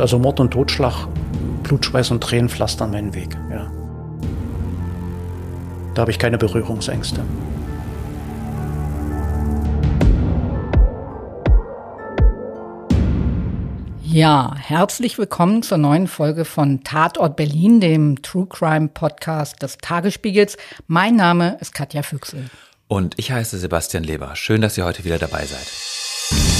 Also 0.00 0.18
Mord 0.18 0.40
und 0.40 0.50
Totschlag, 0.50 1.06
Blutschweiß 1.62 2.10
und 2.10 2.22
Tränen 2.22 2.48
pflastern 2.48 2.90
meinen 2.90 3.14
Weg. 3.14 3.36
Ja. 3.50 3.70
Da 5.94 6.02
habe 6.02 6.10
ich 6.10 6.18
keine 6.18 6.38
Berührungsängste. 6.38 7.22
Ja, 14.02 14.54
herzlich 14.56 15.18
willkommen 15.18 15.62
zur 15.62 15.78
neuen 15.78 16.08
Folge 16.08 16.44
von 16.46 16.82
Tatort 16.82 17.36
Berlin, 17.36 17.80
dem 17.80 18.22
True 18.22 18.46
Crime 18.46 18.88
Podcast 18.88 19.62
des 19.62 19.76
Tagesspiegels. 19.78 20.56
Mein 20.86 21.14
Name 21.14 21.58
ist 21.60 21.74
Katja 21.74 22.02
Füchsel. 22.02 22.46
Und 22.88 23.18
ich 23.18 23.30
heiße 23.30 23.58
Sebastian 23.58 24.02
Leber. 24.02 24.34
Schön, 24.34 24.62
dass 24.62 24.78
ihr 24.78 24.84
heute 24.84 25.04
wieder 25.04 25.18
dabei 25.18 25.44
seid. 25.44 26.59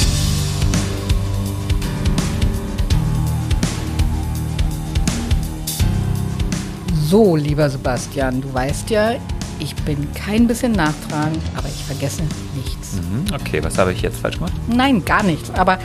So, 7.10 7.34
lieber 7.34 7.68
Sebastian, 7.68 8.40
du 8.40 8.54
weißt 8.54 8.88
ja, 8.90 9.16
ich 9.58 9.74
bin 9.74 10.14
kein 10.14 10.46
bisschen 10.46 10.70
nachtragend, 10.70 11.42
aber 11.56 11.66
ich 11.66 11.82
vergesse 11.84 12.22
nichts. 12.54 12.92
Mhm, 12.92 13.24
okay, 13.34 13.64
was 13.64 13.78
habe 13.78 13.92
ich 13.92 14.00
jetzt 14.00 14.20
falsch 14.20 14.36
gemacht? 14.36 14.52
Nein, 14.68 15.04
gar 15.04 15.24
nichts. 15.24 15.50
Aber 15.50 15.80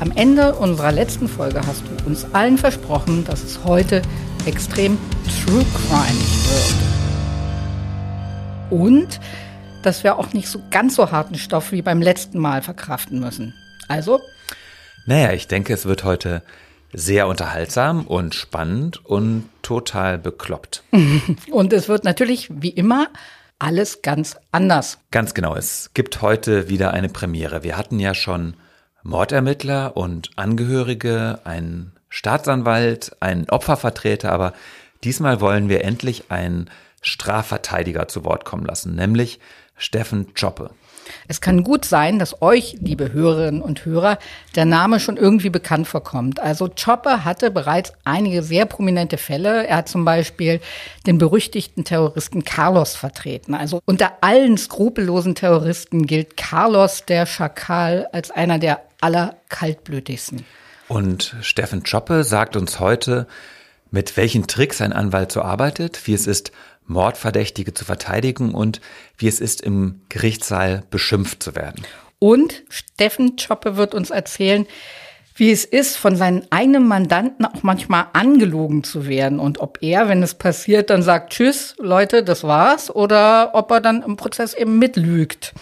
am 0.00 0.10
Ende 0.12 0.54
unserer 0.54 0.90
letzten 0.90 1.28
Folge 1.28 1.60
hast 1.66 1.82
du 1.82 2.06
uns 2.06 2.24
allen 2.32 2.56
versprochen, 2.56 3.26
dass 3.26 3.42
es 3.42 3.62
heute 3.64 4.00
extrem 4.46 4.96
True 5.44 5.66
Crime 5.74 6.20
wird. 8.70 8.80
Und 8.80 9.20
dass 9.82 10.02
wir 10.02 10.18
auch 10.18 10.32
nicht 10.32 10.48
so 10.48 10.62
ganz 10.70 10.94
so 10.94 11.10
harten 11.10 11.34
Stoff 11.34 11.72
wie 11.72 11.82
beim 11.82 12.00
letzten 12.00 12.38
Mal 12.38 12.62
verkraften 12.62 13.20
müssen. 13.20 13.52
Also? 13.86 14.22
Naja, 15.04 15.32
ich 15.34 15.46
denke, 15.46 15.74
es 15.74 15.84
wird 15.84 16.04
heute 16.04 16.42
sehr 16.94 17.26
unterhaltsam 17.26 18.06
und 18.06 18.34
spannend 18.34 19.04
und 19.04 19.48
total 19.62 20.16
bekloppt. 20.16 20.82
und 21.50 21.72
es 21.72 21.88
wird 21.88 22.04
natürlich, 22.04 22.48
wie 22.50 22.70
immer, 22.70 23.08
alles 23.58 24.02
ganz 24.02 24.36
anders. 24.52 24.98
Ganz 25.10 25.34
genau. 25.34 25.54
Es 25.56 25.90
gibt 25.94 26.22
heute 26.22 26.68
wieder 26.68 26.92
eine 26.92 27.08
Premiere. 27.08 27.62
Wir 27.62 27.76
hatten 27.76 27.98
ja 27.98 28.14
schon 28.14 28.54
Mordermittler 29.02 29.96
und 29.96 30.30
Angehörige, 30.36 31.40
einen 31.44 31.92
Staatsanwalt, 32.08 33.16
einen 33.20 33.48
Opfervertreter, 33.50 34.32
aber 34.32 34.54
diesmal 35.02 35.40
wollen 35.40 35.68
wir 35.68 35.84
endlich 35.84 36.30
einen 36.30 36.70
Strafverteidiger 37.02 38.08
zu 38.08 38.24
Wort 38.24 38.44
kommen 38.44 38.64
lassen, 38.64 38.94
nämlich 38.94 39.40
Steffen 39.76 40.32
Choppe. 40.34 40.70
Es 41.28 41.40
kann 41.40 41.64
gut 41.64 41.84
sein, 41.84 42.18
dass 42.18 42.42
euch, 42.42 42.76
liebe 42.80 43.12
Hörerinnen 43.12 43.62
und 43.62 43.84
Hörer, 43.84 44.18
der 44.54 44.64
Name 44.64 45.00
schon 45.00 45.16
irgendwie 45.16 45.50
bekannt 45.50 45.86
vorkommt. 45.88 46.40
Also 46.40 46.68
Choppe 46.68 47.24
hatte 47.24 47.50
bereits 47.50 47.92
einige 48.04 48.42
sehr 48.42 48.66
prominente 48.66 49.18
Fälle. 49.18 49.66
Er 49.66 49.78
hat 49.78 49.88
zum 49.88 50.04
Beispiel 50.04 50.60
den 51.06 51.18
berüchtigten 51.18 51.84
Terroristen 51.84 52.44
Carlos 52.44 52.96
vertreten. 52.96 53.54
Also 53.54 53.80
unter 53.84 54.12
allen 54.20 54.56
skrupellosen 54.56 55.34
Terroristen 55.34 56.06
gilt 56.06 56.36
Carlos 56.36 57.04
der 57.06 57.26
Schakal 57.26 58.08
als 58.12 58.30
einer 58.30 58.58
der 58.58 58.80
allerkaltblütigsten. 59.00 60.44
Und 60.88 61.36
Steffen 61.40 61.82
Choppe 61.82 62.24
sagt 62.24 62.56
uns 62.56 62.80
heute, 62.80 63.26
mit 63.90 64.16
welchen 64.16 64.46
Tricks 64.46 64.80
ein 64.80 64.92
Anwalt 64.92 65.30
so 65.30 65.40
arbeitet, 65.40 66.06
wie 66.06 66.14
es 66.14 66.26
ist, 66.26 66.50
Mordverdächtige 66.86 67.74
zu 67.74 67.84
verteidigen 67.84 68.54
und 68.54 68.80
wie 69.16 69.28
es 69.28 69.40
ist, 69.40 69.60
im 69.60 70.02
Gerichtssaal 70.08 70.84
beschimpft 70.90 71.42
zu 71.42 71.54
werden. 71.54 71.84
Und 72.18 72.62
Steffen 72.68 73.36
Choppe 73.36 73.76
wird 73.76 73.94
uns 73.94 74.10
erzählen, 74.10 74.66
wie 75.36 75.50
es 75.50 75.64
ist, 75.64 75.96
von 75.96 76.14
seinen 76.14 76.46
eigenen 76.50 76.86
Mandanten 76.86 77.44
auch 77.44 77.62
manchmal 77.62 78.06
angelogen 78.12 78.84
zu 78.84 79.08
werden 79.08 79.40
und 79.40 79.58
ob 79.58 79.78
er, 79.80 80.08
wenn 80.08 80.22
es 80.22 80.34
passiert, 80.34 80.90
dann 80.90 81.02
sagt, 81.02 81.32
tschüss, 81.32 81.74
Leute, 81.78 82.22
das 82.22 82.44
war's, 82.44 82.94
oder 82.94 83.50
ob 83.54 83.70
er 83.72 83.80
dann 83.80 84.02
im 84.02 84.16
Prozess 84.16 84.54
eben 84.54 84.78
mitlügt. 84.78 85.52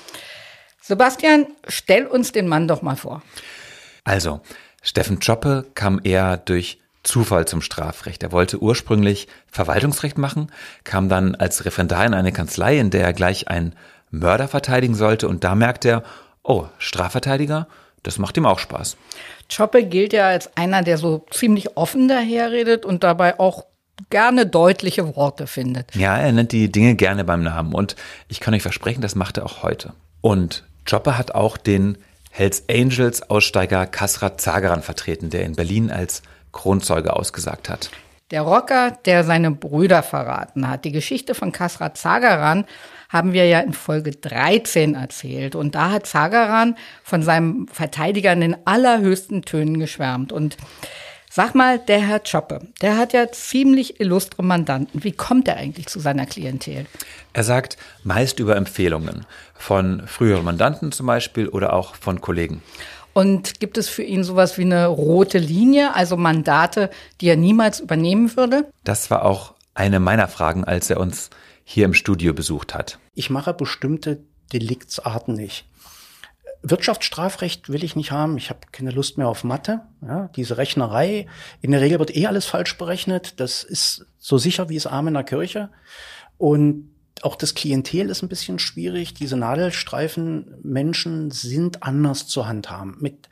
Sebastian, 0.83 1.47
stell 1.69 2.07
uns 2.07 2.33
den 2.33 2.49
Mann 2.49 2.69
doch 2.69 2.83
mal 2.83 2.97
vor. 2.97 3.23
Also, 4.05 4.41
Steffen 4.83 5.21
Choppe 5.21 5.67
kam 5.75 6.01
eher 6.03 6.37
durch 6.37 6.82
Zufall 7.03 7.47
zum 7.47 7.63
Strafrecht. 7.63 8.23
Er 8.23 8.33
wollte 8.33 8.63
ursprünglich 8.63 9.29
Verwaltungsrecht 9.51 10.19
machen, 10.19 10.53
kam 10.85 11.09
dann 11.09 11.35
als 11.35 11.65
Referendar 11.65 12.07
in 12.07 12.15
eine 12.15 12.33
Kanzlei, 12.33 12.79
in 12.79 12.91
der 12.91 13.05
er 13.05 13.13
gleich 13.13 13.49
einen 13.49 13.75
Mörder 14.11 14.47
verteidigen 14.47 14.95
sollte 14.95 15.29
und 15.29 15.43
da 15.43 15.55
merkte 15.55 15.89
er, 15.89 16.03
oh, 16.43 16.67
Strafverteidiger, 16.79 17.67
das 18.03 18.19
macht 18.19 18.37
ihm 18.37 18.47
auch 18.47 18.59
Spaß. 18.59 18.97
Choppe 19.55 19.85
gilt 19.85 20.13
ja 20.13 20.29
als 20.29 20.57
einer, 20.57 20.83
der 20.83 20.99
so 20.99 21.25
ziemlich 21.31 21.77
offen 21.77 22.09
daherredet 22.09 22.85
und 22.85 23.05
dabei 23.05 23.39
auch 23.39 23.65
gerne 24.11 24.47
deutliche 24.47 25.17
Worte 25.17 25.47
findet. 25.47 25.95
Ja, 25.95 26.17
er 26.17 26.33
nennt 26.33 26.53
die 26.53 26.71
Dinge 26.71 26.95
gerne 26.95 27.25
beim 27.25 27.43
Namen 27.43 27.75
und 27.75 27.97
ich 28.29 28.41
kann 28.41 28.55
euch 28.55 28.63
versprechen, 28.63 29.03
das 29.03 29.15
macht 29.15 29.39
er 29.39 29.47
auch 29.47 29.63
heute. 29.63 29.93
Und 30.21 30.65
Choppe 30.89 31.19
hat 31.19 31.35
auch 31.35 31.57
den 31.57 31.99
Hells 32.31 32.65
Angels 32.71 33.29
Aussteiger 33.29 33.87
Kasrat 33.87 34.41
Zagaran 34.41 34.83
vertreten, 34.83 35.31
der 35.31 35.45
in 35.45 35.55
Berlin 35.55 35.91
als 35.91 36.23
Kronzeuge 36.53 37.15
ausgesagt 37.15 37.69
hat. 37.69 37.91
Der 38.31 38.43
Rocker, 38.43 38.93
der 39.05 39.25
seine 39.25 39.51
Brüder 39.51 40.03
verraten 40.03 40.69
hat. 40.69 40.87
Die 40.87 40.93
Geschichte 40.93 41.35
von 41.35 41.53
Kasrat 41.53 41.99
Zagaran 41.99 42.65
haben 43.11 43.35
wir 43.35 43.47
ja 43.47 43.61
in 43.61 43.75
Folge 43.75 44.13
13 44.13 44.95
erzählt. 44.95 45.55
Und 45.55 45.75
da 45.75 45.91
hat 45.91 46.07
Zagaran 46.07 46.77
von 47.05 47.23
seinem 47.23 47.69
Verteidiger 47.71 48.33
in 48.33 48.41
den 48.41 48.57
allerhöchsten 48.67 49.43
Tönen 49.43 49.79
geschwärmt. 49.79 50.33
Und 50.33 50.57
sag 51.31 51.55
mal, 51.55 51.79
der 51.79 52.01
Herr 52.01 52.21
Choppe, 52.21 52.61
der 52.81 52.97
hat 52.97 53.13
ja 53.13 53.31
ziemlich 53.31 54.01
illustre 54.01 54.43
Mandanten. 54.43 55.05
Wie 55.05 55.13
kommt 55.13 55.47
er 55.47 55.59
eigentlich 55.59 55.89
zu 55.89 56.01
seiner 56.01 56.25
Klientel? 56.25 56.87
Er 57.35 57.45
sagt 57.45 57.77
meist 58.03 58.41
über 58.41 58.57
Empfehlungen 58.57 59.27
von 59.55 60.07
früheren 60.07 60.45
Mandanten 60.45 60.91
zum 60.91 61.07
Beispiel 61.07 61.49
oder 61.49 61.75
auch 61.75 61.95
von 61.97 62.23
Kollegen. 62.23 62.63
Und 63.15 63.61
gibt 63.61 63.79
es 63.79 63.89
für 63.89 64.03
ihn 64.03 64.25
sowas 64.25 64.59
wie 64.59 64.63
eine 64.63 64.87
rote 64.87 65.39
Linie, 65.39 65.95
also 65.95 66.17
Mandate, 66.17 66.91
die 67.21 67.29
er 67.29 67.37
niemals 67.37 67.81
übernehmen 67.81 68.37
würde? 68.37 68.71
Das 68.85 69.11
war 69.11 69.25
auch 69.25 69.55
eine 69.75 70.01
meiner 70.01 70.29
Fragen, 70.29 70.65
als 70.65 70.91
er 70.91 71.01
uns 71.01 71.31
hier 71.65 71.85
im 71.85 71.95
Studio 71.95 72.35
besucht 72.35 72.75
hat. 72.75 72.99
Ich 73.15 73.31
mache 73.31 73.55
bestimmte 73.55 74.25
Deliktsarten 74.53 75.35
nicht. 75.35 75.67
Wirtschaftsstrafrecht 76.63 77.71
will 77.71 77.83
ich 77.83 77.97
nicht 77.97 78.13
haben. 78.13 78.37
Ich 78.37 78.49
habe 78.49 78.61
keine 78.71 78.93
Lust 78.93 79.19
mehr 79.19 79.29
auf 79.29 79.43
Mathe. 79.43 79.81
Ja, 80.01 80.29
diese 80.37 80.59
Rechnerei. 80.59 81.27
In 81.61 81.73
der 81.73 81.81
Regel 81.81 81.99
wird 81.99 82.17
eh 82.17 82.27
alles 82.27 82.47
falsch 82.47 82.79
berechnet. 82.79 83.41
Das 83.41 83.65
ist 83.65 84.07
so 84.19 84.39
sicher 84.39 84.69
wie 84.69 84.77
es 84.77 84.87
Arm 84.87 85.09
in 85.09 85.15
der 85.15 85.25
Kirche. 85.25 85.71
Und 86.39 86.92
auch 87.23 87.37
das 87.37 87.55
Klientel 87.55 88.11
ist 88.11 88.23
ein 88.23 88.29
bisschen 88.29 88.59
schwierig. 88.59 89.15
Diese 89.15 89.37
Nadelstreifen-Menschen 89.37 91.31
sind 91.31 91.83
anders 91.83 92.27
zu 92.27 92.47
handhaben. 92.47 92.97
Mit, 93.01 93.29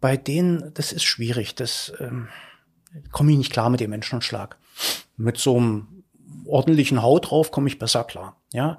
bei 0.00 0.16
denen, 0.16 0.72
das 0.74 0.92
ist 0.92 1.04
schwierig. 1.04 1.54
Das 1.54 1.92
ähm, 1.98 2.28
komme 3.10 3.32
ich 3.32 3.38
nicht 3.38 3.52
klar 3.52 3.70
mit 3.70 3.80
dem 3.80 3.90
Menschenschlag. 3.90 4.56
Mit 5.16 5.38
so 5.38 5.56
einem 5.56 6.04
ordentlichen 6.46 7.02
Haut 7.02 7.30
drauf 7.30 7.50
komme 7.50 7.68
ich 7.68 7.78
besser 7.78 8.04
klar. 8.04 8.36
Ja. 8.52 8.78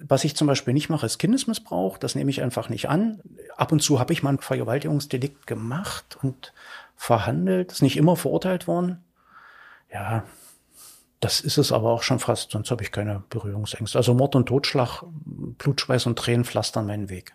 Was 0.00 0.24
ich 0.24 0.36
zum 0.36 0.46
Beispiel 0.46 0.74
nicht 0.74 0.88
mache, 0.88 1.06
ist 1.06 1.18
Kindesmissbrauch. 1.18 1.98
Das 1.98 2.14
nehme 2.14 2.30
ich 2.30 2.42
einfach 2.42 2.68
nicht 2.68 2.88
an. 2.88 3.20
Ab 3.56 3.72
und 3.72 3.80
zu 3.80 4.00
habe 4.00 4.12
ich 4.12 4.22
mal 4.22 4.30
ein 4.30 4.38
Vergewaltigungsdelikt 4.38 5.46
gemacht 5.46 6.18
und 6.22 6.52
verhandelt. 6.96 7.72
Ist 7.72 7.82
nicht 7.82 7.96
immer 7.96 8.16
verurteilt 8.16 8.66
worden. 8.66 9.04
Ja, 9.92 10.24
das 11.24 11.40
ist 11.40 11.56
es 11.56 11.72
aber 11.72 11.90
auch 11.90 12.02
schon 12.02 12.18
fast, 12.18 12.50
sonst 12.50 12.70
habe 12.70 12.82
ich 12.82 12.92
keine 12.92 13.24
Berührungsängste. 13.30 13.96
Also 13.96 14.12
Mord 14.12 14.36
und 14.36 14.46
Totschlag, 14.46 15.02
Blutschweiß 15.24 16.04
und 16.04 16.18
Tränen 16.18 16.44
pflastern 16.44 16.86
meinen 16.86 17.08
Weg. 17.08 17.34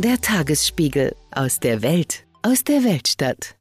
Der 0.00 0.20
Tagesspiegel 0.20 1.16
aus 1.32 1.58
der 1.58 1.82
Welt, 1.82 2.24
aus 2.42 2.62
der 2.62 2.84
Weltstadt. 2.84 3.56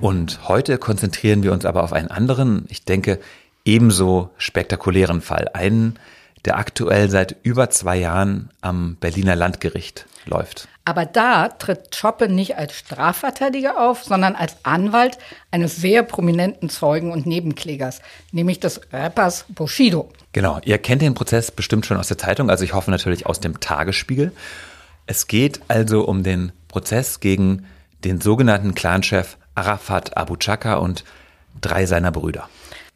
Und 0.00 0.48
heute 0.48 0.78
konzentrieren 0.78 1.42
wir 1.42 1.52
uns 1.52 1.66
aber 1.66 1.84
auf 1.84 1.92
einen 1.92 2.08
anderen, 2.08 2.64
ich 2.70 2.86
denke, 2.86 3.20
ebenso 3.66 4.30
spektakulären 4.38 5.20
Fall. 5.20 5.50
Einen, 5.52 5.98
der 6.46 6.56
aktuell 6.56 7.10
seit 7.10 7.36
über 7.42 7.68
zwei 7.68 7.98
Jahren 7.98 8.48
am 8.62 8.96
Berliner 8.96 9.36
Landgericht 9.36 10.06
läuft. 10.24 10.68
Aber 10.86 11.04
da 11.04 11.48
tritt 11.48 11.90
Choppe 12.00 12.28
nicht 12.28 12.56
als 12.56 12.74
Strafverteidiger 12.74 13.80
auf, 13.80 14.04
sondern 14.04 14.36
als 14.36 14.56
Anwalt 14.62 15.18
eines 15.50 15.74
sehr 15.74 16.04
prominenten 16.04 16.68
Zeugen 16.70 17.10
und 17.10 17.26
Nebenklägers, 17.26 18.00
nämlich 18.30 18.60
des 18.60 18.80
Rappers 18.92 19.46
Bushido. 19.48 20.08
Genau, 20.30 20.60
ihr 20.64 20.78
kennt 20.78 21.02
den 21.02 21.14
Prozess 21.14 21.50
bestimmt 21.50 21.86
schon 21.86 21.96
aus 21.96 22.06
der 22.06 22.18
Zeitung, 22.18 22.50
also 22.50 22.62
ich 22.62 22.72
hoffe 22.72 22.92
natürlich 22.92 23.26
aus 23.26 23.40
dem 23.40 23.58
Tagesspiegel. 23.58 24.30
Es 25.06 25.26
geht 25.26 25.60
also 25.66 26.04
um 26.04 26.22
den 26.22 26.52
Prozess 26.68 27.18
gegen 27.18 27.66
den 28.04 28.20
sogenannten 28.20 28.76
Clanchef 28.76 29.38
Arafat 29.56 30.16
Abu 30.16 30.36
Chaka 30.36 30.76
und 30.76 31.02
drei 31.60 31.86
seiner 31.86 32.12
Brüder. 32.12 32.48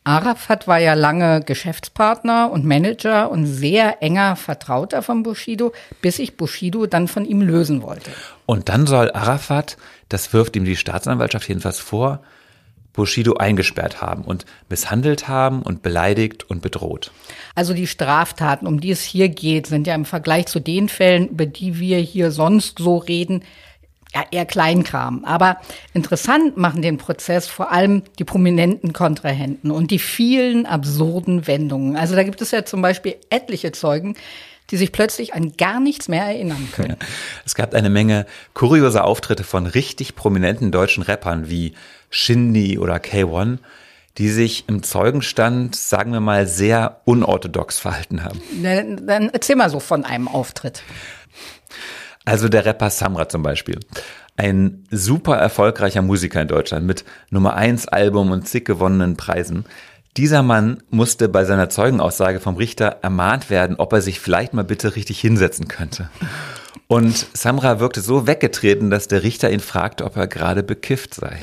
Arafat 0.05 0.67
war 0.67 0.79
ja 0.79 0.95
lange 0.95 1.43
Geschäftspartner 1.43 2.51
und 2.51 2.65
Manager 2.65 3.31
und 3.31 3.47
sehr 3.47 4.03
enger 4.03 4.37
Vertrauter 4.37 5.03
von 5.03 5.23
Bushido, 5.23 5.73
bis 6.01 6.17
sich 6.17 6.37
Bushido 6.37 6.87
dann 6.87 7.07
von 7.07 7.27
ihm 7.27 7.43
lösen 7.43 7.83
wollte. 7.83 8.11
Und 8.47 8.69
dann 8.71 8.87
soll 8.87 9.11
Arafat, 9.13 9.77
das 10.09 10.33
wirft 10.33 10.57
ihm 10.57 10.65
die 10.65 10.77
Staatsanwaltschaft 10.77 11.49
jedenfalls 11.49 11.79
vor, 11.79 12.23
Bushido 12.93 13.35
eingesperrt 13.35 14.01
haben 14.01 14.25
und 14.25 14.47
misshandelt 14.69 15.29
haben 15.29 15.63
und 15.63 15.83
beleidigt 15.83 16.49
und 16.51 16.61
bedroht. 16.61 17.13
Also 17.55 17.73
die 17.73 17.87
Straftaten, 17.87 18.67
um 18.67 18.81
die 18.81 18.91
es 18.91 19.03
hier 19.03 19.29
geht, 19.29 19.67
sind 19.67 19.87
ja 19.87 19.95
im 19.95 20.05
Vergleich 20.05 20.47
zu 20.47 20.61
den 20.61 20.89
Fällen, 20.89 21.29
über 21.29 21.47
die 21.47 21.79
wir 21.79 21.99
hier 21.99 22.31
sonst 22.31 22.79
so 22.79 22.97
reden, 22.97 23.43
ja, 24.15 24.25
eher 24.31 24.47
Kleinkram. 24.47 25.25
Aber 25.25 25.59
interessant 25.95 26.57
machen 26.57 26.83
den 26.83 26.99
Prozess 26.99 27.47
vor 27.47 27.71
allem 27.71 28.03
die 28.19 28.25
prominenten 28.25 28.93
Kontrahenten 28.93 29.71
und 29.71 29.91
die 29.91 29.99
vielen 29.99 30.67
absurden 30.67 31.47
Wendungen. 31.47 31.97
Also 31.97 32.17
da 32.17 32.23
gibt 32.23 32.41
es 32.41 32.51
ja 32.51 32.65
zum 32.65 32.83
Beispiel 32.83 33.17
etliche 33.31 33.73
Zeugen, 33.73 34.17
die 34.71 34.77
sich 34.77 34.93
plötzlich 34.93 35.35
an 35.35 35.53
gar 35.57 35.81
nichts 35.81 36.09
mehr 36.09 36.25
erinnern 36.25 36.69
können. 36.73 36.97
Es 37.45 37.55
gab 37.55 37.75
eine 37.75 37.91
Menge 37.91 38.27
kurioser 38.55 39.05
Auftritte 39.05 39.45
von 39.45 39.67
richtig 39.67 40.15
prominenten 40.15 40.71
deutschen 40.71 41.03
Rappern 41.03 41.51
wie 41.51 41.75
Shindy 42.09 42.79
oder 42.79 42.97
K1, 42.97 43.59
die 44.19 44.29
sich 44.29 44.65
im 44.69 44.83
Zeugenstand, 44.83 45.77
sagen 45.77 46.13
wir 46.13 46.21
mal, 46.21 46.47
sehr 46.47 47.01
unorthodox 47.05 47.79
verhalten 47.79 48.25
haben. 48.25 48.41
Dann, 48.63 49.07
dann 49.07 49.31
erzähl 49.31 49.57
mal 49.57 49.71
so 49.71 49.81
von 49.81 50.05
einem 50.05 50.29
Auftritt. 50.29 50.83
Also 52.31 52.49
der 52.49 52.65
Rapper 52.65 52.91
Samra 52.91 53.29
zum 53.29 53.43
Beispiel. 53.43 53.81
Ein 54.37 54.85
super 54.93 55.35
erfolgreicher 55.35 56.01
Musiker 56.01 56.41
in 56.41 56.47
Deutschland 56.47 56.87
mit 56.87 57.05
Nummer 57.31 57.55
1 57.55 57.89
Album 57.89 58.31
und 58.31 58.47
zig 58.47 58.65
gewonnenen 58.65 59.17
Preisen. 59.17 59.65
Dieser 60.17 60.45
Mann 60.45 60.81
musste 60.91 61.29
bei 61.29 61.45
seiner 61.45 61.71
Zeugenaussage 61.71 62.39
vom 62.39 62.55
Richter 62.55 62.99
ermahnt 63.03 63.51
werden, 63.51 63.75
ob 63.81 63.93
er 63.93 64.01
sich 64.01 64.21
vielleicht 64.21 64.55
mal 64.55 64.63
bitte 64.63 64.95
richtig 64.95 65.19
hinsetzen 65.19 65.67
könnte. 65.67 66.09
Und 66.87 67.27
Samra 67.33 67.81
wirkte 67.81 68.01
so 68.01 68.29
weggetreten, 68.29 68.91
dass 68.91 69.09
der 69.09 69.25
Richter 69.25 69.51
ihn 69.51 69.59
fragte, 69.59 70.05
ob 70.05 70.17
er 70.17 70.29
gerade 70.29 70.63
bekifft 70.63 71.15
sei. 71.15 71.37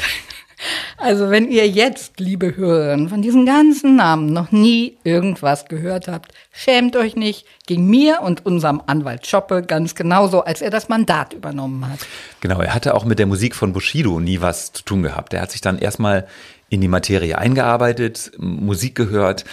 Also 0.98 1.30
wenn 1.30 1.50
ihr 1.50 1.68
jetzt, 1.68 2.20
liebe 2.20 2.56
Hörerinnen, 2.56 3.10
von 3.10 3.22
diesen 3.22 3.46
ganzen 3.46 3.96
Namen 3.96 4.34
noch 4.34 4.52
nie 4.52 4.98
irgendwas 5.04 5.66
gehört 5.66 6.08
habt, 6.08 6.34
schämt 6.52 6.96
euch 6.96 7.16
nicht. 7.16 7.46
Ging 7.68 7.86
mir 7.86 8.22
und 8.22 8.46
unserem 8.46 8.82
Anwalt 8.88 9.28
Schoppe 9.28 9.62
ganz 9.62 9.94
genauso, 9.94 10.44
als 10.44 10.62
er 10.62 10.72
das 10.72 10.90
Mandat 10.90 11.34
übernommen 11.34 11.88
hat. 11.88 12.00
Genau, 12.42 12.60
er 12.60 12.74
hatte 12.74 12.96
auch 12.96 13.06
mit 13.06 13.20
der 13.20 13.28
Musik 13.28 13.56
von 13.56 13.74
Bushido 13.74 14.20
nie 14.20 14.42
was 14.42 14.74
zu 14.74 14.84
tun 14.84 15.04
gehabt. 15.04 15.34
Er 15.34 15.42
hat 15.42 15.52
sich 15.52 15.62
dann 15.62 15.78
erstmal 15.78 16.28
in 16.70 16.82
die 16.82 16.88
Materie 16.88 17.38
eingearbeitet, 17.38 18.32
Musik 18.38 18.96
gehört, 18.96 19.46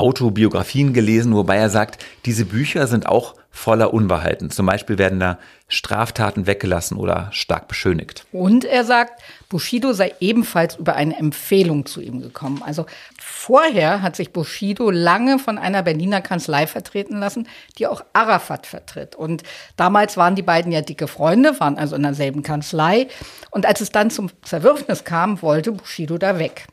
Autobiografien 0.00 0.92
gelesen, 0.92 1.34
wobei 1.34 1.56
er 1.56 1.70
sagt, 1.70 2.04
diese 2.24 2.44
Bücher 2.44 2.86
sind 2.86 3.06
auch 3.06 3.34
voller 3.50 3.92
Unwahrheiten. 3.92 4.50
Zum 4.50 4.66
Beispiel 4.66 4.96
werden 4.96 5.20
da 5.20 5.38
Straftaten 5.68 6.46
weggelassen 6.46 6.96
oder 6.96 7.28
stark 7.32 7.68
beschönigt. 7.68 8.24
Und 8.32 8.64
er 8.64 8.84
sagt, 8.84 9.22
Bushido 9.48 9.92
sei 9.92 10.14
ebenfalls 10.20 10.76
über 10.76 10.94
eine 10.94 11.16
Empfehlung 11.18 11.84
zu 11.84 12.00
ihm 12.00 12.20
gekommen. 12.20 12.62
Also 12.64 12.86
vorher 13.18 14.02
hat 14.02 14.16
sich 14.16 14.32
Bushido 14.32 14.90
lange 14.90 15.38
von 15.38 15.58
einer 15.58 15.82
Berliner 15.82 16.20
Kanzlei 16.20 16.66
vertreten 16.66 17.18
lassen, 17.18 17.48
die 17.78 17.86
auch 17.86 18.02
Arafat 18.12 18.66
vertritt. 18.66 19.16
Und 19.16 19.42
damals 19.76 20.16
waren 20.16 20.36
die 20.36 20.42
beiden 20.42 20.72
ja 20.72 20.80
dicke 20.80 21.08
Freunde, 21.08 21.58
waren 21.60 21.76
also 21.76 21.96
in 21.96 22.02
derselben 22.02 22.42
Kanzlei. 22.42 23.08
Und 23.50 23.66
als 23.66 23.80
es 23.80 23.90
dann 23.90 24.10
zum 24.10 24.30
Zerwürfnis 24.42 25.04
kam, 25.04 25.42
wollte 25.42 25.72
Bushido 25.72 26.18
da 26.18 26.38
weg. 26.38 26.66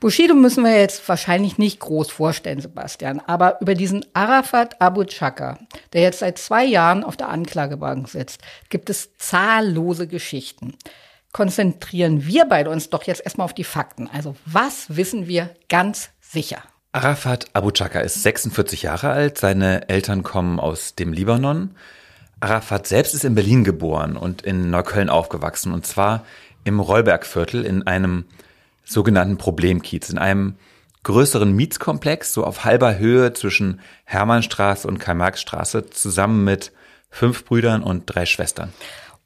Bushido 0.00 0.34
müssen 0.34 0.64
wir 0.64 0.78
jetzt 0.78 1.06
wahrscheinlich 1.10 1.58
nicht 1.58 1.78
groß 1.78 2.10
vorstellen, 2.10 2.60
Sebastian, 2.60 3.20
aber 3.20 3.60
über 3.60 3.74
diesen 3.74 4.06
Arafat 4.14 4.80
Abu 4.80 5.04
Chaka, 5.04 5.58
der 5.92 6.00
jetzt 6.00 6.20
seit 6.20 6.38
zwei 6.38 6.64
Jahren 6.64 7.04
auf 7.04 7.18
der 7.18 7.28
Anklagebank 7.28 8.08
sitzt, 8.08 8.40
gibt 8.70 8.88
es 8.88 9.14
zahllose 9.18 10.06
Geschichten. 10.06 10.74
Konzentrieren 11.32 12.26
wir 12.26 12.46
beide 12.46 12.70
uns 12.70 12.88
doch 12.88 13.02
jetzt 13.02 13.22
erstmal 13.22 13.44
auf 13.44 13.52
die 13.52 13.62
Fakten. 13.62 14.08
Also 14.10 14.36
was 14.46 14.96
wissen 14.96 15.28
wir 15.28 15.50
ganz 15.68 16.08
sicher? 16.18 16.62
Arafat 16.92 17.48
Abu 17.52 17.70
Chaka 17.70 18.00
ist 18.00 18.22
46 18.22 18.82
Jahre 18.82 19.10
alt, 19.10 19.36
seine 19.36 19.90
Eltern 19.90 20.22
kommen 20.22 20.58
aus 20.58 20.94
dem 20.94 21.12
Libanon. 21.12 21.76
Arafat 22.40 22.86
selbst 22.86 23.14
ist 23.14 23.24
in 23.24 23.34
Berlin 23.34 23.64
geboren 23.64 24.16
und 24.16 24.40
in 24.40 24.70
Neukölln 24.70 25.10
aufgewachsen, 25.10 25.74
und 25.74 25.86
zwar 25.86 26.24
im 26.64 26.80
Rollbergviertel 26.80 27.66
in 27.66 27.86
einem 27.86 28.24
sogenannten 28.90 29.38
Problemkiez, 29.38 30.10
in 30.10 30.18
einem 30.18 30.56
größeren 31.04 31.52
Mietskomplex, 31.52 32.34
so 32.34 32.44
auf 32.44 32.64
halber 32.64 32.98
Höhe 32.98 33.32
zwischen 33.32 33.80
Hermannstraße 34.04 34.86
und 34.86 34.98
Karl-Marx-Straße, 34.98 35.90
zusammen 35.90 36.44
mit 36.44 36.72
fünf 37.08 37.44
Brüdern 37.44 37.82
und 37.82 38.04
drei 38.06 38.26
Schwestern. 38.26 38.72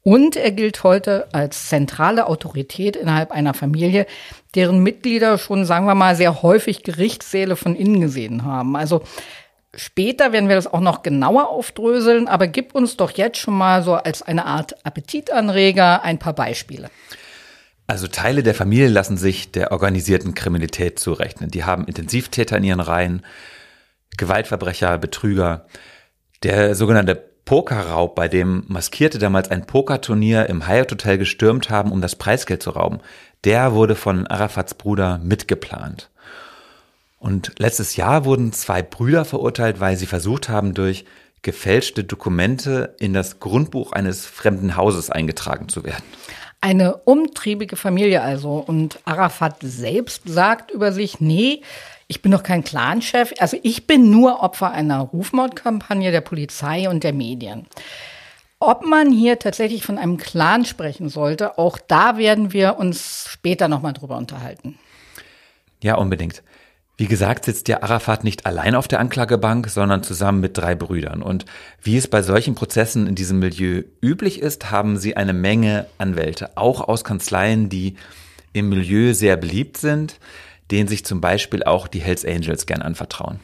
Und 0.03 0.35
er 0.35 0.51
gilt 0.51 0.83
heute 0.83 1.27
als 1.31 1.67
zentrale 1.67 2.27
Autorität 2.27 2.95
innerhalb 2.95 3.31
einer 3.31 3.55
Familie, 3.55 4.05
deren 4.53 4.83
Mitglieder 4.83 5.39
schon, 5.39 5.65
sagen 5.65 5.87
wir 5.87 5.95
mal, 5.95 6.15
sehr 6.15 6.43
häufig 6.43 6.83
Gerichtssäle 6.83 7.55
von 7.55 7.75
innen 7.75 8.01
gesehen 8.01 8.43
haben. 8.43 8.75
Also 8.75 9.01
später 9.73 10.31
werden 10.31 10.47
wir 10.47 10.55
das 10.55 10.71
auch 10.71 10.79
noch 10.79 11.01
genauer 11.01 11.49
aufdröseln, 11.49 12.27
aber 12.27 12.45
gib 12.45 12.75
uns 12.75 12.97
doch 12.97 13.11
jetzt 13.11 13.39
schon 13.39 13.55
mal 13.55 13.81
so 13.81 13.95
als 13.95 14.21
eine 14.21 14.45
Art 14.45 14.85
Appetitanreger 14.85 16.03
ein 16.03 16.19
paar 16.19 16.33
Beispiele. 16.33 16.91
Also 17.87 18.07
Teile 18.07 18.41
der 18.41 18.55
Familie 18.55 18.87
lassen 18.87 19.17
sich 19.17 19.51
der 19.51 19.71
organisierten 19.71 20.33
Kriminalität 20.33 20.97
zurechnen. 20.99 21.51
Die 21.51 21.63
haben 21.63 21.85
Intensivtäter 21.85 22.57
in 22.57 22.63
ihren 22.63 22.79
Reihen, 22.79 23.23
Gewaltverbrecher, 24.17 24.97
Betrüger. 24.97 25.67
Der 26.41 26.73
sogenannte 26.73 27.15
Pokerraub, 27.45 28.15
bei 28.15 28.27
dem 28.27 28.63
Maskierte 28.67 29.19
damals 29.19 29.51
ein 29.51 29.67
Pokerturnier 29.67 30.47
im 30.47 30.67
Hyatt 30.67 30.91
Hotel 30.91 31.19
gestürmt 31.19 31.69
haben, 31.69 31.91
um 31.91 32.01
das 32.01 32.15
Preisgeld 32.15 32.63
zu 32.63 32.71
rauben, 32.71 32.99
der 33.43 33.73
wurde 33.73 33.95
von 33.95 34.25
Arafats 34.25 34.73
Bruder 34.73 35.19
mitgeplant. 35.19 36.09
Und 37.19 37.53
letztes 37.59 37.95
Jahr 37.95 38.25
wurden 38.25 38.51
zwei 38.51 38.81
Brüder 38.81 39.25
verurteilt, 39.25 39.79
weil 39.79 39.95
sie 39.95 40.07
versucht 40.07 40.49
haben, 40.49 40.73
durch 40.73 41.05
gefälschte 41.43 42.03
Dokumente 42.03 42.95
in 42.99 43.13
das 43.13 43.39
Grundbuch 43.39 43.91
eines 43.91 44.25
fremden 44.25 44.75
Hauses 44.75 45.11
eingetragen 45.11 45.69
zu 45.69 45.83
werden. 45.83 46.03
Eine 46.65 46.97
umtriebige 46.97 47.75
Familie 47.75 48.23
also. 48.23 48.55
Und 48.55 48.97
Arafat 49.05 49.57
selbst 49.61 50.23
sagt 50.25 50.71
über 50.71 50.91
sich, 50.91 51.19
nee, 51.21 51.61
ich 52.07 52.23
bin 52.23 52.31
doch 52.31 52.41
kein 52.41 52.63
Clanchef. 52.63 53.35
Also 53.37 53.55
ich 53.61 53.85
bin 53.85 54.09
nur 54.09 54.41
Opfer 54.41 54.71
einer 54.71 55.01
Rufmordkampagne 55.01 56.09
der 56.09 56.21
Polizei 56.21 56.89
und 56.89 57.03
der 57.03 57.13
Medien. 57.13 57.67
Ob 58.57 58.83
man 58.83 59.11
hier 59.11 59.37
tatsächlich 59.37 59.83
von 59.83 59.99
einem 59.99 60.17
Clan 60.17 60.65
sprechen 60.65 61.07
sollte, 61.07 61.59
auch 61.59 61.77
da 61.77 62.17
werden 62.17 62.51
wir 62.51 62.79
uns 62.79 63.27
später 63.29 63.67
nochmal 63.67 63.93
drüber 63.93 64.17
unterhalten. 64.17 64.79
Ja, 65.83 65.97
unbedingt. 65.97 66.41
Wie 66.97 67.07
gesagt, 67.07 67.43
sitzt 67.43 67.67
ja 67.67 67.83
Arafat 67.83 68.23
nicht 68.23 68.45
allein 68.45 68.73
auf 68.73 68.87
der 68.87 69.01
Anklagebank, 69.01 69.69
sondern 69.69 70.01
zusammen 70.01 70.39
mit 70.39 70.57
drei 70.57 70.75
Brüdern. 70.75 71.21
Und 71.21 71.45
wie 71.81 71.97
es 71.97 72.07
bei 72.07 72.21
solchen 72.21 72.55
Prozessen 72.55 73.05
in 73.05 73.15
diesem 73.15 73.39
Milieu 73.39 73.83
üblich 74.01 74.39
ist, 74.39 74.71
haben 74.71 74.97
sie 74.97 75.17
eine 75.17 75.33
Menge 75.33 75.87
Anwälte, 75.97 76.55
auch 76.55 76.87
aus 76.87 77.03
Kanzleien, 77.03 77.67
die 77.67 77.95
im 78.53 78.69
Milieu 78.69 79.13
sehr 79.13 79.35
beliebt 79.35 79.75
sind, 79.75 80.19
denen 80.71 80.87
sich 80.87 81.03
zum 81.03 81.19
Beispiel 81.19 81.63
auch 81.63 81.89
die 81.89 81.99
Hells 81.99 82.23
Angels 82.23 82.65
gern 82.65 82.81
anvertrauen. 82.81 83.41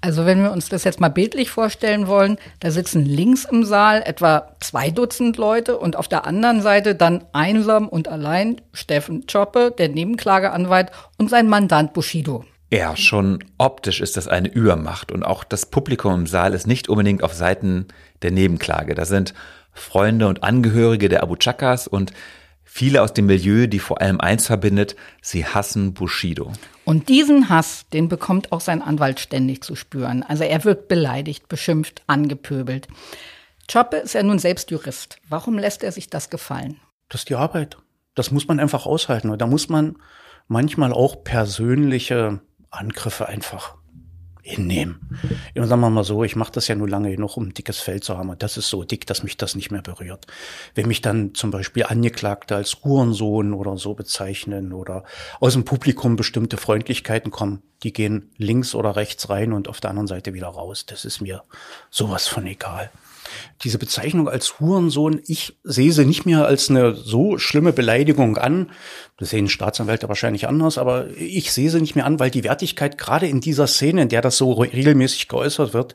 Also 0.00 0.24
wenn 0.24 0.42
wir 0.42 0.52
uns 0.52 0.68
das 0.68 0.84
jetzt 0.84 1.00
mal 1.00 1.08
bildlich 1.08 1.50
vorstellen 1.50 2.06
wollen, 2.06 2.38
da 2.60 2.70
sitzen 2.70 3.04
links 3.04 3.44
im 3.44 3.64
Saal 3.64 4.02
etwa 4.06 4.54
zwei 4.60 4.90
Dutzend 4.90 5.36
Leute 5.36 5.78
und 5.78 5.96
auf 5.96 6.08
der 6.08 6.26
anderen 6.26 6.62
Seite 6.62 6.94
dann 6.94 7.24
einsam 7.32 7.88
und 7.88 8.08
allein 8.08 8.60
Steffen 8.72 9.26
Choppe, 9.26 9.74
der 9.76 9.88
Nebenklageanwalt 9.88 10.92
und 11.18 11.28
sein 11.28 11.48
Mandant 11.48 11.92
Bushido. 11.92 12.44
Ja, 12.70 12.96
schon 12.96 13.44
optisch 13.58 14.00
ist 14.00 14.16
das 14.16 14.26
eine 14.26 14.48
Übermacht 14.48 15.12
und 15.12 15.22
auch 15.22 15.44
das 15.44 15.66
Publikum 15.66 16.14
im 16.14 16.26
Saal 16.26 16.52
ist 16.52 16.66
nicht 16.66 16.88
unbedingt 16.88 17.22
auf 17.22 17.32
Seiten 17.32 17.86
der 18.22 18.32
Nebenklage. 18.32 18.94
Da 18.94 19.04
sind 19.04 19.34
Freunde 19.72 20.26
und 20.26 20.42
Angehörige 20.42 21.08
der 21.08 21.22
Abu 21.22 21.36
Chakas 21.36 21.86
und 21.86 22.12
Viele 22.76 23.00
aus 23.00 23.14
dem 23.14 23.24
Milieu, 23.24 23.68
die 23.68 23.78
vor 23.78 24.02
allem 24.02 24.20
eins 24.20 24.48
verbindet, 24.48 24.96
sie 25.22 25.46
hassen 25.46 25.94
Bushido. 25.94 26.52
Und 26.84 27.08
diesen 27.08 27.48
Hass, 27.48 27.86
den 27.90 28.10
bekommt 28.10 28.52
auch 28.52 28.60
sein 28.60 28.82
Anwalt 28.82 29.18
ständig 29.18 29.62
zu 29.62 29.76
spüren. 29.76 30.22
Also 30.22 30.44
er 30.44 30.62
wird 30.64 30.86
beleidigt, 30.86 31.48
beschimpft, 31.48 32.02
angepöbelt. 32.06 32.86
Choppe 33.72 33.96
ist 33.96 34.12
ja 34.12 34.22
nun 34.22 34.38
selbst 34.38 34.70
Jurist. 34.70 35.16
Warum 35.26 35.58
lässt 35.58 35.84
er 35.84 35.90
sich 35.90 36.10
das 36.10 36.28
gefallen? 36.28 36.78
Das 37.08 37.22
ist 37.22 37.30
die 37.30 37.36
Arbeit. 37.36 37.78
Das 38.14 38.30
muss 38.30 38.46
man 38.46 38.60
einfach 38.60 38.84
aushalten. 38.84 39.30
Und 39.30 39.40
da 39.40 39.46
muss 39.46 39.70
man 39.70 39.96
manchmal 40.46 40.92
auch 40.92 41.24
persönliche 41.24 42.40
Angriffe 42.70 43.28
einfach 43.28 43.76
hinnehmen. 44.46 45.18
Und 45.56 45.66
sagen 45.66 45.80
wir 45.80 45.90
mal 45.90 46.04
so, 46.04 46.22
ich 46.22 46.36
mache 46.36 46.52
das 46.52 46.68
ja 46.68 46.76
nur 46.76 46.88
lange 46.88 47.10
genug, 47.10 47.36
um 47.36 47.48
ein 47.48 47.54
dickes 47.54 47.80
Fell 47.80 48.00
zu 48.00 48.16
haben. 48.16 48.30
Und 48.30 48.44
das 48.44 48.56
ist 48.56 48.68
so 48.68 48.84
dick, 48.84 49.04
dass 49.06 49.24
mich 49.24 49.36
das 49.36 49.56
nicht 49.56 49.72
mehr 49.72 49.82
berührt. 49.82 50.26
Wenn 50.76 50.86
mich 50.86 51.00
dann 51.00 51.34
zum 51.34 51.50
Beispiel 51.50 51.84
Angeklagte 51.84 52.54
als 52.54 52.76
Hurensohn 52.84 53.52
oder 53.52 53.76
so 53.76 53.94
bezeichnen 53.94 54.72
oder 54.72 55.02
aus 55.40 55.54
dem 55.54 55.64
Publikum 55.64 56.14
bestimmte 56.14 56.58
Freundlichkeiten 56.58 57.32
kommen, 57.32 57.62
die 57.82 57.92
gehen 57.92 58.30
links 58.36 58.76
oder 58.76 58.94
rechts 58.94 59.28
rein 59.28 59.52
und 59.52 59.68
auf 59.68 59.80
der 59.80 59.90
anderen 59.90 60.06
Seite 60.06 60.32
wieder 60.32 60.48
raus. 60.48 60.86
Das 60.86 61.04
ist 61.04 61.20
mir 61.20 61.42
sowas 61.90 62.28
von 62.28 62.46
egal 62.46 62.90
diese 63.62 63.78
Bezeichnung 63.78 64.28
als 64.28 64.60
Hurensohn, 64.60 65.20
ich 65.26 65.56
sehe 65.64 65.92
sie 65.92 66.04
nicht 66.04 66.26
mehr 66.26 66.46
als 66.46 66.70
eine 66.70 66.94
so 66.94 67.38
schlimme 67.38 67.72
Beleidigung 67.72 68.36
an. 68.36 68.70
Das 69.16 69.30
sehen 69.30 69.48
Staatsanwälte 69.48 70.08
wahrscheinlich 70.08 70.48
anders, 70.48 70.78
aber 70.78 71.08
ich 71.16 71.52
sehe 71.52 71.70
sie 71.70 71.80
nicht 71.80 71.94
mehr 71.94 72.06
an, 72.06 72.20
weil 72.20 72.30
die 72.30 72.44
Wertigkeit 72.44 72.98
gerade 72.98 73.26
in 73.26 73.40
dieser 73.40 73.66
Szene, 73.66 74.02
in 74.02 74.08
der 74.08 74.22
das 74.22 74.36
so 74.36 74.52
regelmäßig 74.52 75.28
geäußert 75.28 75.72
wird, 75.74 75.94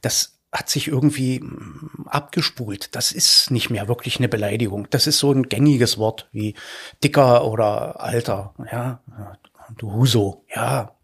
das 0.00 0.36
hat 0.52 0.70
sich 0.70 0.88
irgendwie 0.88 1.40
hm, 1.40 2.06
abgespult. 2.06 2.94
Das 2.94 3.12
ist 3.12 3.50
nicht 3.50 3.70
mehr 3.70 3.88
wirklich 3.88 4.18
eine 4.18 4.28
Beleidigung. 4.28 4.88
Das 4.90 5.06
ist 5.06 5.18
so 5.18 5.32
ein 5.32 5.48
gängiges 5.48 5.98
Wort 5.98 6.28
wie 6.32 6.54
dicker 7.02 7.44
oder 7.44 8.00
alter. 8.00 8.54
Ja, 8.70 9.00
du 9.76 9.92
Huso. 9.92 10.44
Ja, 10.54 10.95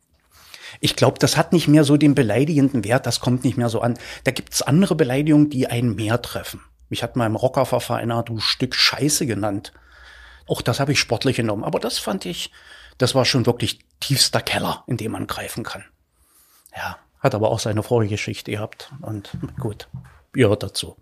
ich 0.83 0.97
glaube, 0.97 1.21
das 1.21 1.37
hat 1.37 1.53
nicht 1.53 1.69
mehr 1.69 1.85
so 1.85 1.97
den 1.97 2.17
beleidigenden 2.17 2.83
Wert, 2.83 3.07
das 3.07 3.21
kommt 3.21 3.45
nicht 3.45 3.57
mehr 3.57 3.69
so 3.69 3.81
an. 3.81 3.97
Da 4.25 4.33
gibt's 4.33 4.63
andere 4.63 4.97
Beleidigungen, 4.97 5.49
die 5.49 5.69
einen 5.69 5.95
mehr 5.95 6.21
treffen. 6.21 6.61
Mich 6.89 7.05
hat 7.05 7.15
mal 7.15 7.27
im 7.27 7.37
Rockerververeiner 7.37 8.25
du 8.25 8.41
Stück 8.41 8.75
Scheiße 8.75 9.25
genannt. 9.25 9.73
Auch 10.49 10.61
das 10.61 10.81
habe 10.81 10.91
ich 10.91 10.99
sportlich 10.99 11.37
genommen. 11.37 11.63
Aber 11.63 11.79
das 11.79 11.99
fand 11.99 12.27
ich, 12.27 12.51
das 12.99 13.15
war 13.15 13.25
schon 13.25 13.47
wirklich 13.47 13.79
tiefster 14.01 14.41
Keller, 14.41 14.83
in 14.89 14.97
dem 14.97 15.13
man 15.13 15.29
greifen 15.29 15.63
kann. 15.63 15.85
Ja, 16.77 16.99
hat 17.21 17.37
aber 17.37 17.53
auch 17.53 17.61
seine 17.61 17.85
Vorgeschichte 17.85 18.51
gehabt. 18.51 18.93
Und 19.03 19.31
gut, 19.61 19.89
gehört 20.33 20.65
dazu. 20.65 20.97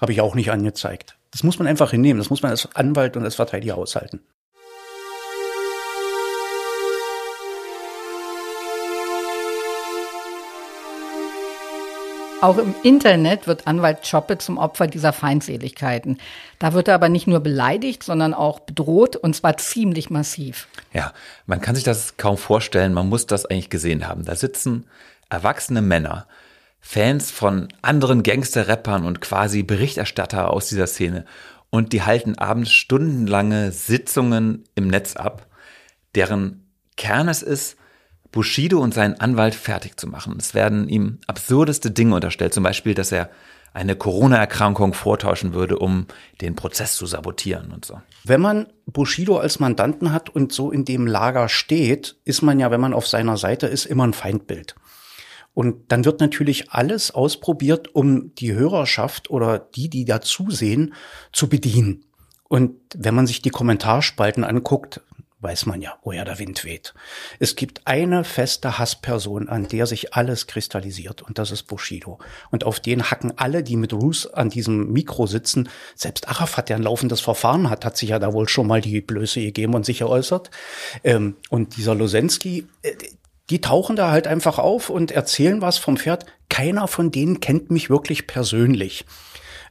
Habe 0.00 0.12
ich 0.12 0.20
auch 0.20 0.36
nicht 0.36 0.52
angezeigt. 0.52 1.18
Das 1.32 1.42
muss 1.42 1.58
man 1.58 1.66
einfach 1.66 1.90
hinnehmen. 1.90 2.20
Das 2.20 2.30
muss 2.30 2.42
man 2.42 2.52
als 2.52 2.72
Anwalt 2.76 3.16
und 3.16 3.24
als 3.24 3.34
Verteidiger 3.34 3.76
aushalten. 3.76 4.20
Auch 12.44 12.58
im 12.58 12.74
Internet 12.82 13.46
wird 13.46 13.66
Anwalt 13.66 14.06
Choppe 14.06 14.36
zum 14.36 14.58
Opfer 14.58 14.86
dieser 14.86 15.14
Feindseligkeiten. 15.14 16.18
Da 16.58 16.74
wird 16.74 16.88
er 16.88 16.94
aber 16.94 17.08
nicht 17.08 17.26
nur 17.26 17.40
beleidigt, 17.40 18.02
sondern 18.02 18.34
auch 18.34 18.60
bedroht 18.60 19.16
und 19.16 19.34
zwar 19.34 19.56
ziemlich 19.56 20.10
massiv. 20.10 20.68
Ja, 20.92 21.14
man 21.46 21.62
kann 21.62 21.74
sich 21.74 21.84
das 21.84 22.18
kaum 22.18 22.36
vorstellen, 22.36 22.92
man 22.92 23.08
muss 23.08 23.26
das 23.26 23.46
eigentlich 23.46 23.70
gesehen 23.70 24.06
haben. 24.06 24.26
Da 24.26 24.36
sitzen 24.36 24.84
erwachsene 25.30 25.80
Männer, 25.80 26.26
Fans 26.80 27.30
von 27.30 27.68
anderen 27.80 28.22
Gangster-Rappern 28.22 29.06
und 29.06 29.22
quasi 29.22 29.62
Berichterstatter 29.62 30.50
aus 30.50 30.68
dieser 30.68 30.86
Szene 30.86 31.24
und 31.70 31.94
die 31.94 32.02
halten 32.02 32.36
abends 32.36 32.72
stundenlange 32.72 33.72
Sitzungen 33.72 34.64
im 34.74 34.88
Netz 34.88 35.16
ab, 35.16 35.46
deren 36.14 36.68
Kern 36.98 37.28
es 37.28 37.40
ist, 37.40 37.78
Bushido 38.34 38.80
und 38.80 38.92
seinen 38.92 39.20
Anwalt 39.20 39.54
fertig 39.54 39.98
zu 39.98 40.08
machen. 40.08 40.34
Es 40.40 40.54
werden 40.54 40.88
ihm 40.88 41.18
absurdeste 41.28 41.92
Dinge 41.92 42.16
unterstellt, 42.16 42.52
zum 42.52 42.64
Beispiel, 42.64 42.92
dass 42.92 43.12
er 43.12 43.30
eine 43.72 43.94
Corona-Erkrankung 43.94 44.92
vortäuschen 44.92 45.54
würde, 45.54 45.78
um 45.78 46.06
den 46.40 46.56
Prozess 46.56 46.96
zu 46.96 47.06
sabotieren 47.06 47.70
und 47.70 47.84
so. 47.84 48.00
Wenn 48.24 48.40
man 48.40 48.66
Bushido 48.86 49.38
als 49.38 49.60
Mandanten 49.60 50.10
hat 50.10 50.30
und 50.30 50.52
so 50.52 50.72
in 50.72 50.84
dem 50.84 51.06
Lager 51.06 51.48
steht, 51.48 52.16
ist 52.24 52.42
man 52.42 52.58
ja, 52.58 52.72
wenn 52.72 52.80
man 52.80 52.92
auf 52.92 53.06
seiner 53.06 53.36
Seite 53.36 53.68
ist, 53.68 53.86
immer 53.86 54.04
ein 54.04 54.12
Feindbild. 54.12 54.74
Und 55.54 55.92
dann 55.92 56.04
wird 56.04 56.18
natürlich 56.18 56.72
alles 56.72 57.12
ausprobiert, 57.12 57.94
um 57.94 58.34
die 58.34 58.52
Hörerschaft 58.52 59.30
oder 59.30 59.60
die, 59.60 59.88
die 59.88 60.04
da 60.04 60.20
zusehen, 60.20 60.94
zu 61.32 61.48
bedienen. 61.48 62.04
Und 62.48 62.74
wenn 62.96 63.14
man 63.14 63.28
sich 63.28 63.42
die 63.42 63.50
Kommentarspalten 63.50 64.42
anguckt, 64.42 65.02
weiß 65.44 65.66
man 65.66 65.80
ja, 65.80 65.96
woher 66.02 66.24
der 66.24 66.40
Wind 66.40 66.64
weht. 66.64 66.94
Es 67.38 67.54
gibt 67.54 67.82
eine 67.86 68.24
feste 68.24 68.78
Hassperson, 68.78 69.48
an 69.48 69.68
der 69.68 69.86
sich 69.86 70.14
alles 70.14 70.48
kristallisiert, 70.48 71.22
und 71.22 71.38
das 71.38 71.52
ist 71.52 71.64
Bushido. 71.64 72.18
Und 72.50 72.64
auf 72.64 72.80
den 72.80 73.10
hacken 73.10 73.34
alle, 73.36 73.62
die 73.62 73.76
mit 73.76 73.92
Roos 73.92 74.26
an 74.26 74.50
diesem 74.50 74.92
Mikro 74.92 75.26
sitzen. 75.26 75.68
Selbst 75.94 76.28
Arafat, 76.28 76.68
der 76.68 76.76
ein 76.76 76.82
laufendes 76.82 77.20
Verfahren 77.20 77.70
hat, 77.70 77.84
hat 77.84 77.96
sich 77.96 78.08
ja 78.08 78.18
da 78.18 78.32
wohl 78.32 78.48
schon 78.48 78.66
mal 78.66 78.80
die 78.80 79.00
Blöße 79.00 79.40
gegeben 79.40 79.74
und 79.74 79.86
sich 79.86 79.98
geäußert. 79.98 80.50
Ähm, 81.04 81.36
und 81.50 81.76
dieser 81.76 81.94
Losensky, 81.94 82.66
äh, 82.82 82.92
die 83.50 83.60
tauchen 83.60 83.96
da 83.96 84.10
halt 84.10 84.26
einfach 84.26 84.58
auf 84.58 84.88
und 84.88 85.10
erzählen 85.10 85.60
was 85.60 85.76
vom 85.78 85.98
Pferd. 85.98 86.24
Keiner 86.48 86.88
von 86.88 87.10
denen 87.10 87.40
kennt 87.40 87.70
mich 87.70 87.90
wirklich 87.90 88.26
persönlich. 88.26 89.04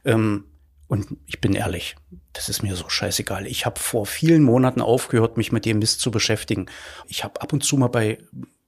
Ähm, 0.04 0.44
und 0.86 1.16
ich 1.26 1.40
bin 1.40 1.54
ehrlich, 1.54 1.96
das 2.32 2.48
ist 2.48 2.62
mir 2.62 2.76
so 2.76 2.88
scheißegal. 2.88 3.46
Ich 3.46 3.64
habe 3.64 3.80
vor 3.80 4.06
vielen 4.06 4.42
Monaten 4.42 4.80
aufgehört, 4.80 5.36
mich 5.36 5.52
mit 5.52 5.64
dem 5.64 5.78
Mist 5.78 6.00
zu 6.00 6.10
beschäftigen. 6.10 6.66
Ich 7.08 7.24
habe 7.24 7.40
ab 7.40 7.52
und 7.52 7.64
zu 7.64 7.76
mal 7.76 7.88
bei 7.88 8.18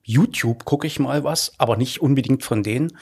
YouTube 0.02 0.64
gucke 0.64 0.86
ich 0.86 0.98
mal 0.98 1.24
was, 1.24 1.52
aber 1.58 1.76
nicht 1.76 2.00
unbedingt 2.00 2.44
von 2.44 2.62
denen. 2.62 2.96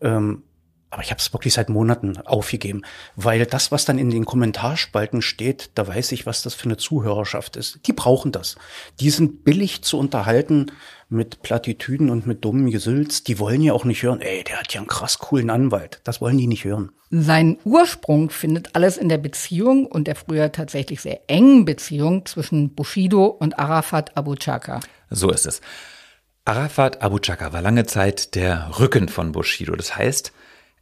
Ähm, 0.00 0.42
aber 0.90 1.02
ich 1.02 1.10
habe 1.10 1.20
es 1.20 1.32
wirklich 1.34 1.52
seit 1.52 1.68
Monaten 1.68 2.16
aufgegeben, 2.16 2.82
weil 3.14 3.44
das, 3.44 3.70
was 3.70 3.84
dann 3.84 3.98
in 3.98 4.08
den 4.08 4.24
Kommentarspalten 4.24 5.20
steht, 5.20 5.70
da 5.74 5.86
weiß 5.86 6.12
ich, 6.12 6.24
was 6.24 6.42
das 6.42 6.54
für 6.54 6.64
eine 6.64 6.78
Zuhörerschaft 6.78 7.56
ist. 7.56 7.86
Die 7.86 7.92
brauchen 7.92 8.32
das. 8.32 8.56
Die 8.98 9.10
sind 9.10 9.44
billig 9.44 9.82
zu 9.82 9.98
unterhalten 9.98 10.72
mit 11.08 11.42
Plattitüden 11.42 12.10
und 12.10 12.26
mit 12.26 12.44
dummen 12.44 12.70
Gesülz. 12.70 13.24
Die 13.24 13.38
wollen 13.38 13.62
ja 13.62 13.72
auch 13.72 13.84
nicht 13.84 14.02
hören, 14.02 14.20
ey, 14.20 14.44
der 14.44 14.60
hat 14.60 14.74
ja 14.74 14.80
einen 14.80 14.88
krass 14.88 15.18
coolen 15.18 15.50
Anwalt. 15.50 16.00
Das 16.04 16.20
wollen 16.20 16.36
die 16.36 16.46
nicht 16.46 16.64
hören. 16.64 16.92
Sein 17.10 17.56
Ursprung 17.64 18.28
findet 18.28 18.74
alles 18.74 18.98
in 18.98 19.08
der 19.08 19.18
Beziehung 19.18 19.86
und 19.86 20.06
der 20.06 20.16
früher 20.16 20.52
tatsächlich 20.52 21.00
sehr 21.00 21.20
engen 21.28 21.64
Beziehung 21.64 22.26
zwischen 22.26 22.74
Bushido 22.74 23.26
und 23.26 23.58
Arafat 23.58 24.16
Abu 24.16 24.34
Chaka. 24.34 24.80
So 25.08 25.30
ist 25.30 25.46
es. 25.46 25.62
Arafat 26.44 27.02
Abu 27.02 27.18
Chaka 27.18 27.52
war 27.52 27.62
lange 27.62 27.86
Zeit 27.86 28.34
der 28.34 28.78
Rücken 28.78 29.08
von 29.08 29.32
Bushido. 29.32 29.74
Das 29.76 29.96
heißt, 29.96 30.32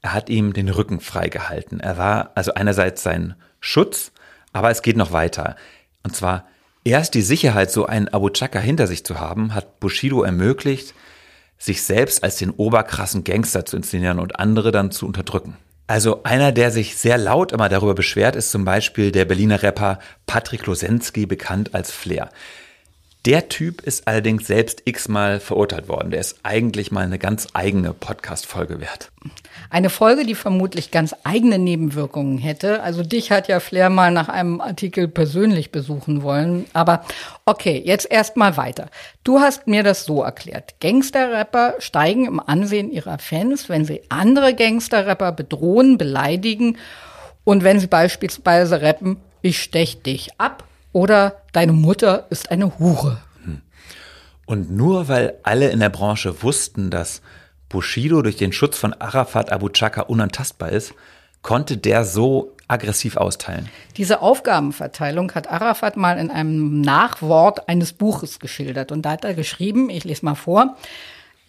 er 0.02 0.12
hat 0.12 0.28
ihm 0.28 0.52
den 0.52 0.68
Rücken 0.68 1.00
freigehalten. 1.00 1.80
Er 1.80 1.98
war 1.98 2.32
also 2.34 2.54
einerseits 2.54 3.02
sein 3.02 3.34
Schutz, 3.60 4.12
aber 4.52 4.70
es 4.70 4.82
geht 4.82 4.96
noch 4.96 5.12
weiter. 5.12 5.56
Und 6.02 6.14
zwar 6.14 6.46
erst 6.86 7.14
die 7.14 7.22
Sicherheit, 7.22 7.70
so 7.70 7.86
einen 7.86 8.08
Abu 8.08 8.30
Chaka 8.30 8.60
hinter 8.60 8.86
sich 8.86 9.04
zu 9.04 9.18
haben, 9.18 9.54
hat 9.54 9.80
Bushido 9.80 10.22
ermöglicht, 10.22 10.94
sich 11.58 11.82
selbst 11.82 12.22
als 12.22 12.36
den 12.36 12.50
oberkrassen 12.50 13.24
Gangster 13.24 13.64
zu 13.64 13.76
inszenieren 13.76 14.20
und 14.20 14.38
andere 14.38 14.70
dann 14.70 14.92
zu 14.92 15.06
unterdrücken. 15.06 15.56
Also 15.88 16.22
einer, 16.22 16.52
der 16.52 16.70
sich 16.70 16.96
sehr 16.96 17.18
laut 17.18 17.52
immer 17.52 17.68
darüber 17.68 17.94
beschwert, 17.94 18.36
ist 18.36 18.50
zum 18.50 18.64
Beispiel 18.64 19.12
der 19.12 19.24
Berliner 19.24 19.62
Rapper 19.62 19.98
Patrick 20.26 20.66
Losensky, 20.66 21.26
bekannt 21.26 21.74
als 21.74 21.90
Flair. 21.90 22.30
Der 23.24 23.48
Typ 23.48 23.82
ist 23.82 24.06
allerdings 24.06 24.46
selbst 24.46 24.82
x-mal 24.84 25.40
verurteilt 25.40 25.88
worden. 25.88 26.10
Der 26.10 26.20
ist 26.20 26.38
eigentlich 26.44 26.92
mal 26.92 27.04
eine 27.04 27.18
ganz 27.18 27.48
eigene 27.54 27.92
Podcast-Folge 27.92 28.80
wert. 28.80 29.10
Eine 29.70 29.90
Folge, 29.90 30.24
die 30.24 30.34
vermutlich 30.34 30.90
ganz 30.90 31.14
eigene 31.24 31.58
Nebenwirkungen 31.58 32.38
hätte. 32.38 32.82
Also 32.82 33.02
dich 33.02 33.30
hat 33.30 33.48
ja 33.48 33.60
Flair 33.60 33.90
mal 33.90 34.10
nach 34.10 34.28
einem 34.28 34.60
Artikel 34.60 35.08
persönlich 35.08 35.72
besuchen 35.72 36.22
wollen. 36.22 36.66
Aber 36.72 37.04
okay, 37.44 37.82
jetzt 37.84 38.10
erstmal 38.10 38.56
weiter. 38.56 38.88
Du 39.24 39.40
hast 39.40 39.66
mir 39.66 39.82
das 39.82 40.04
so 40.04 40.22
erklärt. 40.22 40.80
Gangsterrapper 40.80 41.74
steigen 41.78 42.26
im 42.26 42.40
Ansehen 42.40 42.90
ihrer 42.90 43.18
Fans, 43.18 43.68
wenn 43.68 43.84
sie 43.84 44.02
andere 44.08 44.54
Gangsterrapper 44.54 45.32
bedrohen, 45.32 45.98
beleidigen 45.98 46.78
und 47.44 47.62
wenn 47.62 47.78
sie 47.78 47.86
beispielsweise 47.86 48.82
rappen, 48.82 49.18
ich 49.40 49.62
stech 49.62 50.02
dich 50.02 50.30
ab 50.38 50.64
oder 50.92 51.42
deine 51.52 51.72
Mutter 51.72 52.26
ist 52.30 52.50
eine 52.50 52.78
Hure. 52.78 53.18
Hm. 53.44 53.62
Und 54.46 54.72
nur 54.72 55.08
weil 55.08 55.34
alle 55.44 55.68
in 55.70 55.78
der 55.78 55.90
Branche 55.90 56.42
wussten, 56.42 56.90
dass 56.90 57.22
Bushido 57.76 58.22
durch 58.22 58.36
den 58.36 58.54
Schutz 58.54 58.78
von 58.78 58.94
Arafat 58.94 59.52
Abu 59.52 59.68
Chaka 59.68 60.00
unantastbar 60.00 60.72
ist, 60.72 60.94
konnte 61.42 61.76
der 61.76 62.06
so 62.06 62.56
aggressiv 62.68 63.18
austeilen. 63.18 63.68
Diese 63.98 64.22
Aufgabenverteilung 64.22 65.32
hat 65.34 65.50
Arafat 65.50 65.98
mal 65.98 66.16
in 66.16 66.30
einem 66.30 66.80
Nachwort 66.80 67.68
eines 67.68 67.92
Buches 67.92 68.40
geschildert. 68.40 68.92
Und 68.92 69.02
da 69.02 69.10
hat 69.10 69.26
er 69.26 69.34
geschrieben, 69.34 69.90
ich 69.90 70.04
lese 70.04 70.24
mal 70.24 70.36
vor, 70.36 70.74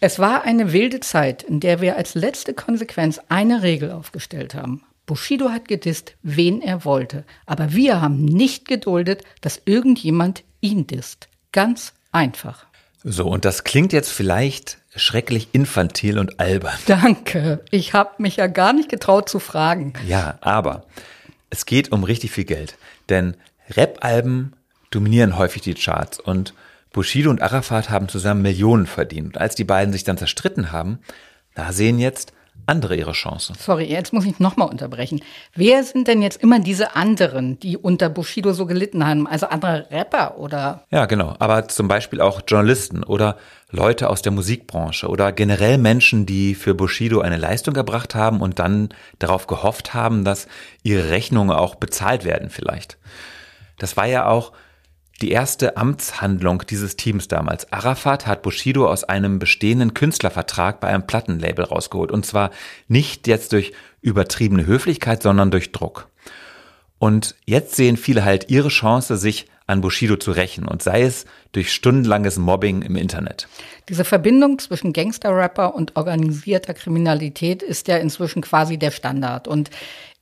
es 0.00 0.18
war 0.18 0.42
eine 0.42 0.74
wilde 0.74 1.00
Zeit, 1.00 1.44
in 1.44 1.60
der 1.60 1.80
wir 1.80 1.96
als 1.96 2.14
letzte 2.14 2.52
Konsequenz 2.52 3.22
eine 3.30 3.62
Regel 3.62 3.90
aufgestellt 3.90 4.54
haben. 4.54 4.82
Bushido 5.06 5.48
hat 5.48 5.66
gedisst, 5.66 6.12
wen 6.22 6.60
er 6.60 6.84
wollte. 6.84 7.24
Aber 7.46 7.72
wir 7.72 8.02
haben 8.02 8.26
nicht 8.26 8.68
geduldet, 8.68 9.22
dass 9.40 9.62
irgendjemand 9.64 10.44
ihn 10.60 10.86
disst. 10.86 11.30
Ganz 11.52 11.94
einfach. 12.12 12.66
So, 13.02 13.28
und 13.28 13.46
das 13.46 13.64
klingt 13.64 13.94
jetzt 13.94 14.10
vielleicht 14.12 14.78
schrecklich 14.98 15.48
infantil 15.52 16.18
und 16.18 16.40
albern. 16.40 16.78
Danke. 16.86 17.60
Ich 17.70 17.94
habe 17.94 18.10
mich 18.18 18.36
ja 18.36 18.46
gar 18.46 18.72
nicht 18.72 18.88
getraut 18.88 19.28
zu 19.28 19.38
fragen. 19.38 19.94
Ja, 20.06 20.38
aber 20.40 20.84
es 21.50 21.66
geht 21.66 21.92
um 21.92 22.04
richtig 22.04 22.30
viel 22.32 22.44
Geld. 22.44 22.76
Denn 23.08 23.36
Rap-Alben 23.70 24.52
dominieren 24.90 25.38
häufig 25.38 25.62
die 25.62 25.74
Charts 25.74 26.20
und 26.20 26.54
Bushido 26.92 27.30
und 27.30 27.42
Arafat 27.42 27.90
haben 27.90 28.08
zusammen 28.08 28.42
Millionen 28.42 28.86
verdient. 28.86 29.28
Und 29.28 29.38
als 29.38 29.54
die 29.54 29.64
beiden 29.64 29.92
sich 29.92 30.04
dann 30.04 30.18
zerstritten 30.18 30.72
haben, 30.72 30.98
da 31.54 31.72
sehen 31.72 31.98
jetzt 31.98 32.32
andere 32.68 32.96
ihre 32.96 33.12
Chance. 33.12 33.54
Sorry, 33.58 33.84
jetzt 33.84 34.12
muss 34.12 34.24
ich 34.24 34.38
nochmal 34.38 34.68
unterbrechen. 34.68 35.20
Wer 35.54 35.84
sind 35.84 36.08
denn 36.08 36.22
jetzt 36.22 36.42
immer 36.42 36.60
diese 36.60 36.94
anderen, 36.94 37.58
die 37.60 37.76
unter 37.76 38.08
Bushido 38.08 38.52
so 38.52 38.66
gelitten 38.66 39.06
haben? 39.06 39.26
Also 39.26 39.46
andere 39.46 39.86
Rapper 39.90 40.38
oder? 40.38 40.84
Ja, 40.90 41.06
genau. 41.06 41.34
Aber 41.38 41.68
zum 41.68 41.88
Beispiel 41.88 42.20
auch 42.20 42.42
Journalisten 42.46 43.02
oder 43.02 43.36
Leute 43.70 44.08
aus 44.08 44.22
der 44.22 44.32
Musikbranche 44.32 45.08
oder 45.08 45.32
generell 45.32 45.78
Menschen, 45.78 46.24
die 46.26 46.54
für 46.54 46.74
Bushido 46.74 47.20
eine 47.20 47.36
Leistung 47.36 47.76
erbracht 47.76 48.14
haben 48.14 48.40
und 48.40 48.58
dann 48.58 48.88
darauf 49.18 49.46
gehofft 49.46 49.94
haben, 49.94 50.24
dass 50.24 50.48
ihre 50.82 51.10
Rechnungen 51.10 51.50
auch 51.50 51.74
bezahlt 51.74 52.24
werden 52.24 52.50
vielleicht. 52.50 52.98
Das 53.78 53.96
war 53.96 54.06
ja 54.06 54.26
auch 54.26 54.52
die 55.20 55.30
erste 55.30 55.76
Amtshandlung 55.76 56.62
dieses 56.68 56.96
Teams 56.96 57.28
damals. 57.28 57.72
Arafat 57.72 58.26
hat 58.26 58.42
Bushido 58.42 58.88
aus 58.88 59.04
einem 59.04 59.38
bestehenden 59.38 59.94
Künstlervertrag 59.94 60.80
bei 60.80 60.88
einem 60.88 61.06
Plattenlabel 61.06 61.64
rausgeholt. 61.64 62.12
Und 62.12 62.24
zwar 62.24 62.50
nicht 62.86 63.26
jetzt 63.26 63.52
durch 63.52 63.72
übertriebene 64.00 64.66
Höflichkeit, 64.66 65.22
sondern 65.22 65.50
durch 65.50 65.72
Druck. 65.72 66.08
Und 66.98 67.36
jetzt 67.46 67.76
sehen 67.76 67.96
viele 67.96 68.24
halt 68.24 68.50
ihre 68.50 68.68
Chance, 68.68 69.16
sich 69.16 69.46
an 69.68 69.82
Bushido 69.82 70.16
zu 70.16 70.32
rächen 70.32 70.66
und 70.66 70.82
sei 70.82 71.02
es 71.02 71.26
durch 71.52 71.72
stundenlanges 71.72 72.38
Mobbing 72.38 72.80
im 72.82 72.96
Internet. 72.96 73.48
Diese 73.88 74.04
Verbindung 74.04 74.58
zwischen 74.58 74.94
Gangster-Rapper 74.94 75.74
und 75.74 75.94
organisierter 75.94 76.72
Kriminalität 76.72 77.62
ist 77.62 77.86
ja 77.86 77.98
inzwischen 77.98 78.40
quasi 78.40 78.78
der 78.78 78.90
Standard. 78.90 79.46
Und 79.46 79.68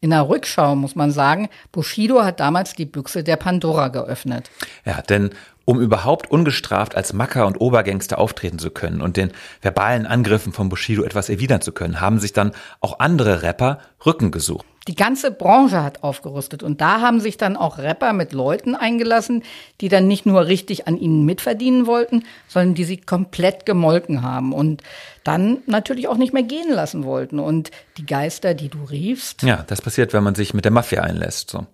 in 0.01 0.11
der 0.11 0.29
Rückschau 0.29 0.77
muss 0.77 0.95
man 0.95 1.11
sagen, 1.11 1.49
Bushido 1.73 2.23
hat 2.23 2.41
damals 2.41 2.75
die 2.75 2.85
Büchse 2.85 3.25
der 3.25 3.37
Pandora 3.37 3.89
geöffnet. 3.89 4.51
Ja, 4.85 5.01
denn 5.03 5.31
um 5.65 5.81
überhaupt 5.81 6.31
ungestraft 6.31 6.95
als 6.97 7.13
Macker 7.13 7.47
und 7.47 7.61
Obergangster 7.61 8.19
auftreten 8.19 8.59
zu 8.59 8.71
können 8.71 9.01
und 9.01 9.17
den 9.17 9.33
verbalen 9.61 10.07
Angriffen 10.07 10.53
von 10.53 10.69
Bushido 10.69 11.03
etwas 11.03 11.29
erwidern 11.29 11.61
zu 11.61 11.73
können, 11.73 12.01
haben 12.01 12.21
sich 12.21 12.33
dann 12.33 12.53
auch 12.81 13.01
andere 13.01 13.43
Rapper 13.43 13.79
Rücken 14.05 14.31
gesucht. 14.31 14.65
Die 14.89 14.95
ganze 14.95 15.33
Branche 15.33 15.83
hat 15.83 16.05
aufgerüstet 16.05 16.63
und 16.63 16.81
da 16.81 17.01
haben 17.01 17.21
sich 17.21 17.37
dann 17.37 17.57
auch 17.57 17.79
Rapper 17.79 18.13
mit 18.13 18.33
Leuten 18.33 18.77
eingelassen, 18.77 19.43
die 19.81 19.89
dann 19.89 20.07
nicht 20.07 20.27
nur 20.27 20.47
richtig 20.47 20.87
an 20.87 20.97
ihnen 20.97 21.25
mitverdienen 21.25 21.87
wollten, 21.87 22.23
sondern 22.47 22.75
die 22.75 22.85
sie 22.85 22.99
komplett 22.99 23.67
gemolken 23.67 24.23
haben 24.23 24.53
und 24.53 24.83
dann 25.25 25.59
natürlich 25.67 26.07
auch 26.07 26.17
nicht 26.17 26.33
mehr 26.33 26.45
gehen 26.45 26.71
lassen 26.71 27.05
wollten. 27.05 27.41
Und 27.41 27.73
die 27.97 28.07
Geister, 28.07 28.55
die 28.55 28.69
du 28.69 28.85
riefst. 28.85 29.43
Ja, 29.43 29.65
das 29.67 29.83
passiert, 29.83 30.13
wenn 30.13 30.23
man 30.23 30.37
sich 30.37 30.55
mit 30.55 30.65
der 30.65 30.73
Mafia 30.73 31.03
einlässt. 31.03 31.51
So. 31.51 31.67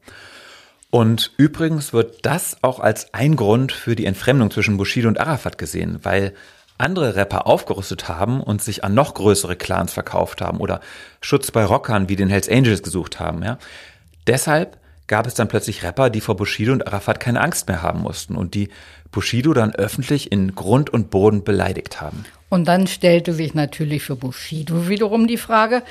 Und 0.89 1.33
übrigens 1.37 1.93
wird 1.93 2.25
das 2.25 2.59
auch 2.63 2.81
als 2.81 3.13
ein 3.13 3.37
Grund 3.37 3.73
für 3.73 3.97
die 3.97 4.07
Entfremdung 4.07 4.51
zwischen 4.51 4.77
Bushido 4.77 5.09
und 5.09 5.21
Arafat 5.21 5.59
gesehen, 5.59 5.99
weil 6.03 6.35
andere 6.83 7.17
Rapper 7.17 7.47
aufgerüstet 7.47 8.09
haben 8.09 8.41
und 8.41 8.63
sich 8.63 8.85
an 8.85 8.95
noch 8.95 9.15
größere 9.15 9.57
Clans 9.57 9.93
verkauft 9.93 10.41
haben 10.41 10.59
oder 10.59 10.81
Schutz 11.21 11.51
bei 11.51 11.65
Rockern 11.65 12.09
wie 12.09 12.17
den 12.17 12.29
Hells 12.29 12.49
Angels 12.49 12.83
gesucht 12.83 13.21
haben. 13.21 13.43
Ja. 13.43 13.59
Deshalb 14.27 14.79
gab 15.07 15.27
es 15.27 15.35
dann 15.35 15.49
plötzlich 15.49 15.83
Rapper, 15.83 16.11
die 16.11 16.21
vor 16.21 16.37
Bushido 16.37 16.73
und 16.73 16.87
Arafat 16.87 17.21
keine 17.21 17.41
Angst 17.41 17.69
mehr 17.69 17.83
haben 17.83 18.01
mussten 18.01 18.37
und 18.37 18.55
die 18.55 18.69
Bushido 19.11 19.53
dann 19.53 19.75
öffentlich 19.75 20.33
in 20.33 20.55
Grund 20.55 20.91
und 20.91 21.11
Boden 21.11 21.45
beleidigt 21.45 22.01
haben. 22.01 22.25
Und 22.49 22.67
dann 22.67 22.87
stellte 22.87 23.33
sich 23.33 23.55
natürlich 23.55 24.03
für 24.03 24.17
Bushido 24.17 24.89
wiederum 24.89 25.27
die 25.27 25.37
Frage, 25.37 25.83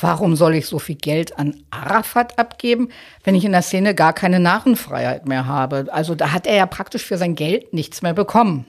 warum 0.00 0.36
soll 0.36 0.54
ich 0.54 0.66
so 0.66 0.78
viel 0.78 0.96
Geld 0.96 1.38
an 1.38 1.56
Arafat 1.70 2.38
abgeben, 2.38 2.88
wenn 3.24 3.34
ich 3.34 3.44
in 3.44 3.52
der 3.52 3.62
Szene 3.62 3.94
gar 3.94 4.12
keine 4.12 4.40
Narrenfreiheit 4.40 5.26
mehr 5.26 5.46
habe? 5.46 5.86
Also 5.90 6.14
da 6.14 6.32
hat 6.32 6.46
er 6.46 6.56
ja 6.56 6.66
praktisch 6.66 7.04
für 7.04 7.18
sein 7.18 7.34
Geld 7.34 7.72
nichts 7.72 8.02
mehr 8.02 8.14
bekommen. 8.14 8.66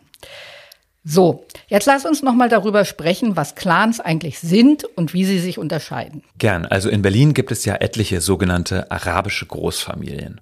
So, 1.06 1.46
jetzt 1.68 1.86
lass 1.86 2.06
uns 2.06 2.22
noch 2.22 2.34
mal 2.34 2.50
darüber 2.50 2.84
sprechen, 2.84 3.38
was 3.38 3.56
Clans 3.56 4.00
eigentlich 4.00 4.40
sind 4.40 4.84
und 4.84 5.14
wie 5.14 5.24
sie 5.26 5.40
sich 5.40 5.58
unterscheiden. 5.58 6.24
Gern. 6.38 6.66
Also 6.66 6.90
in 6.90 7.02
Berlin 7.02 7.34
gibt 7.34 7.52
es 7.52 7.64
ja 7.66 7.76
etliche 7.76 8.20
sogenannte 8.22 8.92
arabische 8.92 9.46
Großfamilien. 9.46 10.42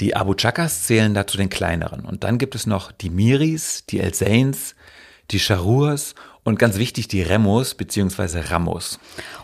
Die 0.00 0.16
Abu 0.16 0.34
Chakas 0.34 0.84
zählen 0.84 1.12
dazu 1.12 1.36
den 1.36 1.50
kleineren. 1.50 2.06
Und 2.06 2.24
dann 2.24 2.38
gibt 2.38 2.54
es 2.54 2.66
noch 2.66 2.90
die 2.90 3.10
Miris, 3.10 3.84
die 3.90 4.00
El 4.00 4.14
Zains, 4.14 4.74
die 5.30 5.38
Charurs 5.38 6.14
und 6.44 6.58
ganz 6.58 6.78
wichtig 6.78 7.08
die 7.08 7.22
Remos 7.22 7.74
bzw. 7.74 8.40
Ramos. 8.40 8.98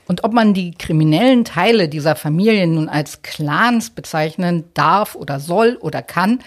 Und 0.06 0.24
ob 0.24 0.32
man 0.32 0.54
die 0.54 0.70
kriminellen 0.70 1.44
Teile 1.44 1.90
dieser 1.90 2.16
Familien 2.16 2.74
nun 2.74 2.88
als 2.88 3.20
Clans 3.20 3.90
bezeichnen 3.90 4.64
darf 4.72 5.14
oder 5.14 5.38
soll 5.38 5.76
oder 5.80 6.00
kann, 6.02 6.40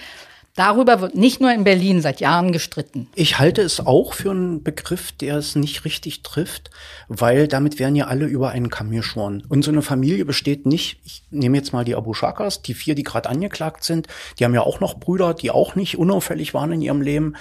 Darüber 0.55 0.99
wird 1.01 1.15
nicht 1.15 1.39
nur 1.39 1.53
in 1.53 1.63
Berlin 1.63 2.01
seit 2.01 2.19
Jahren 2.19 2.51
gestritten. 2.51 3.07
Ich 3.15 3.39
halte 3.39 3.61
es 3.61 3.85
auch 3.85 4.13
für 4.13 4.31
einen 4.31 4.63
Begriff, 4.63 5.11
der 5.11 5.37
es 5.37 5.55
nicht 5.55 5.85
richtig 5.85 6.23
trifft, 6.23 6.69
weil 7.07 7.47
damit 7.47 7.79
werden 7.79 7.95
ja 7.95 8.07
alle 8.07 8.25
über 8.25 8.49
einen 8.49 8.69
Kamm 8.69 8.91
geschoren. 8.91 9.43
Und 9.47 9.63
so 9.63 9.71
eine 9.71 9.81
Familie 9.81 10.25
besteht 10.25 10.65
nicht, 10.65 10.99
ich 11.05 11.23
nehme 11.29 11.57
jetzt 11.57 11.71
mal 11.71 11.85
die 11.85 11.95
Abu 11.95 12.13
Shakas, 12.13 12.61
die 12.61 12.73
vier, 12.73 12.95
die 12.95 13.03
gerade 13.03 13.29
angeklagt 13.29 13.83
sind, 13.83 14.07
die 14.37 14.45
haben 14.45 14.53
ja 14.53 14.61
auch 14.61 14.79
noch 14.79 14.99
Brüder, 14.99 15.33
die 15.33 15.51
auch 15.51 15.75
nicht 15.75 15.97
unauffällig 15.97 16.53
waren 16.53 16.71
in 16.73 16.81
ihrem 16.81 17.01
Leben. 17.01 17.35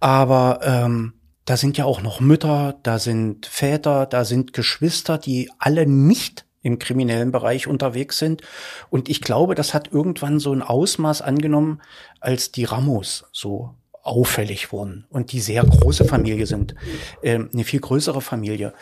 Aber 0.00 0.60
ähm, 0.62 1.14
da 1.44 1.56
sind 1.56 1.78
ja 1.78 1.84
auch 1.84 2.02
noch 2.02 2.20
Mütter, 2.20 2.78
da 2.82 2.98
sind 2.98 3.46
Väter, 3.46 4.06
da 4.06 4.24
sind 4.24 4.52
Geschwister, 4.52 5.18
die 5.18 5.50
alle 5.58 5.86
nicht 5.86 6.44
im 6.62 6.78
kriminellen 6.78 7.32
Bereich 7.32 7.66
unterwegs 7.66 8.18
sind. 8.18 8.42
Und 8.90 9.08
ich 9.08 9.20
glaube, 9.20 9.54
das 9.54 9.74
hat 9.74 9.92
irgendwann 9.92 10.38
so 10.38 10.52
ein 10.52 10.62
Ausmaß 10.62 11.22
angenommen, 11.22 11.80
als 12.20 12.52
die 12.52 12.64
Ramos 12.64 13.24
so 13.32 13.74
auffällig 14.02 14.72
wurden 14.72 15.06
und 15.10 15.32
die 15.32 15.40
sehr 15.40 15.64
große 15.64 16.04
Familie 16.04 16.46
sind, 16.46 16.74
ähm, 17.22 17.50
eine 17.52 17.64
viel 17.64 17.80
größere 17.80 18.20
Familie. 18.20 18.72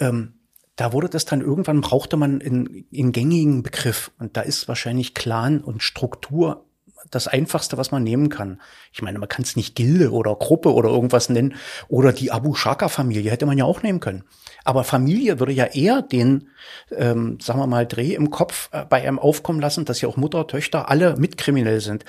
Ähm, 0.00 0.34
da 0.76 0.92
wurde 0.92 1.10
das 1.10 1.26
dann 1.26 1.42
irgendwann 1.42 1.82
brauchte 1.82 2.16
man 2.16 2.40
in, 2.40 2.86
in 2.90 3.12
gängigen 3.12 3.62
Begriff 3.62 4.10
und 4.18 4.36
da 4.36 4.40
ist 4.40 4.68
wahrscheinlich 4.68 5.14
Clan 5.14 5.60
und 5.60 5.82
Struktur 5.82 6.64
das 7.10 7.28
einfachste, 7.28 7.76
was 7.76 7.90
man 7.90 8.02
nehmen 8.02 8.28
kann. 8.28 8.60
Ich 8.92 9.02
meine, 9.02 9.18
man 9.18 9.28
kann 9.28 9.42
es 9.42 9.56
nicht 9.56 9.74
Gilde 9.74 10.12
oder 10.12 10.34
Gruppe 10.34 10.72
oder 10.72 10.88
irgendwas 10.88 11.28
nennen 11.28 11.54
oder 11.88 12.12
die 12.12 12.30
Abu 12.30 12.54
Shaka 12.54 12.88
Familie 12.88 13.30
hätte 13.30 13.46
man 13.46 13.58
ja 13.58 13.64
auch 13.64 13.82
nehmen 13.82 14.00
können. 14.00 14.24
Aber 14.64 14.84
Familie 14.84 15.40
würde 15.40 15.52
ja 15.52 15.64
eher 15.66 16.02
den, 16.02 16.50
ähm, 16.90 17.38
sagen 17.40 17.58
wir 17.58 17.66
mal, 17.66 17.86
Dreh 17.86 18.14
im 18.14 18.30
Kopf 18.30 18.68
äh, 18.72 18.84
bei 18.84 19.02
einem 19.02 19.18
aufkommen 19.18 19.60
lassen, 19.60 19.84
dass 19.84 20.00
ja 20.00 20.08
auch 20.08 20.16
Mutter, 20.16 20.46
Töchter 20.46 20.88
alle 20.88 21.16
mitkriminell 21.16 21.80
sind. 21.80 22.04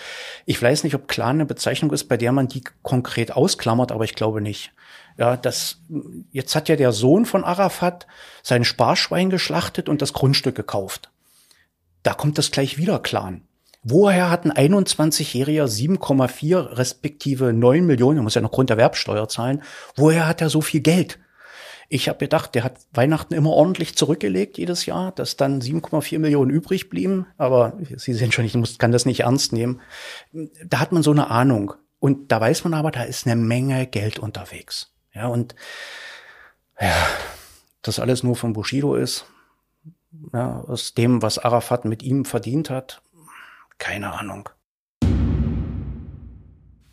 Ich 0.46 0.62
weiß 0.62 0.84
nicht, 0.84 0.96
ob 0.96 1.08
Clan 1.08 1.38
eine 1.38 1.46
Bezeichnung 1.46 1.92
ist, 1.92 2.06
bei 2.06 2.18
der 2.18 2.32
man 2.32 2.48
die 2.48 2.64
konkret 2.84 3.32
ausklammert, 3.32 3.92
aber 3.92 4.04
ich 4.04 4.16
glaube 4.16 4.42
nicht. 4.42 4.72
Ja, 5.18 5.38
das, 5.38 5.80
jetzt 6.32 6.56
hat 6.56 6.70
ja 6.70 6.76
der 6.76 6.92
Sohn 6.92 7.26
von 7.26 7.44
Arafat 7.44 8.08
sein 8.42 8.64
Sparschwein 8.64 9.30
geschlachtet 9.30 9.90
und 9.90 10.02
das 10.02 10.14
Grundstück 10.14 10.56
gekauft. 10.56 11.12
Da 12.02 12.14
kommt 12.14 12.38
das 12.38 12.52
gleich 12.52 12.78
wieder 12.78 13.00
Clan. 13.00 13.44
Woher 13.84 14.30
hat 14.30 14.46
ein 14.46 14.52
21-Jähriger 14.54 15.66
7,4 15.66 16.78
respektive 16.78 17.52
9 17.52 17.86
Millionen, 17.86 18.20
er 18.20 18.24
muss 18.24 18.36
ja 18.36 18.42
noch 18.42 18.52
Grunderwerbsteuer 18.52 19.28
zahlen, 19.28 19.62
woher 19.96 20.28
hat 20.28 20.42
er 20.42 20.50
so 20.50 20.62
viel 20.62 20.80
Geld? 20.82 21.20
Ich 21.90 22.10
habe 22.10 22.20
gedacht, 22.20 22.56
der 22.56 22.64
hat 22.64 22.80
Weihnachten 22.94 23.34
immer 23.34 23.52
ordentlich 23.52 23.96
zurückgelegt 23.96 24.58
jedes 24.58 24.86
Jahr, 24.86 25.12
dass 25.12 25.38
dann 25.38 25.62
7,4 25.62 26.20
Millionen 26.20 26.52
übrig 26.52 26.90
blieben. 26.90 27.28
Aber 27.38 27.78
Sie 27.96 28.14
sehen 28.14 28.32
schon, 28.32 28.46
ich 28.46 28.56
muss, 28.56 28.78
kann 28.78 28.92
das 28.92 29.06
nicht 29.06 29.22
ernst 29.22 29.54
nehmen. 29.54 29.82
Da 30.66 30.80
hat 30.80 30.92
man 30.92 31.04
so 31.04 31.12
eine 31.12 31.30
Ahnung. 31.30 31.74
Und 32.00 32.32
da 32.32 32.42
weiß 32.42 32.64
man 32.66 32.74
aber, 32.74 32.92
da 32.92 33.04
ist 33.04 33.26
eine 33.26 33.36
Menge 33.36 33.88
Geld 33.88 34.20
unterwegs. 34.20 34.92
Ja, 35.14 35.28
und 35.28 35.56
ja, 36.80 36.94
das 37.82 38.00
alles 38.00 38.24
nur 38.24 38.36
von 38.36 38.54
Bushido 38.54 38.96
ist, 38.96 39.26
ja, 40.34 40.62
aus 40.62 40.94
dem, 40.94 41.22
was 41.22 41.38
Arafat 41.38 41.86
mit 41.86 42.04
ihm 42.04 42.26
verdient 42.26 42.70
hat, 42.70 43.02
keine 43.78 44.14
Ahnung. 44.14 44.50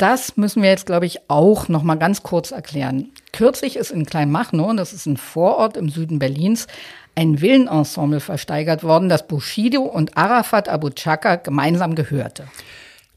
Das 0.00 0.38
müssen 0.38 0.62
wir 0.62 0.70
jetzt, 0.70 0.86
glaube 0.86 1.04
ich, 1.04 1.28
auch 1.28 1.68
noch 1.68 1.82
mal 1.82 1.96
ganz 1.96 2.22
kurz 2.22 2.52
erklären. 2.52 3.10
Kürzlich 3.34 3.76
ist 3.76 3.90
in 3.90 4.06
Kleinmachnow, 4.06 4.74
das 4.74 4.94
ist 4.94 5.04
ein 5.04 5.18
Vorort 5.18 5.76
im 5.76 5.90
Süden 5.90 6.18
Berlins, 6.18 6.68
ein 7.14 7.42
Villenensemble 7.42 8.20
versteigert 8.20 8.82
worden, 8.82 9.10
das 9.10 9.26
Bushido 9.26 9.82
und 9.82 10.16
Arafat 10.16 10.70
Abu 10.70 10.88
Chaka 10.88 11.36
gemeinsam 11.36 11.96
gehörte. 11.96 12.44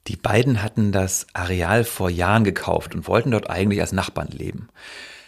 Die 0.08 0.18
beiden 0.18 0.62
hatten 0.62 0.92
das 0.92 1.26
Areal 1.32 1.86
vor 1.86 2.10
Jahren 2.10 2.44
gekauft 2.44 2.94
und 2.94 3.08
wollten 3.08 3.32
dort 3.32 3.50
eigentlich 3.50 3.80
als 3.80 3.94
Nachbarn 3.94 4.28
leben. 4.28 4.68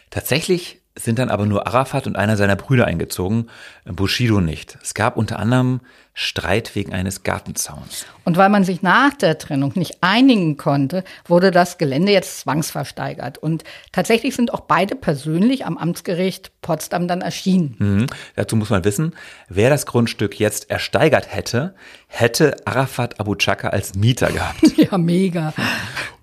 Tatsächlich 0.10 0.82
sind 0.98 1.20
dann 1.20 1.30
aber 1.30 1.46
nur 1.46 1.68
Arafat 1.68 2.06
und 2.06 2.18
einer 2.18 2.36
seiner 2.36 2.58
Brüder 2.58 2.86
eingezogen, 2.86 3.50
Bushido 3.86 4.42
nicht. 4.42 4.78
Es 4.84 4.94
gab 4.94 5.16
unter 5.16 5.40
anderem 5.40 5.80
Streit 6.18 6.76
wegen 6.76 6.94
eines 6.94 7.24
Gartenzauns. 7.24 8.06
Und 8.24 8.38
weil 8.38 8.48
man 8.48 8.64
sich 8.64 8.82
nach 8.82 9.14
der 9.14 9.38
Trennung 9.38 9.74
nicht 9.76 9.98
einigen 10.00 10.56
konnte, 10.56 11.04
wurde 11.28 11.52
das 11.52 11.78
Gelände 11.78 12.14
jetzt 12.14 12.40
zwangsversteigert. 12.40 13.38
Und 13.38 13.66
tatsächlich 13.92 14.34
sind 14.34 14.54
auch 14.54 14.62
beide 14.62 14.96
persönlich 14.96 15.66
am 15.66 15.78
Amtsgericht 15.78 16.54
Potsdam 16.62 17.10
dann 17.10 17.20
erschienen. 17.20 17.76
Mhm. 17.80 18.08
Dazu 18.38 18.56
muss 18.56 18.70
man 18.70 18.86
wissen, 18.86 19.14
wer 19.50 19.70
das 19.70 19.86
Grundstück 19.86 20.40
jetzt 20.40 20.70
ersteigert 20.70 21.36
hätte, 21.36 21.76
hätte 22.08 22.56
Arafat 22.66 23.20
Abu 23.20 23.36
Chaka 23.36 23.70
als 23.70 23.96
Mieter 23.96 24.32
gehabt. 24.32 24.62
ja, 24.78 24.98
mega. 24.98 25.54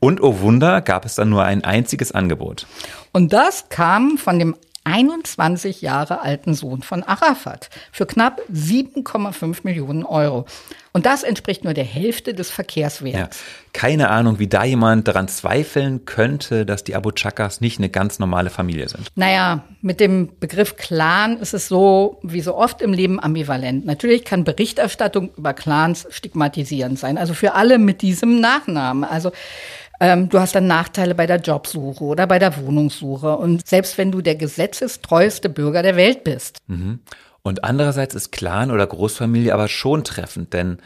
Und 0.01 0.23
oh 0.23 0.41
Wunder, 0.41 0.81
gab 0.81 1.05
es 1.05 1.17
dann 1.17 1.29
nur 1.29 1.45
ein 1.45 1.65
einziges 1.65 2.13
Angebot. 2.13 2.67
Und 3.13 3.35
das 3.35 3.69
kam 3.69 4.17
von 4.17 4.39
dem 4.39 4.57
21 4.85 5.83
Jahre 5.83 6.21
alten 6.23 6.55
Sohn 6.55 6.83
von 6.83 7.03
Arafat 7.03 7.71
für 7.93 8.07
knapp 8.07 8.41
7,5 8.53 9.59
Millionen 9.63 10.05
Euro. 10.05 10.47
Und 10.95 11.07
das 11.07 11.23
entspricht 11.23 11.65
nur 11.65 11.73
der 11.73 11.85
Hälfte 11.85 12.35
des 12.35 12.51
Verkehrswerts. 12.51 13.17
Ja, 13.17 13.29
keine 13.73 14.11
Ahnung, 14.11 14.39
wie 14.39 14.47
da 14.47 14.65
jemand 14.65 15.09
daran 15.09 15.27
zweifeln 15.27 16.05
könnte, 16.05 16.67
dass 16.67 16.85
die 16.85 16.95
Abu 16.95 17.13
Chakas 17.13 17.63
nicht 17.63 17.79
eine 17.79 17.89
ganz 17.89 18.19
normale 18.19 18.51
Familie 18.51 18.89
sind. 18.89 19.09
Naja, 19.15 19.65
mit 19.81 20.01
dem 20.01 20.29
Begriff 20.39 20.77
Clan 20.77 21.39
ist 21.39 21.55
es 21.55 21.69
so, 21.69 22.19
wie 22.23 22.43
so 22.43 22.55
oft 22.55 22.83
im 22.83 22.93
Leben 22.93 23.21
ambivalent. 23.21 23.87
Natürlich 23.87 24.25
kann 24.25 24.45
Berichterstattung 24.45 25.31
über 25.37 25.55
Clans 25.55 26.07
stigmatisierend 26.11 26.99
sein, 26.99 27.17
also 27.17 27.33
für 27.33 27.55
alle 27.55 27.79
mit 27.79 28.03
diesem 28.03 28.41
Nachnamen. 28.41 29.05
Also 29.05 29.33
ähm, 30.03 30.29
du 30.29 30.41
hast 30.41 30.57
dann 30.57 30.67
Nachteile 30.67 31.15
bei 31.15 31.27
der 31.27 31.37
Jobsuche 31.37 32.03
oder 32.03 32.27
bei 32.27 32.41
der 32.41 32.57
Wohnungssuche. 32.57 33.37
Und 33.37 33.67
selbst 33.69 33.97
wenn 33.99 34.11
du 34.11 34.21
der 34.21 34.35
gesetzestreueste 34.35 35.49
Bürger 35.49 35.85
der 35.85 35.95
Welt 35.95 36.25
bist. 36.25 36.59
Mhm. 36.67 36.99
Und 37.43 37.63
andererseits 37.63 38.17
ist 38.17 38.33
Clan 38.33 38.73
oder 38.73 38.85
Großfamilie 38.85 39.55
aber 39.55 39.69
schon 39.69 40.03
treffend, 40.03 40.53
denn 40.53 40.79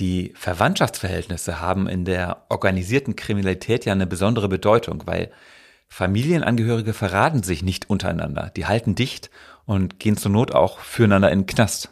die 0.00 0.32
Verwandtschaftsverhältnisse 0.36 1.60
haben 1.60 1.86
in 1.86 2.06
der 2.06 2.44
organisierten 2.48 3.14
Kriminalität 3.14 3.84
ja 3.84 3.92
eine 3.92 4.06
besondere 4.06 4.48
Bedeutung, 4.48 5.02
weil 5.04 5.30
Familienangehörige 5.88 6.94
verraten 6.94 7.42
sich 7.42 7.62
nicht 7.62 7.90
untereinander. 7.90 8.50
Die 8.56 8.64
halten 8.64 8.94
dicht 8.94 9.30
und 9.66 9.98
gehen 10.00 10.16
zur 10.16 10.30
Not 10.30 10.54
auch 10.54 10.78
füreinander 10.78 11.30
in 11.30 11.40
den 11.40 11.46
Knast. 11.46 11.90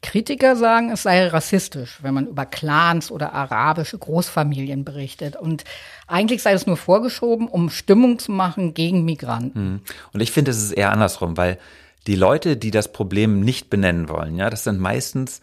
Kritiker 0.00 0.56
sagen, 0.56 0.90
es 0.90 1.02
sei 1.02 1.26
rassistisch, 1.26 1.98
wenn 2.02 2.14
man 2.14 2.26
über 2.26 2.46
Clans 2.46 3.10
oder 3.10 3.32
arabische 3.32 3.98
Großfamilien 3.98 4.84
berichtet. 4.84 5.36
Und 5.36 5.64
eigentlich 6.06 6.42
sei 6.42 6.52
es 6.52 6.66
nur 6.66 6.76
vorgeschoben, 6.76 7.48
um 7.48 7.70
Stimmung 7.70 8.18
zu 8.18 8.32
machen 8.32 8.74
gegen 8.74 9.04
Migranten. 9.04 9.58
Hm. 9.58 9.80
Und 10.12 10.20
ich 10.20 10.30
finde, 10.30 10.52
es 10.52 10.62
ist 10.62 10.72
eher 10.72 10.92
andersrum, 10.92 11.36
weil 11.36 11.58
die 12.06 12.16
Leute, 12.16 12.56
die 12.56 12.70
das 12.70 12.92
Problem 12.92 13.40
nicht 13.40 13.70
benennen 13.70 14.08
wollen, 14.08 14.36
ja, 14.36 14.50
das 14.50 14.64
sind 14.64 14.78
meistens 14.78 15.40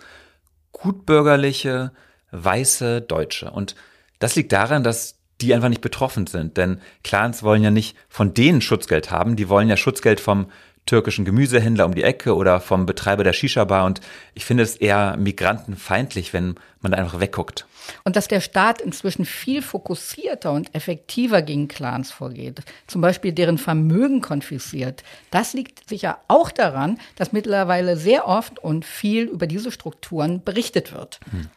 gutbürgerliche, 0.72 1.92
weiße 2.32 3.02
Deutsche. 3.02 3.52
Und 3.52 3.76
das 4.20 4.36
liegt 4.36 4.52
daran, 4.52 4.84
dass 4.84 5.16
die 5.42 5.54
einfach 5.54 5.70
nicht 5.70 5.82
betroffen 5.82 6.28
sind. 6.28 6.58
Denn 6.58 6.80
Clans 7.04 7.44
wollen 7.44 7.64
ja 7.64 7.72
nicht 7.72 7.96
von 8.08 8.34
denen 8.34 8.62
Schutzgeld 8.62 9.12
haben, 9.12 9.36
die 9.36 9.50
wollen 9.50 9.70
ja 9.70 9.78
Schutzgeld 9.78 10.20
vom 10.20 10.48
türkischen 10.86 11.26
Gemüsehändler 11.26 11.86
um 11.86 11.96
die 11.96 12.04
Ecke 12.04 12.36
oder 12.36 12.60
vom 12.60 12.86
Betreiber 12.86 13.24
der 13.24 13.34
Shisha-Bar. 13.34 13.86
Und 13.86 14.02
ich 14.34 14.46
finde 14.46 14.64
es 14.64 14.76
eher 14.76 15.18
migrantenfeindlich, 15.18 16.34
wenn 16.34 16.56
man 16.82 16.92
da 16.92 16.98
einfach 17.00 17.20
wegguckt. 17.20 17.66
Und 18.04 18.16
dass 18.16 18.28
der 18.28 18.42
Staat 18.42 18.82
inzwischen 18.82 19.26
viel 19.26 19.62
fokussierter 19.62 20.52
und 20.52 20.74
effektiver 20.74 21.42
gegen 21.42 21.68
Clans 21.68 22.12
vorgeht, 22.12 22.62
zum 22.88 23.02
Beispiel 23.02 23.32
deren 23.32 23.58
Vermögen 23.58 24.22
konfisziert, 24.22 25.04
das 25.32 25.54
liegt 25.54 25.88
sicher 25.90 26.20
auch 26.28 26.52
daran, 26.52 27.00
dass 27.16 27.32
mittlerweile 27.32 27.98
sehr 27.98 28.28
oft 28.28 28.60
und 28.60 28.86
viel 28.86 29.26
über 29.26 29.48
diese 29.48 29.72
Strukturen 29.72 30.44
berichtet 30.44 30.94
wird. 30.94 31.20
Hm. 31.32 31.50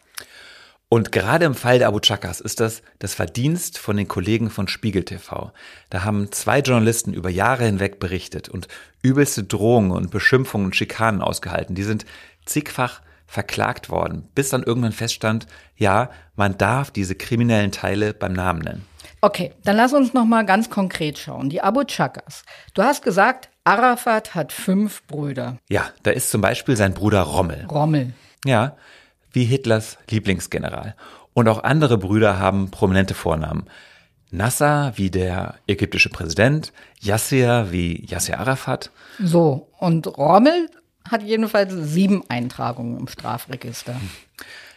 Und 0.90 1.12
gerade 1.12 1.44
im 1.44 1.55
Fall 1.55 1.79
der 1.79 1.88
Abu 1.88 2.01
Chakas 2.01 2.40
ist 2.40 2.61
das 2.61 2.83
das 2.98 3.14
Verdienst 3.14 3.79
von 3.79 3.96
den 3.98 4.09
Kollegen 4.09 4.48
von 4.48 4.68
Spiegel 4.68 5.05
TV. 5.05 5.53
Da 5.90 6.05
haben 6.05 6.33
zwei 6.33 6.61
Journalisten 6.61 7.12
über 7.12 7.29
Jahre 7.29 7.66
hinweg 7.66 8.01
berichtet 8.01 8.48
und 8.48 8.68
übelste 9.03 9.44
Drohungen 9.44 9.90
und 9.90 10.11
Beschimpfungen 10.11 10.66
und 10.66 10.77
Schikanen 10.77 11.20
ausgehalten. 11.20 11.74
Die 11.74 11.83
sind 11.83 12.07
zigfach 12.46 13.03
verklagt 13.27 13.90
worden, 13.90 14.27
bis 14.35 14.48
dann 14.48 14.62
irgendwann 14.62 14.92
feststand, 14.92 15.46
ja, 15.77 16.09
man 16.35 16.57
darf 16.57 16.90
diese 16.90 17.14
kriminellen 17.14 17.72
Teile 17.72 18.14
beim 18.14 18.33
Namen 18.33 18.61
nennen. 18.62 18.87
Okay, 19.20 19.53
dann 19.64 19.77
lass 19.77 19.92
uns 19.92 20.14
noch 20.14 20.24
mal 20.24 20.46
ganz 20.46 20.70
konkret 20.70 21.18
schauen. 21.18 21.51
Die 21.51 21.61
Abu 21.61 21.85
Chakas. 21.85 22.44
Du 22.72 22.83
hast 22.83 23.03
gesagt, 23.03 23.51
Arafat 23.64 24.35
hat 24.35 24.53
fünf 24.53 25.03
Brüder. 25.07 25.59
Ja, 25.68 25.90
da 26.05 26.12
ist 26.12 26.31
zum 26.31 26.40
Beispiel 26.40 26.77
sein 26.77 26.94
Bruder 26.94 27.22
Rommel. 27.22 27.66
Rommel. 27.66 28.14
Ja, 28.46 28.77
wie 29.38 29.44
Hitlers 29.44 29.98
Lieblingsgeneral. 30.11 30.96
Und 31.33 31.48
auch 31.48 31.62
andere 31.62 31.96
Brüder 31.96 32.40
haben 32.40 32.72
prominente 32.72 33.14
Vornamen. 33.14 33.66
Nasser 34.33 34.94
wie 34.96 35.11
der 35.11 35.55
ägyptische 35.68 36.09
Präsident, 36.09 36.72
Yasser 37.01 37.70
wie 37.70 38.05
Yasser 38.05 38.40
Arafat. 38.40 38.90
So, 39.22 39.70
und 39.79 40.09
Rommel 40.18 40.68
hat 41.09 41.22
jedenfalls 41.22 41.72
sieben 41.72 42.24
Eintragungen 42.29 42.98
im 42.98 43.07
Strafregister. 43.07 43.94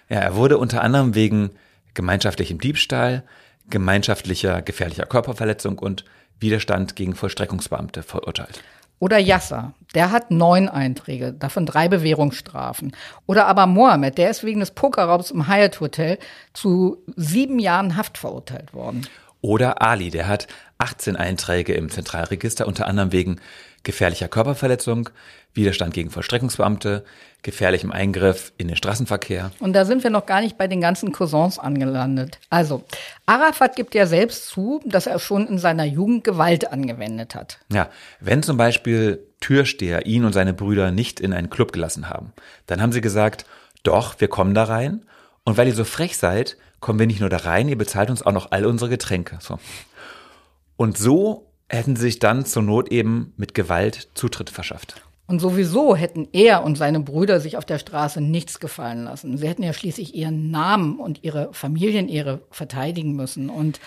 Ja, 0.10 0.20
er 0.20 0.36
wurde 0.36 0.60
unter 0.60 0.84
anderem 0.84 1.16
wegen 1.16 1.50
gemeinschaftlichem 1.96 2.60
Diebstahl, 2.60 3.24
gemeinschaftlicher 3.68 4.62
gefährlicher 4.62 5.08
Körperverletzung 5.08 5.80
und 5.80 6.06
Widerstand 6.40 6.96
gegen 6.96 7.16
Vollstreckungsbeamte 7.16 8.04
verurteilt. 8.04 8.64
Oder 9.02 9.18
Yasser, 9.18 9.74
der 9.96 10.12
hat 10.12 10.30
neun 10.30 10.70
Einträge, 10.70 11.34
davon 11.34 11.66
drei 11.66 11.88
Bewährungsstrafen. 11.88 12.96
Oder 13.26 13.48
aber 13.48 13.66
Mohammed, 13.66 14.20
der 14.20 14.30
ist 14.30 14.44
wegen 14.44 14.60
des 14.60 14.70
Pokerraubs 14.70 15.32
im 15.32 15.48
Hyatt 15.48 15.80
Hotel 15.80 16.20
zu 16.54 16.98
sieben 17.16 17.58
Jahren 17.58 17.98
Haft 17.98 18.20
verurteilt 18.20 18.76
worden. 18.76 19.08
Oder 19.42 19.82
Ali, 19.82 20.12
der 20.12 20.28
hat 20.28 20.46
18 20.78 21.16
Einträge 21.16 21.74
im 21.74 21.90
Zentralregister, 21.90 22.68
unter 22.68 22.86
anderem 22.86 23.12
wegen 23.12 23.42
gefährlicher 23.84 24.28
Körperverletzung, 24.28 25.10
Widerstand 25.54 25.94
gegen 25.94 26.10
Vollstreckungsbeamte, 26.10 27.04
gefährlichem 27.42 27.92
Eingriff 27.92 28.54
in 28.58 28.68
den 28.68 28.78
Straßenverkehr. 28.78 29.52
Und 29.60 29.74
da 29.74 29.86
sind 29.86 30.04
wir 30.04 30.12
noch 30.12 30.26
gar 30.26 30.42
nicht 30.42 30.58
bei 30.58 30.68
den 30.68 30.82
ganzen 30.82 31.12
Cousins 31.12 31.58
angelandet. 31.58 32.40
Also, 32.50 32.84
Arafat 33.26 33.76
gibt 33.76 33.96
ja 33.96 34.06
selbst 34.06 34.48
zu, 34.48 34.82
dass 34.86 35.08
er 35.08 35.20
schon 35.20 35.48
in 35.48 35.58
seiner 35.58 35.86
Jugend 35.86 36.24
Gewalt 36.24 36.72
angewendet 36.72 37.36
hat. 37.36 37.60
Ja, 37.72 37.90
wenn 38.20 38.44
zum 38.44 38.58
Beispiel 38.58 39.26
Türsteher 39.40 40.06
ihn 40.06 40.24
und 40.24 40.34
seine 40.34 40.54
Brüder 40.54 40.92
nicht 40.92 41.20
in 41.20 41.34
einen 41.34 41.50
Club 41.50 41.72
gelassen 41.72 42.10
haben, 42.10 42.34
dann 42.68 42.82
haben 42.82 42.92
sie 42.92 43.02
gesagt, 43.02 43.46
doch, 43.84 44.20
wir 44.20 44.28
kommen 44.28 44.54
da 44.54 44.66
rein. 44.66 45.06
Und 45.44 45.58
weil 45.58 45.68
ihr 45.68 45.74
so 45.74 45.84
frech 45.84 46.18
seid, 46.18 46.58
kommen 46.80 47.00
wir 47.00 47.08
nicht 47.08 47.20
nur 47.20 47.30
da 47.30 47.38
rein, 47.38 47.68
ihr 47.68 47.78
bezahlt 47.78 48.12
uns 48.12 48.24
auch 48.24 48.32
noch 48.32 48.52
all 48.52 48.66
unsere 48.66 48.90
Getränke. 48.90 49.40
So. 49.42 49.60
Und 50.78 50.98
so 50.98 51.51
hätten 51.72 51.96
sich 51.96 52.20
dann 52.20 52.46
zur 52.46 52.64
Not 52.64 52.92
eben 52.92 53.34
mit 53.38 53.54
Gewalt 53.54 54.10
Zutritt 54.14 54.50
verschafft. 54.50 55.02
Und 55.28 55.40
sowieso 55.40 55.96
hätten 55.96 56.28
er 56.34 56.64
und 56.64 56.78
seine 56.78 57.00
Brüder 57.00 57.40
sich 57.40 57.56
auf 57.56 57.64
der 57.64 57.80
Straße 57.80 58.20
nichts 58.20 58.60
gefallen 58.60 59.06
lassen. 59.06 59.38
Sie 59.38 59.48
hätten 59.48 59.64
ja 59.64 59.72
schließlich 59.72 60.14
ihren 60.14 60.52
Namen 60.52 61.00
und 61.00 61.24
ihre 61.24 61.54
Familienehre 61.54 62.42
verteidigen 62.52 63.16
müssen. 63.16 63.50
Und 63.50 63.80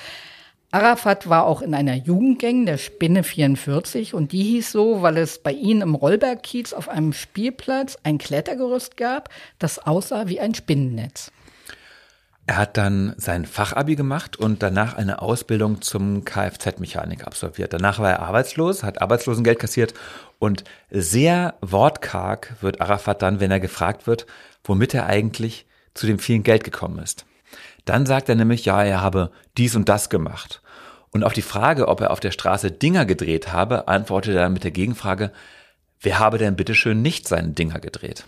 Arafat 0.70 1.29
war 1.29 1.44
auch 1.44 1.61
in 1.61 1.75
einer 1.75 1.94
Jugendgang 1.94 2.64
der 2.64 2.79
Spinne 2.79 3.23
44 3.23 4.14
und 4.14 4.33
die 4.33 4.42
hieß 4.42 4.73
so, 4.73 5.03
weil 5.03 5.18
es 5.18 5.38
bei 5.38 5.53
ihnen 5.53 5.83
im 5.83 5.94
Rollbergkiez 5.94 6.73
auf 6.73 6.88
einem 6.88 7.12
Spielplatz 7.12 7.99
ein 8.03 8.16
Klettergerüst 8.16 8.97
gab, 8.97 9.29
das 9.59 9.79
aussah 9.79 10.29
wie 10.29 10.40
ein 10.40 10.55
Spinnennetz. 10.55 11.31
Er 12.47 12.59
hat 12.59 12.77
dann 12.77 13.15
sein 13.17 13.47
Fachabi 13.47 13.97
gemacht 13.97 14.37
und 14.37 14.63
danach 14.63 14.95
eine 14.95 15.23
Ausbildung 15.23 15.81
zum 15.81 16.27
Kfz-Mechaniker 16.27 17.27
absolviert. 17.27 17.73
Danach 17.73 17.99
war 17.99 18.11
er 18.11 18.21
arbeitslos, 18.21 18.83
hat 18.83 19.01
Arbeitslosengeld 19.01 19.59
kassiert 19.59 19.95
und 20.39 20.63
sehr 20.91 21.55
wortkarg 21.63 22.53
wird 22.61 22.83
Arafat 22.83 23.23
dann, 23.23 23.41
wenn 23.41 23.51
er 23.51 23.61
gefragt 23.61 24.07
wird, 24.07 24.27
womit 24.63 24.93
er 24.93 25.07
eigentlich 25.07 25.67
zu 25.95 26.07
dem 26.07 26.19
vielen 26.19 26.43
Geld 26.43 26.65
gekommen 26.65 26.99
ist. 26.99 27.25
Dann 27.87 28.05
sagt 28.05 28.29
er 28.29 28.35
nämlich, 28.35 28.67
ja, 28.67 28.83
er 28.83 29.01
habe 29.01 29.31
dies 29.57 29.75
und 29.75 29.89
das 29.89 30.11
gemacht. 30.11 30.61
Und 31.11 31.25
auf 31.25 31.33
die 31.33 31.43
Frage, 31.43 31.89
ob 31.89 32.01
er 32.01 32.11
auf 32.11 32.21
der 32.21 32.33
Straße 32.33 32.73
Dinger 32.73 33.07
gedreht 33.07 33.53
habe, 33.53 33.89
antwortet 33.89 34.35
er 34.35 34.51
mit 34.51 34.65
der 34.65 34.71
Gegenfrage, 34.71 35.31
wer 36.01 36.19
habe 36.19 36.37
denn 36.37 36.57
bitteschön 36.57 37.01
nicht 37.01 37.27
seine 37.27 37.51
Dinger 37.51 37.79
gedreht? 37.81 38.25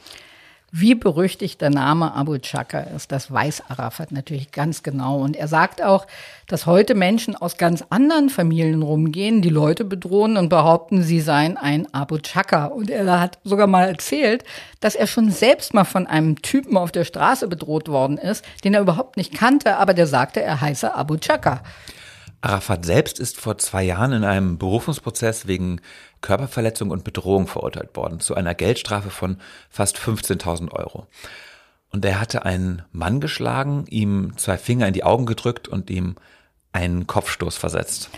Wie 0.78 0.94
berüchtigt 0.94 1.62
der 1.62 1.70
Name 1.70 2.12
Abu 2.12 2.36
Chaka 2.36 2.80
ist, 2.80 3.10
das 3.10 3.32
weiß 3.32 3.62
Arafat 3.70 4.12
natürlich 4.12 4.52
ganz 4.52 4.82
genau. 4.82 5.22
Und 5.22 5.34
er 5.34 5.48
sagt 5.48 5.82
auch, 5.82 6.06
dass 6.48 6.66
heute 6.66 6.94
Menschen 6.94 7.34
aus 7.34 7.56
ganz 7.56 7.82
anderen 7.88 8.28
Familien 8.28 8.82
rumgehen, 8.82 9.40
die 9.40 9.48
Leute 9.48 9.86
bedrohen 9.86 10.36
und 10.36 10.50
behaupten, 10.50 11.02
sie 11.02 11.22
seien 11.22 11.56
ein 11.56 11.86
Abu 11.94 12.18
Chaka. 12.18 12.66
Und 12.66 12.90
er 12.90 13.18
hat 13.18 13.38
sogar 13.42 13.66
mal 13.66 13.88
erzählt, 13.88 14.44
dass 14.80 14.94
er 14.94 15.06
schon 15.06 15.30
selbst 15.30 15.72
mal 15.72 15.84
von 15.84 16.06
einem 16.06 16.42
Typen 16.42 16.76
auf 16.76 16.92
der 16.92 17.04
Straße 17.04 17.48
bedroht 17.48 17.88
worden 17.88 18.18
ist, 18.18 18.44
den 18.62 18.74
er 18.74 18.82
überhaupt 18.82 19.16
nicht 19.16 19.32
kannte, 19.32 19.78
aber 19.78 19.94
der 19.94 20.06
sagte, 20.06 20.42
er 20.42 20.60
heiße 20.60 20.94
Abu 20.94 21.16
Chaka. 21.16 21.62
Arafat 22.42 22.84
selbst 22.84 23.18
ist 23.18 23.40
vor 23.40 23.56
zwei 23.56 23.82
Jahren 23.82 24.12
in 24.12 24.24
einem 24.24 24.58
Berufungsprozess 24.58 25.46
wegen 25.46 25.80
Körperverletzung 26.26 26.90
und 26.90 27.04
Bedrohung 27.04 27.46
verurteilt 27.46 27.94
worden, 27.94 28.18
zu 28.18 28.34
einer 28.34 28.56
Geldstrafe 28.56 29.10
von 29.10 29.38
fast 29.70 29.96
15.000 29.96 30.72
Euro. 30.72 31.06
und 31.92 32.04
er 32.04 32.20
hatte 32.20 32.44
einen 32.44 32.82
Mann 32.90 33.20
geschlagen, 33.20 33.84
ihm 33.88 34.32
zwei 34.36 34.58
Finger 34.58 34.88
in 34.88 34.92
die 34.92 35.04
Augen 35.04 35.24
gedrückt 35.24 35.68
und 35.68 35.88
ihm 35.88 36.16
einen 36.72 37.06
Kopfstoß 37.06 37.56
versetzt. 37.56 38.10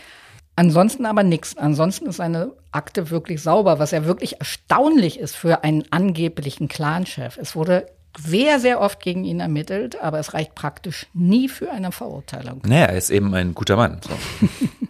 Ansonsten 0.56 1.04
aber 1.04 1.22
nichts. 1.22 1.56
Ansonsten 1.56 2.06
ist 2.06 2.16
seine 2.16 2.52
Akte 2.72 3.10
wirklich 3.10 3.42
sauber, 3.42 3.78
was 3.78 3.90
ja 3.90 4.06
wirklich 4.06 4.40
erstaunlich 4.40 5.20
ist 5.20 5.36
für 5.36 5.62
einen 5.62 5.84
angeblichen 5.92 6.66
Clanchef. 6.66 7.36
Es 7.36 7.54
wurde 7.54 7.86
sehr, 8.18 8.58
sehr 8.58 8.80
oft 8.80 9.00
gegen 9.00 9.24
ihn 9.24 9.40
ermittelt, 9.40 10.00
aber 10.00 10.18
es 10.18 10.32
reicht 10.32 10.54
praktisch 10.54 11.06
nie 11.12 11.48
für 11.48 11.70
eine 11.70 11.92
Verurteilung. 11.92 12.62
Naja, 12.66 12.86
er 12.86 12.96
ist 12.96 13.10
eben 13.10 13.34
ein 13.34 13.54
guter 13.54 13.76
Mann. 13.76 14.00
So. 14.02 14.48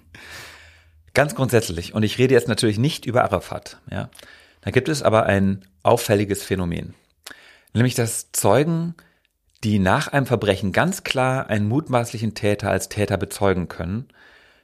Ganz 1.18 1.34
grundsätzlich, 1.34 1.94
und 1.94 2.04
ich 2.04 2.16
rede 2.18 2.34
jetzt 2.34 2.46
natürlich 2.46 2.78
nicht 2.78 3.04
über 3.04 3.24
Arafat, 3.24 3.78
ja. 3.90 4.08
Da 4.60 4.70
gibt 4.70 4.88
es 4.88 5.02
aber 5.02 5.24
ein 5.24 5.64
auffälliges 5.82 6.44
Phänomen. 6.44 6.94
Nämlich, 7.74 7.96
dass 7.96 8.30
Zeugen, 8.30 8.94
die 9.64 9.80
nach 9.80 10.06
einem 10.06 10.26
Verbrechen 10.26 10.70
ganz 10.70 11.02
klar 11.02 11.50
einen 11.50 11.66
mutmaßlichen 11.66 12.34
Täter 12.34 12.70
als 12.70 12.88
Täter 12.88 13.16
bezeugen 13.16 13.66
können, 13.66 14.06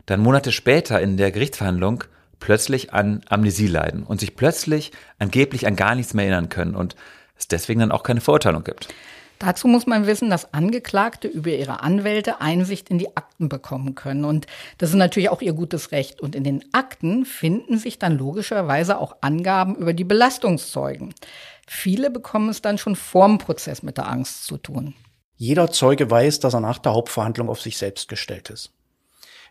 dann 0.07 0.21
Monate 0.21 0.53
später 0.53 1.01
in 1.01 1.17
der 1.17 1.33
Gerichtsverhandlung 1.33 2.05
plötzlich 2.38 2.93
an 2.93 3.23
Amnesie 3.29 3.67
leiden 3.67 4.05
und 4.05 4.21
sich 4.21 4.37
plötzlich 4.37 4.93
angeblich 5.19 5.67
an 5.67 5.75
gar 5.75 5.97
nichts 5.97 6.14
mehr 6.14 6.27
erinnern 6.27 6.51
können 6.51 6.77
und 6.77 6.95
es 7.37 7.49
deswegen 7.49 7.81
dann 7.81 7.90
auch 7.90 8.05
keine 8.05 8.21
Verurteilung 8.21 8.62
gibt. 8.62 8.95
Dazu 9.38 9.68
muss 9.68 9.87
man 9.87 10.07
wissen, 10.07 10.31
dass 10.31 10.55
Angeklagte 10.55 11.29
über 11.29 11.51
ihre 11.51 11.83
Anwälte 11.83 12.40
Einsicht 12.40 12.88
in 12.88 12.99
die 12.99 13.16
Akten 13.16 13.49
bekommen 13.49 13.94
können. 13.94 14.25
Und 14.25 14.47
das 14.79 14.90
ist 14.90 14.97
natürlich 14.97 15.29
auch 15.29 15.42
ihr 15.42 15.53
gutes 15.53 15.92
Recht. 15.92 16.20
Und 16.20 16.35
in 16.35 16.44
den 16.44 16.64
Akten 16.73 17.25
finden 17.25 17.79
sich 17.79 17.99
dann 17.99 18.16
logischerweise 18.16 18.99
auch 18.99 19.16
Angaben 19.20 19.75
über 19.77 19.92
die 19.92 20.05
Belastungszeugen. 20.05 21.14
Viele 21.66 22.11
bekommen 22.11 22.49
es 22.49 22.62
dann 22.62 22.79
schon 22.79 22.97
vorm 22.97 23.38
Prozess 23.38 23.83
mit 23.83 23.99
der 23.99 24.09
Angst 24.09 24.44
zu 24.44 24.57
tun. 24.57 24.94
Jeder 25.37 25.70
Zeuge 25.70 26.11
weiß, 26.11 26.40
dass 26.40 26.55
er 26.55 26.61
nach 26.61 26.79
der 26.79 26.92
Hauptverhandlung 26.92 27.49
auf 27.49 27.61
sich 27.61 27.77
selbst 27.77 28.09
gestellt 28.09 28.51
ist. 28.51 28.73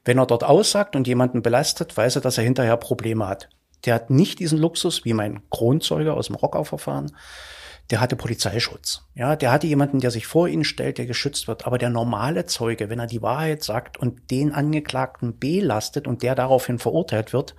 Wenn 0.06 0.18
er 0.18 0.26
dort 0.26 0.44
aussagt 0.44 0.96
und 0.96 1.08
jemanden 1.08 1.42
belastet, 1.42 1.96
weiß 1.96 2.16
er, 2.16 2.22
dass 2.22 2.38
er 2.38 2.44
hinterher 2.44 2.78
Probleme 2.78 3.28
hat. 3.28 3.50
Der 3.86 3.96
hat 3.96 4.10
nicht 4.10 4.40
diesen 4.40 4.60
Luxus 4.60 5.04
wie 5.06 5.14
mein 5.14 5.42
Kronzeuge 5.50 6.14
aus 6.14 6.28
dem 6.28 6.36
Rockau-Verfahren. 6.36 7.16
Der 7.90 8.00
hatte 8.00 8.16
Polizeischutz. 8.16 9.04
Ja, 9.14 9.36
der 9.36 9.52
hatte 9.52 9.68
jemanden, 9.68 10.00
der 10.00 10.10
sich 10.10 10.26
vor 10.26 10.48
ihn 10.48 10.64
stellt, 10.64 10.98
der 10.98 11.06
geschützt 11.06 11.48
wird. 11.48 11.68
Aber 11.68 11.78
der 11.78 11.90
normale 11.90 12.46
Zeuge, 12.46 12.90
wenn 12.90 13.00
er 13.00 13.08
die 13.08 13.22
Wahrheit 13.22 13.64
sagt 13.64 13.98
und 13.98 14.32
den 14.32 14.54
Angeklagten 14.54 15.38
belastet 15.38 16.08
und 16.08 16.24
der 16.24 16.36
daraufhin 16.36 16.80
verurteilt 16.80 17.34
wird, 17.34 17.56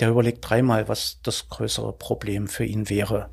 der 0.00 0.10
überlegt 0.10 0.48
dreimal, 0.48 0.88
was 0.88 1.20
das 1.22 1.48
größere 1.48 1.92
Problem 1.92 2.48
für 2.48 2.64
ihn 2.64 2.88
wäre. 2.88 3.30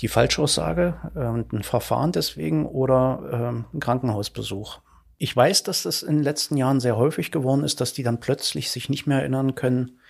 Die 0.00 0.08
Falschaussage 0.08 0.94
und 1.14 1.52
ein 1.52 1.62
Verfahren 1.62 2.12
deswegen 2.12 2.66
oder 2.66 3.62
äh, 3.72 3.76
ein 3.76 3.80
Krankenhausbesuch. 3.80 4.80
Ich 5.18 5.36
weiß, 5.36 5.62
dass 5.62 5.84
das 5.84 6.02
in 6.02 6.16
den 6.16 6.24
letzten 6.24 6.56
Jahren 6.56 6.80
sehr 6.80 6.96
häufig 6.96 7.30
geworden 7.30 7.62
ist, 7.62 7.80
dass 7.80 7.92
die 7.92 8.02
dann 8.02 8.18
plötzlich 8.18 8.70
sich 8.72 8.88
nicht 8.88 9.06
mehr 9.06 9.20
erinnern 9.20 9.54
können. 9.54 10.00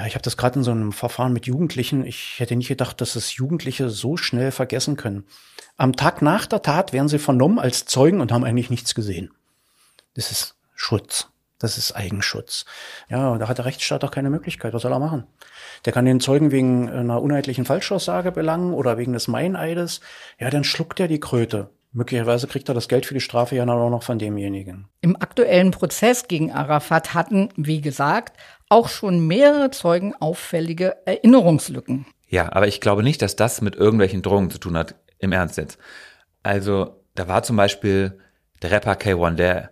Ja, 0.00 0.06
ich 0.06 0.14
habe 0.14 0.22
das 0.22 0.38
gerade 0.38 0.58
in 0.58 0.64
so 0.64 0.70
einem 0.70 0.92
Verfahren 0.92 1.34
mit 1.34 1.44
Jugendlichen. 1.44 2.06
Ich 2.06 2.36
hätte 2.38 2.56
nicht 2.56 2.68
gedacht, 2.68 3.02
dass 3.02 3.16
es 3.16 3.36
Jugendliche 3.36 3.90
so 3.90 4.16
schnell 4.16 4.50
vergessen 4.50 4.96
können. 4.96 5.24
Am 5.76 5.94
Tag 5.94 6.22
nach 6.22 6.46
der 6.46 6.62
Tat 6.62 6.94
werden 6.94 7.08
sie 7.08 7.18
vernommen 7.18 7.58
als 7.58 7.84
Zeugen 7.84 8.22
und 8.22 8.32
haben 8.32 8.44
eigentlich 8.44 8.70
nichts 8.70 8.94
gesehen. 8.94 9.30
Das 10.14 10.30
ist 10.30 10.56
Schutz. 10.74 11.28
Das 11.58 11.76
ist 11.76 11.92
Eigenschutz. 11.92 12.64
Ja, 13.10 13.36
da 13.36 13.46
hat 13.46 13.58
der 13.58 13.66
Rechtsstaat 13.66 14.02
auch 14.02 14.10
keine 14.10 14.30
Möglichkeit. 14.30 14.72
Was 14.72 14.80
soll 14.80 14.92
er 14.92 14.98
machen? 15.00 15.26
Der 15.84 15.92
kann 15.92 16.06
den 16.06 16.20
Zeugen 16.20 16.50
wegen 16.50 16.88
einer 16.88 17.20
uneidlichen 17.20 17.66
Falschaussage 17.66 18.32
belangen 18.32 18.72
oder 18.72 18.96
wegen 18.96 19.12
des 19.12 19.28
Meineides. 19.28 20.00
Ja, 20.38 20.48
dann 20.48 20.64
schluckt 20.64 20.98
er 21.00 21.08
die 21.08 21.20
Kröte. 21.20 21.68
Möglicherweise 21.92 22.46
kriegt 22.46 22.68
er 22.68 22.74
das 22.74 22.88
Geld 22.88 23.04
für 23.04 23.14
die 23.14 23.20
Strafe 23.20 23.56
ja 23.56 23.64
auch 23.64 23.90
noch 23.90 24.04
von 24.04 24.18
demjenigen. 24.18 24.88
Im 25.00 25.16
aktuellen 25.16 25.72
Prozess 25.72 26.28
gegen 26.28 26.52
Arafat 26.52 27.14
hatten, 27.14 27.48
wie 27.56 27.80
gesagt, 27.80 28.38
auch 28.70 28.88
schon 28.88 29.26
mehrere 29.26 29.70
Zeugen 29.70 30.14
auffällige 30.14 30.96
Erinnerungslücken. 31.04 32.06
Ja, 32.28 32.52
aber 32.52 32.68
ich 32.68 32.80
glaube 32.80 33.02
nicht, 33.02 33.20
dass 33.20 33.36
das 33.36 33.60
mit 33.60 33.76
irgendwelchen 33.76 34.22
Drohungen 34.22 34.50
zu 34.50 34.58
tun 34.58 34.76
hat. 34.76 34.94
Im 35.18 35.32
Ernst 35.32 35.58
jetzt. 35.58 35.78
Also, 36.42 36.96
da 37.14 37.28
war 37.28 37.42
zum 37.42 37.56
Beispiel 37.56 38.18
der 38.62 38.70
Rapper 38.70 38.92
K1, 38.92 39.34
der 39.34 39.70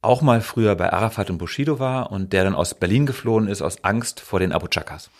auch 0.00 0.22
mal 0.22 0.40
früher 0.40 0.76
bei 0.76 0.92
Arafat 0.92 1.28
und 1.28 1.38
Bushido 1.38 1.78
war 1.78 2.10
und 2.12 2.32
der 2.32 2.44
dann 2.44 2.54
aus 2.54 2.74
Berlin 2.74 3.04
geflohen 3.04 3.48
ist 3.48 3.60
aus 3.60 3.84
Angst 3.84 4.20
vor 4.20 4.40
den 4.40 4.52
Abu 4.52 4.68
Chakas. 4.68 5.10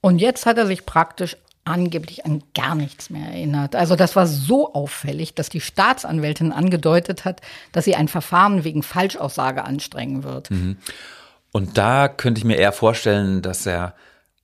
Und 0.00 0.18
jetzt 0.18 0.46
hat 0.46 0.58
er 0.58 0.66
sich 0.66 0.86
praktisch 0.86 1.36
angeblich 1.64 2.24
an 2.24 2.42
gar 2.54 2.74
nichts 2.74 3.10
mehr 3.10 3.28
erinnert. 3.28 3.74
Also 3.74 3.96
das 3.96 4.16
war 4.16 4.26
so 4.26 4.72
auffällig, 4.72 5.34
dass 5.34 5.48
die 5.48 5.60
Staatsanwältin 5.60 6.52
angedeutet 6.52 7.24
hat, 7.24 7.40
dass 7.72 7.84
sie 7.84 7.94
ein 7.94 8.08
Verfahren 8.08 8.64
wegen 8.64 8.82
Falschaussage 8.82 9.64
anstrengen 9.64 10.22
wird. 10.22 10.50
Mhm. 10.50 10.76
Und 11.52 11.78
da 11.78 12.08
könnte 12.08 12.38
ich 12.38 12.44
mir 12.44 12.56
eher 12.56 12.72
vorstellen, 12.72 13.42
dass 13.42 13.66
er 13.66 13.94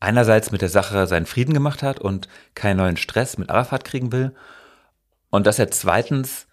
einerseits 0.01 0.51
mit 0.51 0.63
der 0.63 0.69
Sache 0.69 1.07
seinen 1.07 1.27
Frieden 1.27 1.55
gemacht 1.55 1.83
hat 1.83 1.99
und 1.99 2.29
keinen 2.55 2.79
neuen 2.79 2.97
Stress 2.97 3.39
mit 3.39 3.51
Arafat 3.51 3.85
kriegen 3.85 4.13
will. 4.13 4.33
Und 5.31 5.47
dass 5.47 5.59
er 5.59 5.71
zweitens 5.71 6.47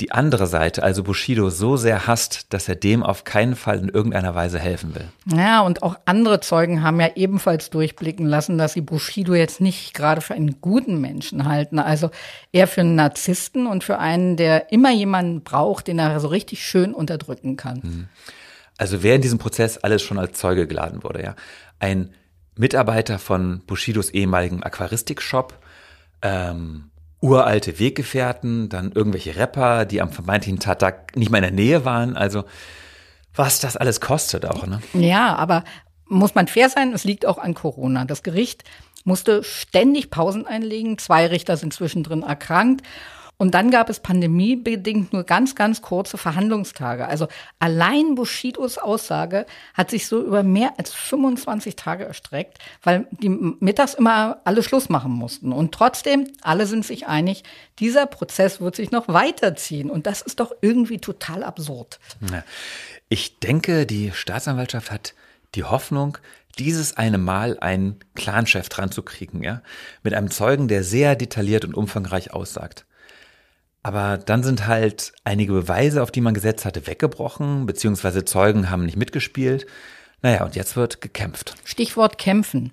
die 0.00 0.12
andere 0.12 0.46
Seite, 0.46 0.82
also 0.82 1.02
Bushido, 1.02 1.50
so 1.50 1.76
sehr 1.76 2.06
hasst, 2.06 2.52
dass 2.54 2.68
er 2.68 2.74
dem 2.74 3.02
auf 3.02 3.24
keinen 3.24 3.54
Fall 3.54 3.78
in 3.78 3.88
irgendeiner 3.88 4.34
Weise 4.34 4.58
helfen 4.58 4.94
will. 4.94 5.08
Ja, 5.26 5.60
und 5.60 5.82
auch 5.82 5.96
andere 6.06 6.40
Zeugen 6.40 6.82
haben 6.82 7.00
ja 7.00 7.10
ebenfalls 7.16 7.70
durchblicken 7.70 8.26
lassen, 8.26 8.56
dass 8.56 8.72
sie 8.72 8.80
Bushido 8.80 9.34
jetzt 9.34 9.60
nicht 9.60 9.92
gerade 9.92 10.20
für 10.20 10.34
einen 10.34 10.60
guten 10.60 11.00
Menschen 11.00 11.46
halten. 11.46 11.78
Also 11.78 12.10
eher 12.50 12.66
für 12.66 12.80
einen 12.80 12.94
Narzissten 12.94 13.66
und 13.66 13.84
für 13.84 13.98
einen, 13.98 14.36
der 14.36 14.72
immer 14.72 14.90
jemanden 14.90 15.42
braucht, 15.42 15.86
den 15.86 15.98
er 15.98 16.18
so 16.20 16.28
richtig 16.28 16.64
schön 16.64 16.94
unterdrücken 16.94 17.56
kann. 17.56 17.80
Mhm. 17.82 18.08
Also 18.80 19.02
wer 19.02 19.14
in 19.14 19.20
diesem 19.20 19.38
Prozess 19.38 19.76
alles 19.76 20.00
schon 20.00 20.18
als 20.18 20.38
Zeuge 20.38 20.66
geladen 20.66 21.04
wurde, 21.04 21.22
ja. 21.22 21.36
Ein 21.80 22.14
Mitarbeiter 22.56 23.18
von 23.18 23.60
Bushidos 23.66 24.08
ehemaligen 24.08 24.62
Aquaristik-Shop, 24.62 25.52
ähm, 26.22 26.90
uralte 27.20 27.78
Weggefährten, 27.78 28.70
dann 28.70 28.92
irgendwelche 28.92 29.36
Rapper, 29.36 29.84
die 29.84 30.00
am 30.00 30.10
vermeintlichen 30.10 30.60
Tattag 30.60 31.14
nicht 31.14 31.30
mehr 31.30 31.40
in 31.40 31.54
der 31.54 31.64
Nähe 31.64 31.84
waren. 31.84 32.16
Also 32.16 32.44
was 33.34 33.60
das 33.60 33.76
alles 33.76 34.00
kostet 34.00 34.46
auch, 34.46 34.66
ne? 34.66 34.80
Ja, 34.94 35.34
aber 35.36 35.64
muss 36.06 36.34
man 36.34 36.48
fair 36.48 36.70
sein, 36.70 36.94
es 36.94 37.04
liegt 37.04 37.26
auch 37.26 37.36
an 37.36 37.52
Corona. 37.52 38.06
Das 38.06 38.22
Gericht 38.22 38.64
musste 39.04 39.44
ständig 39.44 40.08
Pausen 40.08 40.46
einlegen. 40.46 40.96
Zwei 40.96 41.26
Richter 41.26 41.58
sind 41.58 41.74
zwischendrin 41.74 42.22
erkrankt. 42.22 42.80
Und 43.40 43.54
dann 43.54 43.70
gab 43.70 43.88
es 43.88 44.00
pandemiebedingt 44.00 45.14
nur 45.14 45.24
ganz, 45.24 45.54
ganz 45.54 45.80
kurze 45.80 46.18
Verhandlungstage. 46.18 47.08
Also 47.08 47.26
allein 47.58 48.14
Bushidos 48.14 48.76
Aussage 48.76 49.46
hat 49.72 49.88
sich 49.88 50.08
so 50.08 50.22
über 50.22 50.42
mehr 50.42 50.74
als 50.76 50.92
25 50.92 51.74
Tage 51.74 52.04
erstreckt, 52.04 52.58
weil 52.82 53.06
die 53.12 53.30
mittags 53.30 53.94
immer 53.94 54.42
alle 54.44 54.62
Schluss 54.62 54.90
machen 54.90 55.12
mussten. 55.12 55.52
Und 55.52 55.72
trotzdem, 55.72 56.26
alle 56.42 56.66
sind 56.66 56.84
sich 56.84 57.06
einig, 57.06 57.42
dieser 57.78 58.04
Prozess 58.04 58.60
wird 58.60 58.76
sich 58.76 58.90
noch 58.90 59.08
weiterziehen. 59.08 59.88
Und 59.88 60.06
das 60.06 60.20
ist 60.20 60.38
doch 60.38 60.52
irgendwie 60.60 60.98
total 60.98 61.42
absurd. 61.42 61.98
Ich 63.08 63.38
denke, 63.38 63.86
die 63.86 64.12
Staatsanwaltschaft 64.12 64.90
hat 64.90 65.14
die 65.54 65.64
Hoffnung, 65.64 66.18
dieses 66.58 66.94
eine 66.98 67.16
Mal 67.16 67.58
einen 67.58 68.00
Clanchef 68.14 68.68
dran 68.68 68.92
zu 68.92 69.02
kriegen, 69.02 69.42
ja, 69.42 69.62
mit 70.02 70.12
einem 70.12 70.30
Zeugen, 70.30 70.68
der 70.68 70.84
sehr 70.84 71.16
detailliert 71.16 71.64
und 71.64 71.74
umfangreich 71.74 72.34
aussagt. 72.34 72.84
Aber 73.82 74.18
dann 74.18 74.42
sind 74.42 74.66
halt 74.66 75.12
einige 75.24 75.52
Beweise, 75.52 76.02
auf 76.02 76.10
die 76.10 76.20
man 76.20 76.34
gesetzt 76.34 76.64
hatte, 76.64 76.86
weggebrochen, 76.86 77.66
beziehungsweise 77.66 78.24
Zeugen 78.24 78.70
haben 78.70 78.84
nicht 78.84 78.96
mitgespielt. 78.96 79.66
Naja, 80.22 80.44
und 80.44 80.54
jetzt 80.54 80.76
wird 80.76 81.00
gekämpft. 81.00 81.54
Stichwort 81.64 82.18
kämpfen. 82.18 82.72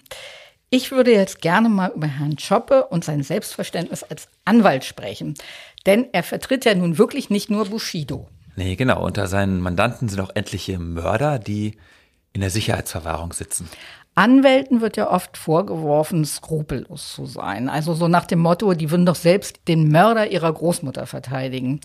Ich 0.70 0.92
würde 0.92 1.14
jetzt 1.14 1.42
gerne 1.42 1.70
mal 1.70 1.94
über 1.96 2.08
Herrn 2.08 2.38
Schoppe 2.38 2.88
und 2.88 3.06
sein 3.06 3.24
Selbstverständnis 3.24 4.04
als 4.04 4.28
Anwalt 4.44 4.84
sprechen. 4.84 5.36
Denn 5.86 6.08
er 6.12 6.24
vertritt 6.24 6.66
ja 6.66 6.76
nun 6.76 6.98
wirklich 6.98 7.30
nicht 7.30 7.50
nur 7.50 7.68
Bushido. 7.70 8.28
Nee, 8.58 8.76
genau. 8.76 9.06
Unter 9.06 9.28
seinen 9.28 9.62
Mandanten 9.62 10.10
sind 10.10 10.20
auch 10.20 10.36
etliche 10.36 10.78
Mörder, 10.78 11.40
die 11.40 11.78
in 12.34 12.42
der 12.42 12.50
Sicherheitsverwahrung 12.50 13.32
sitzen. 13.32 13.70
Anwälten 14.18 14.82
wird 14.82 14.98
ja 14.98 15.12
oft 15.12 15.38
vorgeworfen, 15.38 16.26
skrupellos 16.26 17.14
zu 17.14 17.28
sein. 17.28 17.70
Also 17.70 17.94
so 17.94 18.08
nach 18.08 18.26
dem 18.26 18.40
Motto, 18.40 18.74
die 18.74 18.90
würden 18.90 19.06
doch 19.06 19.16
selbst 19.16 19.60
den 19.68 19.90
Mörder 19.92 20.32
ihrer 20.32 20.52
Großmutter 20.52 21.06
verteidigen. 21.06 21.82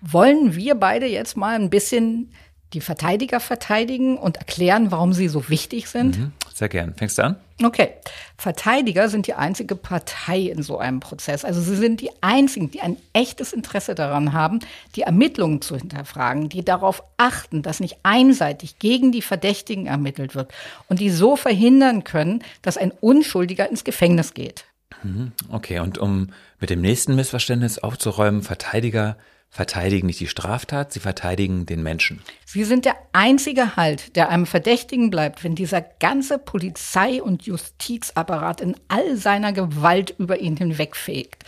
Wollen 0.00 0.56
wir 0.56 0.74
beide 0.74 1.06
jetzt 1.06 1.36
mal 1.36 1.54
ein 1.54 1.68
bisschen 1.68 2.32
die 2.72 2.80
Verteidiger 2.80 3.40
verteidigen 3.40 4.16
und 4.16 4.36
erklären, 4.36 4.90
warum 4.90 5.12
sie 5.12 5.28
so 5.28 5.48
wichtig 5.48 5.88
sind? 5.88 6.18
Mhm, 6.18 6.32
sehr 6.54 6.68
gern. 6.68 6.94
Fängst 6.94 7.18
du 7.18 7.22
an? 7.22 7.36
Okay. 7.62 7.90
Verteidiger 8.36 9.08
sind 9.08 9.26
die 9.26 9.34
einzige 9.34 9.74
Partei 9.76 10.40
in 10.40 10.62
so 10.62 10.78
einem 10.78 11.00
Prozess. 11.00 11.44
Also 11.44 11.60
sie 11.60 11.76
sind 11.76 12.00
die 12.00 12.10
einzigen, 12.20 12.70
die 12.70 12.80
ein 12.80 12.96
echtes 13.12 13.52
Interesse 13.52 13.94
daran 13.94 14.32
haben, 14.32 14.60
die 14.94 15.02
Ermittlungen 15.02 15.60
zu 15.60 15.76
hinterfragen, 15.76 16.48
die 16.48 16.64
darauf 16.64 17.02
achten, 17.16 17.62
dass 17.62 17.80
nicht 17.80 17.98
einseitig 18.02 18.78
gegen 18.78 19.12
die 19.12 19.22
Verdächtigen 19.22 19.86
ermittelt 19.86 20.34
wird 20.34 20.52
und 20.88 21.00
die 21.00 21.10
so 21.10 21.36
verhindern 21.36 22.04
können, 22.04 22.42
dass 22.62 22.76
ein 22.76 22.92
Unschuldiger 22.92 23.68
ins 23.68 23.84
Gefängnis 23.84 24.32
geht. 24.32 24.64
Mhm. 25.02 25.32
Okay, 25.50 25.80
und 25.80 25.98
um 25.98 26.28
mit 26.60 26.70
dem 26.70 26.80
nächsten 26.80 27.14
Missverständnis 27.14 27.78
aufzuräumen, 27.78 28.42
Verteidiger 28.42 29.16
verteidigen 29.50 30.06
nicht 30.06 30.20
die 30.20 30.28
Straftat, 30.28 30.92
sie 30.92 31.00
verteidigen 31.00 31.66
den 31.66 31.82
Menschen. 31.82 32.22
Sie 32.46 32.64
sind 32.64 32.84
der 32.84 32.94
einzige 33.12 33.76
Halt, 33.76 34.14
der 34.14 34.28
einem 34.28 34.46
Verdächtigen 34.46 35.10
bleibt, 35.10 35.42
wenn 35.42 35.56
dieser 35.56 35.80
ganze 35.80 36.38
Polizei- 36.38 37.20
und 37.20 37.42
Justizapparat 37.42 38.60
in 38.60 38.76
all 38.88 39.16
seiner 39.16 39.52
Gewalt 39.52 40.14
über 40.18 40.38
ihn 40.38 40.56
hinwegfegt. 40.56 41.44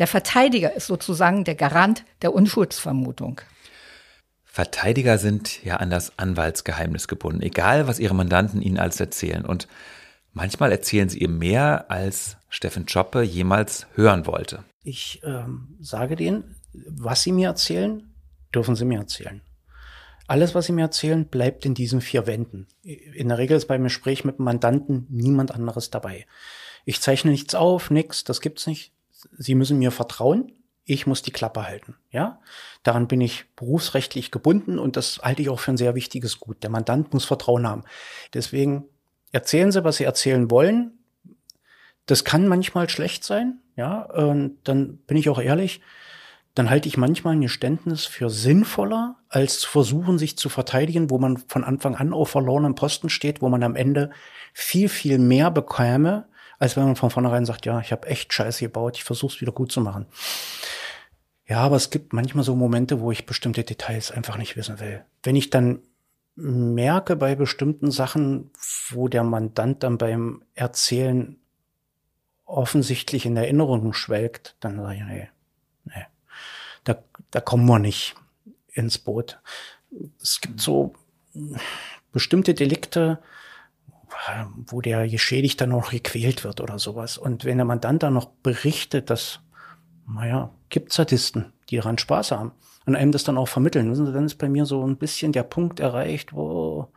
Der 0.00 0.08
Verteidiger 0.08 0.74
ist 0.74 0.88
sozusagen 0.88 1.44
der 1.44 1.54
Garant 1.54 2.04
der 2.22 2.34
Unschuldsvermutung. 2.34 3.40
Verteidiger 4.44 5.16
sind 5.16 5.62
ja 5.64 5.76
an 5.76 5.90
das 5.90 6.18
Anwaltsgeheimnis 6.18 7.08
gebunden, 7.08 7.40
egal 7.40 7.86
was 7.86 8.00
ihre 8.00 8.14
Mandanten 8.14 8.60
ihnen 8.60 8.78
alles 8.78 9.00
erzählen. 9.00 9.46
Und 9.46 9.68
manchmal 10.32 10.72
erzählen 10.72 11.08
sie 11.08 11.20
ihm 11.20 11.38
mehr, 11.38 11.90
als 11.90 12.36
Steffen 12.48 12.84
Choppe 12.84 13.22
jemals 13.22 13.86
hören 13.94 14.26
wollte. 14.26 14.64
Ich 14.82 15.22
ähm, 15.24 15.76
sage 15.80 16.16
denen, 16.16 16.56
was 16.72 17.22
sie 17.22 17.32
mir 17.32 17.48
erzählen, 17.48 18.12
dürfen 18.54 18.76
sie 18.76 18.84
mir 18.84 18.98
erzählen. 18.98 19.42
Alles, 20.26 20.54
was 20.54 20.66
sie 20.66 20.72
mir 20.72 20.82
erzählen, 20.82 21.26
bleibt 21.26 21.66
in 21.66 21.74
diesen 21.74 22.00
vier 22.00 22.26
Wänden. 22.26 22.68
In 22.82 23.28
der 23.28 23.38
Regel 23.38 23.56
ist 23.56 23.66
beim 23.66 23.82
Gespräch 23.82 24.24
mit 24.24 24.38
dem 24.38 24.44
Mandanten 24.44 25.06
niemand 25.10 25.52
anderes 25.52 25.90
dabei. 25.90 26.26
Ich 26.84 27.00
zeichne 27.00 27.30
nichts 27.30 27.54
auf, 27.54 27.90
nix, 27.90 28.24
das 28.24 28.40
gibt's 28.40 28.66
nicht. 28.66 28.92
Sie 29.36 29.54
müssen 29.54 29.78
mir 29.78 29.90
vertrauen. 29.90 30.52
Ich 30.84 31.06
muss 31.06 31.22
die 31.22 31.30
Klappe 31.30 31.64
halten, 31.64 31.94
ja? 32.10 32.40
Daran 32.82 33.06
bin 33.06 33.20
ich 33.20 33.44
berufsrechtlich 33.54 34.32
gebunden 34.32 34.80
und 34.80 34.96
das 34.96 35.20
halte 35.22 35.40
ich 35.40 35.48
auch 35.48 35.60
für 35.60 35.72
ein 35.72 35.76
sehr 35.76 35.94
wichtiges 35.94 36.40
Gut. 36.40 36.62
Der 36.64 36.70
Mandant 36.70 37.12
muss 37.12 37.24
Vertrauen 37.24 37.68
haben. 37.68 37.84
Deswegen 38.34 38.86
erzählen 39.30 39.70
Sie, 39.70 39.84
was 39.84 39.96
Sie 39.96 40.04
erzählen 40.04 40.50
wollen. 40.50 40.98
Das 42.06 42.24
kann 42.24 42.48
manchmal 42.48 42.88
schlecht 42.88 43.22
sein, 43.22 43.60
ja? 43.76 44.02
Und 44.02 44.58
dann 44.64 44.96
bin 44.98 45.16
ich 45.16 45.28
auch 45.28 45.40
ehrlich, 45.40 45.82
dann 46.54 46.68
halte 46.68 46.88
ich 46.88 46.98
manchmal 46.98 47.34
ein 47.34 47.40
Geständnis 47.40 48.04
für 48.04 48.28
sinnvoller, 48.28 49.16
als 49.28 49.60
zu 49.60 49.70
versuchen, 49.70 50.18
sich 50.18 50.36
zu 50.36 50.50
verteidigen, 50.50 51.08
wo 51.08 51.18
man 51.18 51.38
von 51.48 51.64
Anfang 51.64 51.94
an 51.94 52.12
auf 52.12 52.30
verlorenem 52.30 52.74
Posten 52.74 53.08
steht, 53.08 53.40
wo 53.40 53.48
man 53.48 53.62
am 53.62 53.74
Ende 53.74 54.10
viel, 54.52 54.88
viel 54.90 55.18
mehr 55.18 55.50
bekäme, 55.50 56.26
als 56.58 56.76
wenn 56.76 56.84
man 56.84 56.96
von 56.96 57.10
vornherein 57.10 57.46
sagt, 57.46 57.64
ja, 57.64 57.80
ich 57.80 57.90
habe 57.90 58.06
echt 58.06 58.32
Scheiße 58.32 58.64
gebaut, 58.64 58.96
ich 58.96 59.04
versuche 59.04 59.34
es 59.34 59.40
wieder 59.40 59.52
gut 59.52 59.72
zu 59.72 59.80
machen. 59.80 60.06
Ja, 61.46 61.60
aber 61.60 61.76
es 61.76 61.90
gibt 61.90 62.12
manchmal 62.12 62.44
so 62.44 62.54
Momente, 62.54 63.00
wo 63.00 63.10
ich 63.10 63.26
bestimmte 63.26 63.64
Details 63.64 64.10
einfach 64.10 64.36
nicht 64.36 64.56
wissen 64.56 64.78
will. 64.78 65.04
Wenn 65.22 65.36
ich 65.36 65.50
dann 65.50 65.80
merke 66.34 67.16
bei 67.16 67.34
bestimmten 67.34 67.90
Sachen, 67.90 68.50
wo 68.90 69.08
der 69.08 69.24
Mandant 69.24 69.82
dann 69.82 69.98
beim 69.98 70.44
Erzählen 70.54 71.38
offensichtlich 72.44 73.24
in 73.26 73.36
Erinnerungen 73.36 73.94
schwelgt, 73.94 74.56
dann 74.60 74.76
sage 74.76 74.96
ich, 74.96 75.02
nee, 75.02 75.14
nee 75.14 75.31
da, 77.32 77.40
kommen 77.40 77.66
wir 77.66 77.80
nicht 77.80 78.14
ins 78.72 78.98
Boot. 78.98 79.40
Es 80.20 80.40
gibt 80.40 80.60
so 80.60 80.94
bestimmte 82.12 82.54
Delikte, 82.54 83.18
wo 84.66 84.80
der 84.80 85.08
Geschädigte 85.08 85.66
noch 85.66 85.90
gequält 85.90 86.44
wird 86.44 86.60
oder 86.60 86.78
sowas. 86.78 87.18
Und 87.18 87.44
wenn 87.44 87.58
der 87.58 87.64
Mandant 87.64 88.02
dann 88.02 88.14
noch 88.14 88.26
berichtet, 88.26 89.10
dass, 89.10 89.40
naja, 90.06 90.50
gibt 90.68 90.92
Sadisten, 90.92 91.52
die 91.70 91.76
daran 91.76 91.98
Spaß 91.98 92.30
haben 92.32 92.52
und 92.86 92.96
einem 92.96 93.12
das 93.12 93.24
dann 93.24 93.38
auch 93.38 93.48
vermitteln, 93.48 93.90
wissen 93.90 94.12
dann 94.12 94.26
ist 94.26 94.36
bei 94.36 94.48
mir 94.48 94.66
so 94.66 94.86
ein 94.86 94.96
bisschen 94.96 95.32
der 95.32 95.42
Punkt 95.42 95.80
erreicht, 95.80 96.32
wo, 96.32 96.92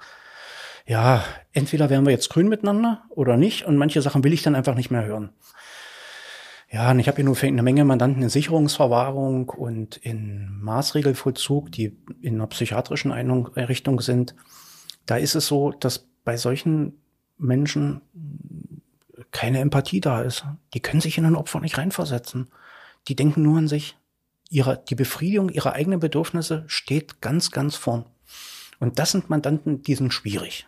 ja, 0.85 1.23
entweder 1.53 1.89
werden 1.89 2.05
wir 2.05 2.11
jetzt 2.11 2.29
grün 2.29 2.47
miteinander 2.47 3.03
oder 3.09 3.37
nicht 3.37 3.65
und 3.65 3.77
manche 3.77 4.01
Sachen 4.01 4.23
will 4.23 4.33
ich 4.33 4.43
dann 4.43 4.55
einfach 4.55 4.75
nicht 4.75 4.91
mehr 4.91 5.05
hören. 5.05 5.33
Ja, 6.69 6.91
und 6.91 6.99
ich 6.99 7.07
habe 7.07 7.17
hier 7.17 7.25
nur 7.25 7.37
eine 7.41 7.63
Menge 7.63 7.85
Mandanten 7.85 8.23
in 8.23 8.29
Sicherungsverwahrung 8.29 9.49
und 9.49 9.97
in 9.97 10.59
Maßregelvollzug, 10.61 11.71
die 11.71 11.95
in 12.21 12.35
einer 12.35 12.47
psychiatrischen 12.47 13.11
Einrichtung 13.11 14.01
sind. 14.01 14.35
Da 15.05 15.17
ist 15.17 15.35
es 15.35 15.47
so, 15.47 15.71
dass 15.71 16.07
bei 16.23 16.37
solchen 16.37 16.99
Menschen 17.37 18.01
keine 19.31 19.59
Empathie 19.59 20.01
da 20.01 20.21
ist. 20.21 20.45
Die 20.73 20.81
können 20.81 21.01
sich 21.01 21.17
in 21.17 21.25
ein 21.25 21.35
Opfer 21.35 21.59
nicht 21.59 21.77
reinversetzen. 21.77 22.47
Die 23.07 23.15
denken 23.15 23.43
nur 23.43 23.59
an 23.59 23.67
sich. 23.67 23.97
Ihre, 24.49 24.83
die 24.89 24.95
Befriedigung 24.95 25.49
ihrer 25.49 25.73
eigenen 25.73 25.99
Bedürfnisse 25.99 26.63
steht 26.67 27.21
ganz, 27.21 27.51
ganz 27.51 27.75
vorn. 27.75 28.05
Und 28.79 28.99
das 28.99 29.11
sind 29.11 29.29
Mandanten, 29.29 29.81
die 29.83 29.95
sind 29.95 30.13
schwierig. 30.13 30.67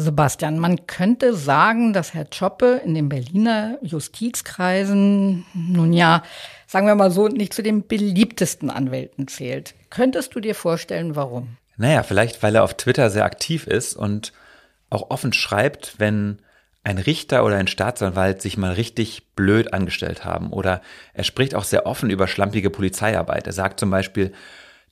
Sebastian, 0.00 0.60
man 0.60 0.86
könnte 0.86 1.34
sagen, 1.34 1.92
dass 1.92 2.14
Herr 2.14 2.24
Choppe 2.24 2.80
in 2.84 2.94
den 2.94 3.08
Berliner 3.08 3.78
Justizkreisen, 3.82 5.44
nun 5.54 5.92
ja, 5.92 6.22
sagen 6.68 6.86
wir 6.86 6.94
mal 6.94 7.10
so, 7.10 7.26
nicht 7.26 7.52
zu 7.52 7.64
den 7.64 7.84
beliebtesten 7.84 8.70
Anwälten 8.70 9.26
zählt. 9.26 9.74
Könntest 9.90 10.36
du 10.36 10.40
dir 10.40 10.54
vorstellen, 10.54 11.16
warum? 11.16 11.56
Naja, 11.76 12.04
vielleicht, 12.04 12.44
weil 12.44 12.54
er 12.54 12.62
auf 12.62 12.74
Twitter 12.74 13.10
sehr 13.10 13.24
aktiv 13.24 13.66
ist 13.66 13.96
und 13.96 14.32
auch 14.88 15.10
offen 15.10 15.32
schreibt, 15.32 15.96
wenn 15.98 16.38
ein 16.84 16.98
Richter 16.98 17.44
oder 17.44 17.56
ein 17.56 17.66
Staatsanwalt 17.66 18.40
sich 18.40 18.56
mal 18.56 18.74
richtig 18.74 19.34
blöd 19.34 19.74
angestellt 19.74 20.24
haben. 20.24 20.52
Oder 20.52 20.80
er 21.12 21.24
spricht 21.24 21.56
auch 21.56 21.64
sehr 21.64 21.86
offen 21.86 22.08
über 22.08 22.28
schlampige 22.28 22.70
Polizeiarbeit. 22.70 23.48
Er 23.48 23.52
sagt 23.52 23.80
zum 23.80 23.90
Beispiel, 23.90 24.32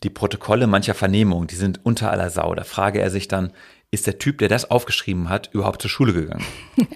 die 0.02 0.10
Protokolle 0.10 0.66
mancher 0.66 0.94
Vernehmungen, 0.94 1.46
die 1.46 1.56
sind 1.56 1.84
unter 1.84 2.10
aller 2.10 2.30
Sau. 2.30 2.54
Da 2.54 2.64
frage 2.64 3.00
er 3.00 3.10
sich 3.10 3.28
dann, 3.28 3.52
ist 3.90 4.06
der 4.06 4.18
Typ, 4.18 4.38
der 4.38 4.48
das 4.48 4.70
aufgeschrieben 4.70 5.28
hat, 5.28 5.50
überhaupt 5.52 5.80
zur 5.80 5.90
Schule 5.90 6.12
gegangen? 6.12 6.44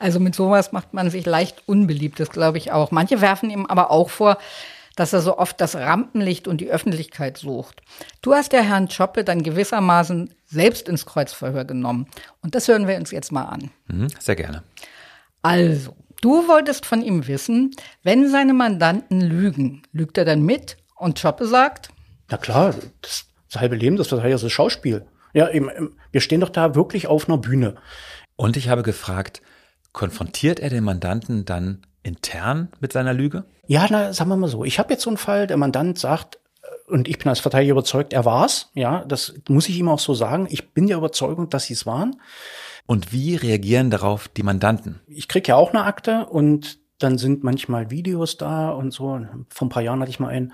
Also 0.00 0.20
mit 0.20 0.34
sowas 0.34 0.70
macht 0.70 0.94
man 0.94 1.10
sich 1.10 1.26
leicht 1.26 1.64
unbeliebt, 1.66 2.20
das 2.20 2.30
glaube 2.30 2.58
ich 2.58 2.70
auch. 2.70 2.92
Manche 2.92 3.20
werfen 3.20 3.50
ihm 3.50 3.66
aber 3.66 3.90
auch 3.90 4.10
vor, 4.10 4.38
dass 4.94 5.12
er 5.12 5.20
so 5.20 5.38
oft 5.38 5.60
das 5.60 5.74
Rampenlicht 5.76 6.48
und 6.48 6.60
die 6.60 6.70
Öffentlichkeit 6.70 7.36
sucht. 7.36 7.82
Du 8.22 8.32
hast 8.32 8.52
der 8.52 8.62
Herrn 8.62 8.88
Choppe 8.88 9.24
dann 9.24 9.42
gewissermaßen 9.42 10.34
selbst 10.46 10.88
ins 10.88 11.06
Kreuzverhör 11.06 11.64
genommen. 11.64 12.06
Und 12.42 12.54
das 12.54 12.68
hören 12.68 12.88
wir 12.88 12.96
uns 12.96 13.10
jetzt 13.10 13.32
mal 13.32 13.44
an. 13.44 13.70
Mhm, 13.86 14.08
sehr 14.18 14.36
gerne. 14.36 14.62
Also, 15.42 15.96
du 16.20 16.48
wolltest 16.48 16.86
von 16.86 17.02
ihm 17.02 17.26
wissen, 17.26 17.72
wenn 18.02 18.28
seine 18.28 18.54
Mandanten 18.54 19.20
lügen, 19.20 19.82
lügt 19.92 20.18
er 20.18 20.24
dann 20.24 20.42
mit? 20.42 20.76
Und 20.96 21.20
Choppe 21.20 21.46
sagt? 21.46 21.90
Na 22.30 22.36
klar, 22.36 22.74
das, 23.02 23.26
das 23.50 23.60
halbe 23.60 23.76
Leben, 23.76 23.96
das 23.96 24.12
ist 24.12 24.42
das 24.42 24.52
Schauspiel. 24.52 25.06
Ja, 25.32 25.50
eben, 25.50 25.70
wir 26.10 26.20
stehen 26.20 26.40
doch 26.40 26.48
da 26.48 26.74
wirklich 26.74 27.06
auf 27.06 27.28
einer 27.28 27.38
Bühne. 27.38 27.76
Und 28.36 28.56
ich 28.56 28.68
habe 28.68 28.82
gefragt, 28.82 29.42
konfrontiert 29.92 30.60
er 30.60 30.70
den 30.70 30.84
Mandanten 30.84 31.44
dann 31.44 31.82
intern 32.02 32.68
mit 32.80 32.92
seiner 32.92 33.12
Lüge? 33.12 33.44
Ja, 33.66 33.86
na, 33.90 34.12
sagen 34.12 34.30
wir 34.30 34.36
mal 34.36 34.48
so. 34.48 34.64
Ich 34.64 34.78
habe 34.78 34.92
jetzt 34.92 35.02
so 35.02 35.10
einen 35.10 35.16
Fall, 35.16 35.46
der 35.46 35.56
Mandant 35.56 35.98
sagt, 35.98 36.38
äh, 36.62 36.92
und 36.92 37.08
ich 37.08 37.18
bin 37.18 37.28
als 37.28 37.40
Verteidiger 37.40 37.72
überzeugt, 37.72 38.12
er 38.12 38.24
war's. 38.24 38.70
Ja, 38.74 39.04
das 39.04 39.34
muss 39.48 39.68
ich 39.68 39.78
ihm 39.78 39.88
auch 39.88 39.98
so 39.98 40.14
sagen. 40.14 40.46
Ich 40.50 40.72
bin 40.72 40.86
der 40.86 40.96
Überzeugung, 40.96 41.50
dass 41.50 41.64
sie 41.64 41.74
es 41.74 41.84
waren. 41.84 42.20
Und 42.86 43.12
wie 43.12 43.36
reagieren 43.36 43.90
darauf 43.90 44.28
die 44.28 44.42
Mandanten? 44.42 45.00
Ich 45.06 45.28
krieg 45.28 45.46
ja 45.46 45.56
auch 45.56 45.70
eine 45.70 45.84
Akte 45.84 46.26
und 46.26 46.78
dann 46.98 47.18
sind 47.18 47.44
manchmal 47.44 47.90
Videos 47.90 48.38
da 48.38 48.70
und 48.70 48.92
so. 48.92 49.20
Vor 49.50 49.66
ein 49.66 49.68
paar 49.68 49.82
Jahren 49.82 50.00
hatte 50.00 50.10
ich 50.10 50.20
mal 50.20 50.28
einen, 50.28 50.52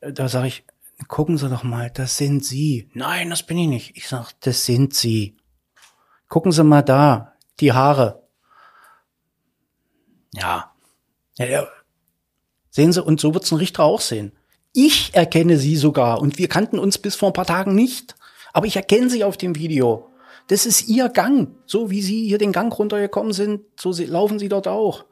äh, 0.00 0.12
da 0.12 0.28
sage 0.28 0.46
ich, 0.46 0.64
gucken 1.08 1.38
Sie 1.38 1.48
doch 1.48 1.62
mal, 1.62 1.90
das 1.90 2.16
sind 2.16 2.44
Sie. 2.44 2.88
Nein, 2.94 3.30
das 3.30 3.42
bin 3.42 3.58
ich 3.58 3.68
nicht. 3.68 3.96
Ich 3.96 4.08
sag, 4.08 4.32
das 4.40 4.64
sind 4.64 4.94
Sie. 4.94 5.36
Gucken 6.28 6.52
Sie 6.52 6.64
mal 6.64 6.82
da, 6.82 7.34
die 7.60 7.72
Haare. 7.72 8.22
Ja. 10.34 10.72
ja, 11.38 11.46
ja. 11.46 11.66
Sehen 12.70 12.92
Sie, 12.92 13.02
und 13.02 13.20
so 13.20 13.34
wird's 13.34 13.52
ein 13.52 13.58
Richter 13.58 13.84
auch 13.84 14.00
sehen. 14.00 14.32
Ich 14.72 15.14
erkenne 15.14 15.58
Sie 15.58 15.76
sogar 15.76 16.20
und 16.20 16.38
wir 16.38 16.48
kannten 16.48 16.78
uns 16.80 16.98
bis 16.98 17.14
vor 17.14 17.30
ein 17.30 17.34
paar 17.34 17.46
Tagen 17.46 17.74
nicht. 17.74 18.16
Aber 18.52 18.66
ich 18.66 18.76
erkenne 18.76 19.08
Sie 19.08 19.22
auf 19.22 19.36
dem 19.36 19.54
Video. 19.54 20.10
Das 20.48 20.66
ist 20.66 20.88
Ihr 20.88 21.08
Gang. 21.08 21.54
So 21.66 21.90
wie 21.90 22.02
Sie 22.02 22.26
hier 22.26 22.38
den 22.38 22.52
Gang 22.52 22.76
runtergekommen 22.76 23.32
sind, 23.32 23.62
so 23.78 23.92
laufen 24.04 24.38
Sie 24.38 24.48
dort 24.48 24.68
auch. 24.68 25.04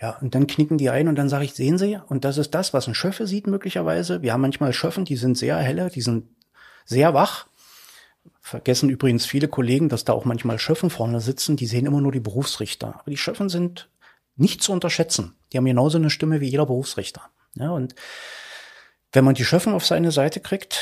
Ja, 0.00 0.18
und 0.20 0.34
dann 0.34 0.46
knicken 0.46 0.76
die 0.76 0.90
ein 0.90 1.08
und 1.08 1.16
dann 1.16 1.28
sage 1.28 1.44
ich, 1.44 1.54
sehen 1.54 1.78
Sie, 1.78 1.98
und 2.08 2.24
das 2.24 2.36
ist 2.36 2.54
das, 2.54 2.74
was 2.74 2.88
ein 2.88 2.94
Schöffe 2.94 3.26
sieht 3.26 3.46
möglicherweise. 3.46 4.22
Wir 4.22 4.32
haben 4.32 4.40
manchmal 4.40 4.72
Schöffen, 4.72 5.04
die 5.04 5.16
sind 5.16 5.38
sehr 5.38 5.56
helle, 5.56 5.88
die 5.88 6.00
sind 6.00 6.26
sehr 6.84 7.14
wach. 7.14 7.46
Vergessen 8.40 8.90
übrigens 8.90 9.24
viele 9.24 9.48
Kollegen, 9.48 9.88
dass 9.88 10.04
da 10.04 10.12
auch 10.12 10.24
manchmal 10.24 10.58
Schöffen 10.58 10.90
vorne 10.90 11.20
sitzen, 11.20 11.56
die 11.56 11.66
sehen 11.66 11.86
immer 11.86 12.00
nur 12.00 12.12
die 12.12 12.20
Berufsrichter. 12.20 12.94
Aber 12.98 13.10
die 13.10 13.16
Schöffen 13.16 13.48
sind 13.48 13.88
nicht 14.36 14.62
zu 14.62 14.72
unterschätzen. 14.72 15.34
Die 15.52 15.58
haben 15.58 15.64
genauso 15.64 15.98
eine 15.98 16.10
Stimme 16.10 16.40
wie 16.40 16.48
jeder 16.48 16.66
Berufsrichter. 16.66 17.22
Ja, 17.54 17.70
und 17.70 17.94
wenn 19.12 19.24
man 19.24 19.34
die 19.34 19.44
Schöffen 19.44 19.72
auf 19.72 19.86
seine 19.86 20.10
Seite 20.10 20.40
kriegt, 20.40 20.80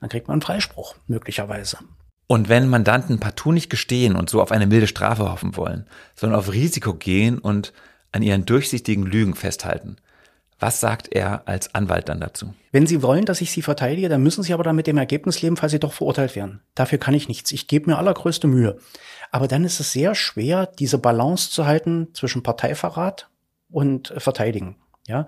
dann 0.00 0.10
kriegt 0.10 0.28
man 0.28 0.34
einen 0.34 0.42
Freispruch, 0.42 0.96
möglicherweise. 1.06 1.78
Und 2.26 2.48
wenn 2.48 2.68
Mandanten 2.68 3.20
partout 3.20 3.52
nicht 3.52 3.70
gestehen 3.70 4.16
und 4.16 4.30
so 4.30 4.40
auf 4.42 4.52
eine 4.52 4.66
milde 4.66 4.86
Strafe 4.86 5.30
hoffen 5.30 5.56
wollen, 5.56 5.86
sondern 6.14 6.38
auf 6.38 6.52
Risiko 6.52 6.94
gehen 6.94 7.38
und 7.38 7.72
an 8.14 8.22
ihren 8.22 8.46
durchsichtigen 8.46 9.04
Lügen 9.04 9.34
festhalten, 9.34 9.96
was 10.60 10.80
sagt 10.80 11.08
er 11.12 11.48
als 11.48 11.74
Anwalt 11.74 12.08
dann 12.08 12.20
dazu? 12.20 12.54
Wenn 12.70 12.86
Sie 12.86 13.02
wollen, 13.02 13.24
dass 13.24 13.40
ich 13.40 13.50
Sie 13.50 13.60
verteidige, 13.60 14.08
dann 14.08 14.22
müssen 14.22 14.44
Sie 14.44 14.54
aber 14.54 14.62
dann 14.62 14.76
mit 14.76 14.86
dem 14.86 14.96
Ergebnis 14.96 15.42
leben, 15.42 15.56
falls 15.56 15.72
Sie 15.72 15.80
doch 15.80 15.92
verurteilt 15.92 16.36
werden. 16.36 16.60
Dafür 16.76 16.98
kann 16.98 17.12
ich 17.12 17.26
nichts. 17.26 17.50
Ich 17.50 17.66
gebe 17.66 17.90
mir 17.90 17.98
allergrößte 17.98 18.46
Mühe. 18.46 18.78
Aber 19.32 19.48
dann 19.48 19.64
ist 19.64 19.80
es 19.80 19.92
sehr 19.92 20.14
schwer, 20.14 20.66
diese 20.66 20.98
Balance 20.98 21.50
zu 21.50 21.66
halten 21.66 22.08
zwischen 22.14 22.44
Parteiverrat 22.44 23.28
und 23.68 24.14
Verteidigen. 24.16 24.76
Ja, 25.08 25.26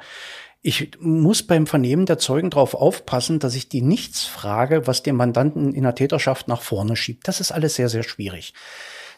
ich 0.63 0.93
muss 1.01 1.43
beim 1.43 1.67
Vernehmen 1.67 2.07
der 2.07 2.19
Zeugen 2.19 2.51
darauf 2.51 2.75
aufpassen, 2.75 3.41
dass 3.41 3.57
ich 3.57 3.69
die 3.69 3.83
nichts 3.83 4.25
frage, 4.25 4.87
was 4.87 5.03
den 5.03 5.17
Mandanten 5.17 5.75
in 5.75 5.83
der 5.83 5.97
Täterschaft 5.97 6.47
nach 6.47 6.63
vorne 6.63 6.95
schiebt. 6.95 7.27
Das 7.27 7.41
ist 7.41 7.51
alles 7.51 7.75
sehr, 7.75 7.89
sehr 7.89 8.05
schwierig. 8.05 8.55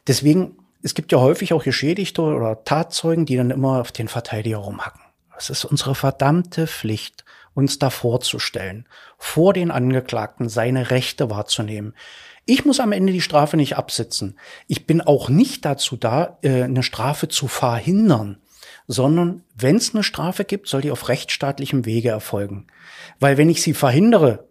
Deswegen, 0.07 0.57
es 0.83 0.95
gibt 0.95 1.12
ja 1.12 1.18
häufig 1.18 1.53
auch 1.53 1.64
Geschädigte 1.64 2.22
oder 2.22 2.64
Tatzeugen, 2.64 3.26
die 3.26 3.37
dann 3.37 3.51
immer 3.51 3.81
auf 3.81 3.93
den 3.93 4.09
Verteidiger 4.09 4.59
rumhacken. 4.59 5.03
Es 5.37 5.51
ist 5.51 5.64
unsere 5.64 5.95
verdammte 5.95 6.66
Pflicht, 6.66 7.24
uns 7.55 7.79
da 7.79 7.91
vorzustellen, 7.91 8.87
vor 9.18 9.53
den 9.53 9.70
Angeklagten 9.70 10.49
seine 10.49 10.91
Rechte 10.91 11.31
wahrzunehmen. 11.31 11.95
Ich 12.45 12.64
muss 12.64 12.81
am 12.81 12.93
Ende 12.93 13.12
die 13.12 13.20
Strafe 13.20 13.57
nicht 13.57 13.76
absitzen. 13.76 14.39
Ich 14.68 14.87
bin 14.87 15.01
auch 15.01 15.29
nicht 15.29 15.64
dazu 15.64 15.97
da, 15.97 16.39
äh, 16.43 16.62
eine 16.62 16.83
Strafe 16.83 17.29
zu 17.29 17.47
verhindern, 17.47 18.39
sondern 18.87 19.45
wenn 19.55 19.76
es 19.76 19.95
eine 19.95 20.03
Strafe 20.03 20.45
gibt, 20.45 20.68
soll 20.68 20.81
die 20.81 20.91
auf 20.91 21.09
rechtsstaatlichem 21.09 21.85
Wege 21.85 22.09
erfolgen. 22.09 22.66
Weil 23.20 23.37
wenn 23.37 23.51
ich 23.51 23.62
sie 23.62 23.74
verhindere, 23.74 24.47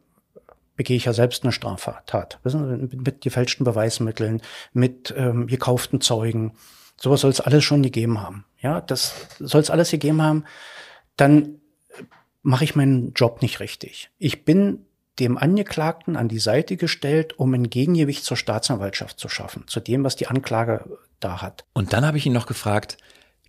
begehe 0.78 0.96
ich 0.96 1.06
ja 1.06 1.14
selbst 1.14 1.44
eine 1.44 1.52
Straftat. 1.52 2.40
Mit, 2.44 3.06
mit 3.06 3.22
gefälschten 3.22 3.66
Beweismitteln, 3.66 4.42
mit 4.72 5.14
ähm, 5.18 5.48
gekauften 5.48 6.00
Zeugen. 6.00 6.54
Sowas 6.96 7.22
soll 7.22 7.32
es 7.32 7.42
alles 7.42 7.66
schon 7.66 7.84
gegeben 7.84 8.22
haben. 8.22 8.46
Ja, 8.62 8.80
das 8.80 9.14
soll 9.40 9.62
es 9.62 9.70
alles 9.70 9.92
gegeben 9.92 10.22
haben 10.22 10.46
dann 11.18 11.60
mache 12.44 12.64
ich 12.64 12.76
meinen 12.76 13.12
Job 13.14 13.42
nicht 13.42 13.60
richtig. 13.60 14.10
Ich 14.18 14.46
bin 14.46 14.86
dem 15.20 15.38
Angeklagten 15.38 16.16
an 16.16 16.30
die 16.30 16.40
Seite 16.40 16.78
gestellt, 16.78 17.38
um 17.38 17.54
ein 17.54 17.70
Gegengewicht 17.70 18.24
zur 18.24 18.38
Staatsanwaltschaft 18.38 19.20
zu 19.20 19.28
schaffen, 19.28 19.64
zu 19.68 19.80
dem, 19.80 20.04
was 20.04 20.16
die 20.16 20.28
Anklage 20.28 20.86
da 21.20 21.42
hat. 21.42 21.66
Und 21.74 21.92
dann 21.92 22.06
habe 22.06 22.18
ich 22.18 22.26
ihn 22.28 22.34
noch 22.34 22.46
gefragt, 22.46 22.98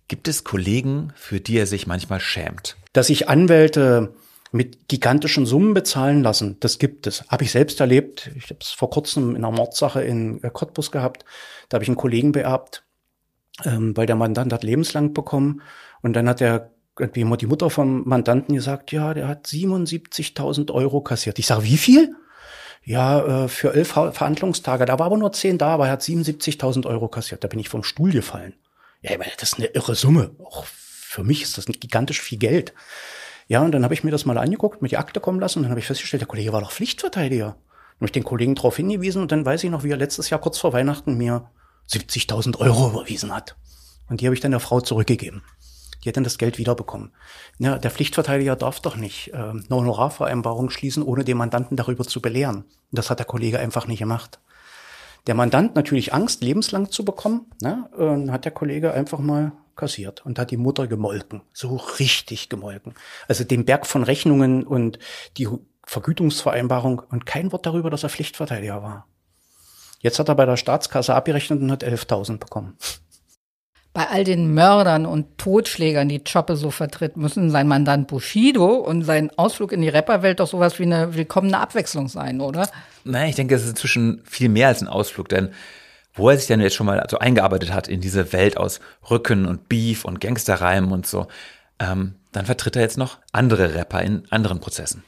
gibt 0.07 0.27
es 0.27 0.43
Kollegen, 0.43 1.13
für 1.15 1.39
die 1.39 1.57
er 1.57 1.67
sich 1.67 1.85
manchmal 1.85 2.19
schämt? 2.19 2.75
Dass 2.91 3.07
sich 3.07 3.29
Anwälte 3.29 4.15
mit 4.51 4.87
gigantischen 4.87 5.45
Summen 5.45 5.73
bezahlen 5.73 6.23
lassen, 6.23 6.57
das 6.59 6.79
gibt 6.79 7.05
es. 7.07 7.23
Habe 7.27 7.43
ich 7.43 7.51
selbst 7.51 7.79
erlebt. 7.79 8.31
Ich 8.35 8.45
habe 8.45 8.59
es 8.61 8.69
vor 8.69 8.89
kurzem 8.89 9.35
in 9.35 9.43
einer 9.43 9.55
Mordsache 9.55 10.01
in 10.01 10.41
Cottbus 10.41 10.91
gehabt. 10.91 11.23
Da 11.69 11.75
habe 11.75 11.83
ich 11.83 11.89
einen 11.89 11.97
Kollegen 11.97 12.31
beerbt, 12.31 12.83
ähm, 13.65 13.95
weil 13.95 14.07
der 14.07 14.15
Mandant 14.15 14.51
hat 14.51 14.63
lebenslang 14.63 15.13
bekommen. 15.13 15.61
Und 16.01 16.13
dann 16.13 16.27
hat 16.27 16.39
der 16.39 16.71
irgendwie 16.97 17.21
immer 17.21 17.37
die 17.37 17.45
Mutter 17.45 17.69
vom 17.69 18.03
Mandanten 18.07 18.55
gesagt, 18.55 18.91
ja, 18.91 19.13
der 19.13 19.27
hat 19.27 19.47
77.000 19.47 20.71
Euro 20.71 21.01
kassiert. 21.01 21.39
Ich 21.39 21.47
sage, 21.47 21.63
wie 21.63 21.77
viel? 21.77 22.15
Ja, 22.83 23.45
äh, 23.45 23.47
für 23.47 23.73
elf 23.73 23.89
Verhandlungstage. 23.89 24.85
Da 24.85 24.99
war 24.99 25.05
aber 25.05 25.17
nur 25.17 25.31
zehn 25.31 25.57
da, 25.57 25.69
aber 25.75 25.85
er 25.85 25.93
hat 25.93 26.01
77.000 26.01 26.85
Euro 26.87 27.07
kassiert. 27.07 27.43
Da 27.43 27.47
bin 27.47 27.59
ich 27.59 27.69
vom 27.69 27.83
Stuhl 27.83 28.11
gefallen. 28.11 28.55
Ja, 29.01 29.11
das 29.17 29.53
ist 29.53 29.57
eine 29.59 29.67
irre 29.67 29.95
Summe. 29.95 30.31
Auch 30.43 30.65
für 30.65 31.23
mich 31.23 31.41
ist 31.41 31.57
das 31.57 31.65
gigantisch 31.65 32.21
viel 32.21 32.37
Geld. 32.37 32.73
Ja, 33.49 33.63
und 33.63 33.71
dann 33.71 33.83
habe 33.83 33.95
ich 33.95 34.03
mir 34.03 34.11
das 34.11 34.25
mal 34.25 34.37
angeguckt, 34.37 34.83
mit 34.83 34.91
die 34.91 34.97
Akte 34.97 35.19
kommen 35.19 35.39
lassen 35.39 35.59
und 35.59 35.63
dann 35.63 35.71
habe 35.71 35.79
ich 35.79 35.87
festgestellt, 35.87 36.21
der 36.21 36.27
Kollege 36.27 36.53
war 36.53 36.61
doch 36.61 36.71
Pflichtverteidiger. 36.71 37.57
Dann 37.99 38.05
ich 38.05 38.11
den 38.11 38.23
Kollegen 38.23 38.53
darauf 38.53 38.77
hingewiesen 38.77 39.23
und 39.23 39.31
dann 39.31 39.43
weiß 39.43 39.63
ich 39.63 39.71
noch, 39.71 39.83
wie 39.83 39.89
er 39.89 39.97
letztes 39.97 40.29
Jahr 40.29 40.39
kurz 40.39 40.59
vor 40.59 40.71
Weihnachten 40.71 41.17
mir 41.17 41.49
70.000 41.89 42.59
Euro 42.59 42.89
überwiesen 42.91 43.33
hat. 43.33 43.57
Und 44.07 44.21
die 44.21 44.27
habe 44.27 44.35
ich 44.35 44.39
dann 44.39 44.51
der 44.51 44.59
Frau 44.59 44.81
zurückgegeben. 44.81 45.41
Die 46.03 46.09
hätten 46.09 46.23
das 46.23 46.37
Geld 46.37 46.59
wiederbekommen. 46.59 47.11
Ja, 47.57 47.79
der 47.79 47.89
Pflichtverteidiger 47.89 48.55
darf 48.55 48.81
doch 48.81 48.95
nicht 48.95 49.33
äh, 49.33 49.37
eine 49.37 49.65
Honorarvereinbarung 49.71 50.69
schließen, 50.69 51.01
ohne 51.01 51.23
den 51.23 51.37
Mandanten 51.37 51.75
darüber 51.75 52.05
zu 52.05 52.21
belehren. 52.21 52.65
Das 52.91 53.09
hat 53.09 53.17
der 53.17 53.25
Kollege 53.25 53.59
einfach 53.59 53.87
nicht 53.87 53.99
gemacht. 53.99 54.39
Der 55.25 55.33
Mandant 55.33 55.75
natürlich 55.75 56.13
Angst, 56.13 56.43
lebenslang 56.43 56.91
zu 56.91 57.03
bekommen, 57.03 57.47
ne, 57.61 57.89
äh, 57.97 58.31
hat 58.31 58.45
der 58.45 58.51
Kollege 58.51 58.93
einfach 58.93 59.19
mal 59.19 59.53
kassiert 59.79 60.25
und 60.25 60.37
hat 60.37 60.51
die 60.51 60.57
Mutter 60.57 60.87
gemolken, 60.87 61.41
so 61.53 61.77
richtig 61.99 62.49
gemolken. 62.49 62.93
Also 63.27 63.43
den 63.43 63.65
Berg 63.65 63.87
von 63.87 64.03
Rechnungen 64.03 64.63
und 64.65 64.99
die 65.37 65.47
Vergütungsvereinbarung 65.85 66.99
und 66.99 67.25
kein 67.25 67.51
Wort 67.51 67.65
darüber, 67.65 67.89
dass 67.89 68.03
er 68.03 68.09
Pflichtverteidiger 68.09 68.83
war. 68.83 69.07
Jetzt 70.01 70.19
hat 70.19 70.29
er 70.29 70.35
bei 70.35 70.45
der 70.45 70.57
Staatskasse 70.57 71.15
abgerechnet 71.15 71.61
und 71.61 71.71
hat 71.71 71.83
11.000 71.83 72.37
bekommen 72.37 72.77
bei 73.93 74.07
all 74.07 74.23
den 74.23 74.53
Mördern 74.53 75.05
und 75.05 75.37
Totschlägern, 75.37 76.09
die 76.09 76.23
Choppe 76.23 76.55
so 76.55 76.71
vertritt, 76.71 77.17
müssen 77.17 77.49
sein 77.49 77.67
Mandant 77.67 78.07
Bushido 78.07 78.75
und 78.75 79.03
sein 79.03 79.31
Ausflug 79.35 79.71
in 79.71 79.81
die 79.81 79.89
Rapperwelt 79.89 80.39
doch 80.39 80.47
sowas 80.47 80.77
wie 80.79 80.83
eine 80.83 81.15
willkommene 81.15 81.59
Abwechslung 81.59 82.07
sein, 82.07 82.39
oder? 82.39 82.69
Nein, 83.03 83.29
ich 83.29 83.35
denke, 83.35 83.55
es 83.55 83.63
ist 83.63 83.71
inzwischen 83.71 84.21
viel 84.25 84.49
mehr 84.49 84.67
als 84.67 84.81
ein 84.81 84.87
Ausflug, 84.87 85.27
denn 85.29 85.49
wo 86.13 86.29
er 86.29 86.37
sich 86.37 86.47
denn 86.47 86.59
jetzt 86.59 86.75
schon 86.75 86.85
mal 86.85 87.05
so 87.09 87.19
eingearbeitet 87.19 87.73
hat 87.73 87.87
in 87.87 88.01
diese 88.01 88.33
Welt 88.33 88.57
aus 88.57 88.79
Rücken 89.09 89.45
und 89.45 89.69
Beef 89.69 90.05
und 90.05 90.19
Gangsterreimen 90.19 90.91
und 90.91 91.07
so, 91.07 91.27
ähm, 91.79 92.15
dann 92.31 92.45
vertritt 92.45 92.75
er 92.75 92.81
jetzt 92.81 92.97
noch 92.97 93.17
andere 93.31 93.75
Rapper 93.75 94.01
in 94.01 94.23
anderen 94.29 94.59
Prozessen. 94.59 95.03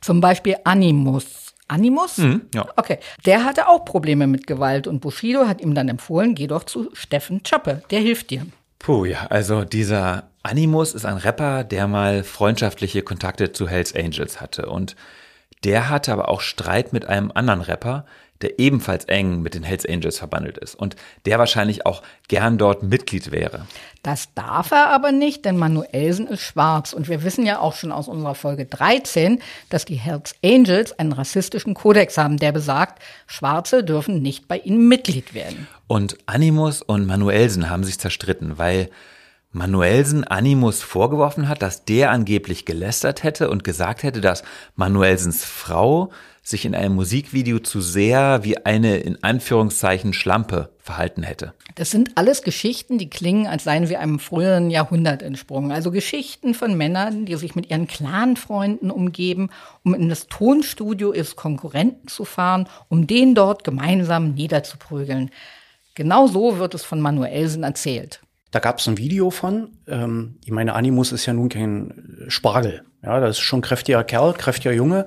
Zum 0.00 0.20
Beispiel 0.20 0.56
Animus. 0.64 1.54
Animus? 1.68 2.18
Mhm, 2.18 2.42
ja. 2.54 2.66
Okay. 2.76 2.98
Der 3.26 3.44
hatte 3.44 3.68
auch 3.68 3.84
Probleme 3.84 4.26
mit 4.26 4.46
Gewalt 4.46 4.86
und 4.86 5.00
Bushido 5.00 5.46
hat 5.46 5.60
ihm 5.60 5.74
dann 5.74 5.88
empfohlen, 5.88 6.34
geh 6.34 6.46
doch 6.46 6.64
zu 6.64 6.90
Steffen 6.94 7.42
Choppe, 7.42 7.82
der 7.90 8.00
hilft 8.00 8.30
dir. 8.30 8.46
Puh, 8.78 9.04
ja, 9.04 9.26
also 9.26 9.64
dieser 9.64 10.30
Animus 10.42 10.94
ist 10.94 11.04
ein 11.04 11.18
Rapper, 11.18 11.64
der 11.64 11.86
mal 11.86 12.24
freundschaftliche 12.24 13.02
Kontakte 13.02 13.52
zu 13.52 13.68
Hells 13.68 13.94
Angels 13.94 14.40
hatte 14.40 14.66
und 14.66 14.96
der 15.64 15.90
hatte 15.90 16.12
aber 16.12 16.28
auch 16.28 16.40
Streit 16.40 16.92
mit 16.92 17.06
einem 17.06 17.30
anderen 17.34 17.60
Rapper, 17.60 18.06
der 18.42 18.58
ebenfalls 18.58 19.04
eng 19.04 19.42
mit 19.42 19.54
den 19.54 19.62
Hells 19.62 19.86
Angels 19.86 20.18
verbandelt 20.18 20.58
ist 20.58 20.74
und 20.74 20.96
der 21.26 21.38
wahrscheinlich 21.38 21.86
auch 21.86 22.02
gern 22.28 22.58
dort 22.58 22.82
Mitglied 22.82 23.32
wäre. 23.32 23.66
Das 24.02 24.32
darf 24.34 24.70
er 24.70 24.88
aber 24.88 25.12
nicht, 25.12 25.44
denn 25.44 25.58
Manuelsen 25.58 26.26
ist 26.26 26.40
schwarz. 26.40 26.94
Und 26.94 27.08
wir 27.08 27.22
wissen 27.22 27.44
ja 27.44 27.58
auch 27.58 27.74
schon 27.74 27.92
aus 27.92 28.08
unserer 28.08 28.34
Folge 28.34 28.64
13, 28.64 29.40
dass 29.68 29.84
die 29.84 29.96
Hells 29.96 30.34
Angels 30.42 30.98
einen 30.98 31.12
rassistischen 31.12 31.74
Kodex 31.74 32.16
haben, 32.16 32.38
der 32.38 32.52
besagt, 32.52 33.02
Schwarze 33.26 33.84
dürfen 33.84 34.22
nicht 34.22 34.48
bei 34.48 34.58
ihnen 34.58 34.88
Mitglied 34.88 35.34
werden. 35.34 35.68
Und 35.86 36.16
Animus 36.26 36.80
und 36.80 37.06
Manuelsen 37.06 37.68
haben 37.68 37.84
sich 37.84 37.98
zerstritten, 37.98 38.56
weil 38.56 38.88
Manuelsen 39.52 40.22
Animus 40.24 40.80
vorgeworfen 40.80 41.48
hat, 41.48 41.60
dass 41.60 41.84
der 41.84 42.12
angeblich 42.12 42.64
gelästert 42.64 43.24
hätte 43.24 43.50
und 43.50 43.64
gesagt 43.64 44.04
hätte, 44.04 44.20
dass 44.20 44.44
Manuelsens 44.76 45.44
Frau 45.44 46.10
sich 46.50 46.64
in 46.64 46.74
einem 46.74 46.96
Musikvideo 46.96 47.60
zu 47.60 47.80
sehr 47.80 48.44
wie 48.44 48.58
eine 48.66 48.98
in 48.98 49.22
Anführungszeichen 49.22 50.12
Schlampe 50.12 50.70
verhalten 50.78 51.22
hätte. 51.22 51.54
Das 51.76 51.90
sind 51.90 52.16
alles 52.16 52.42
Geschichten, 52.42 52.98
die 52.98 53.08
klingen, 53.08 53.46
als 53.46 53.64
seien 53.64 53.88
wir 53.88 54.00
einem 54.00 54.18
früheren 54.18 54.70
Jahrhundert 54.70 55.22
entsprungen. 55.22 55.70
Also 55.70 55.90
Geschichten 55.90 56.52
von 56.54 56.76
Männern, 56.76 57.24
die 57.24 57.36
sich 57.36 57.54
mit 57.54 57.70
ihren 57.70 57.86
Clanfreunden 57.86 58.90
umgeben, 58.90 59.50
um 59.84 59.94
in 59.94 60.08
das 60.08 60.26
Tonstudio 60.26 61.12
ihres 61.12 61.36
Konkurrenten 61.36 62.08
zu 62.08 62.24
fahren, 62.24 62.68
um 62.88 63.06
den 63.06 63.34
dort 63.34 63.64
gemeinsam 63.64 64.34
niederzuprügeln. 64.34 65.30
Genau 65.94 66.26
so 66.26 66.58
wird 66.58 66.74
es 66.74 66.84
von 66.84 67.00
Manuelsen 67.00 67.62
erzählt. 67.62 68.20
Da 68.50 68.58
gab 68.58 68.78
es 68.78 68.88
ein 68.88 68.98
Video 68.98 69.30
von. 69.30 69.68
Ähm, 69.86 70.36
ich 70.44 70.50
meine, 70.50 70.74
Animus 70.74 71.12
ist 71.12 71.26
ja 71.26 71.32
nun 71.32 71.48
kein 71.48 72.24
Spargel. 72.28 72.82
Ja, 73.02 73.18
das 73.20 73.38
ist 73.38 73.40
schon 73.40 73.62
kräftiger 73.62 74.04
Kerl, 74.04 74.34
kräftiger 74.34 74.72
Junge. 74.72 75.06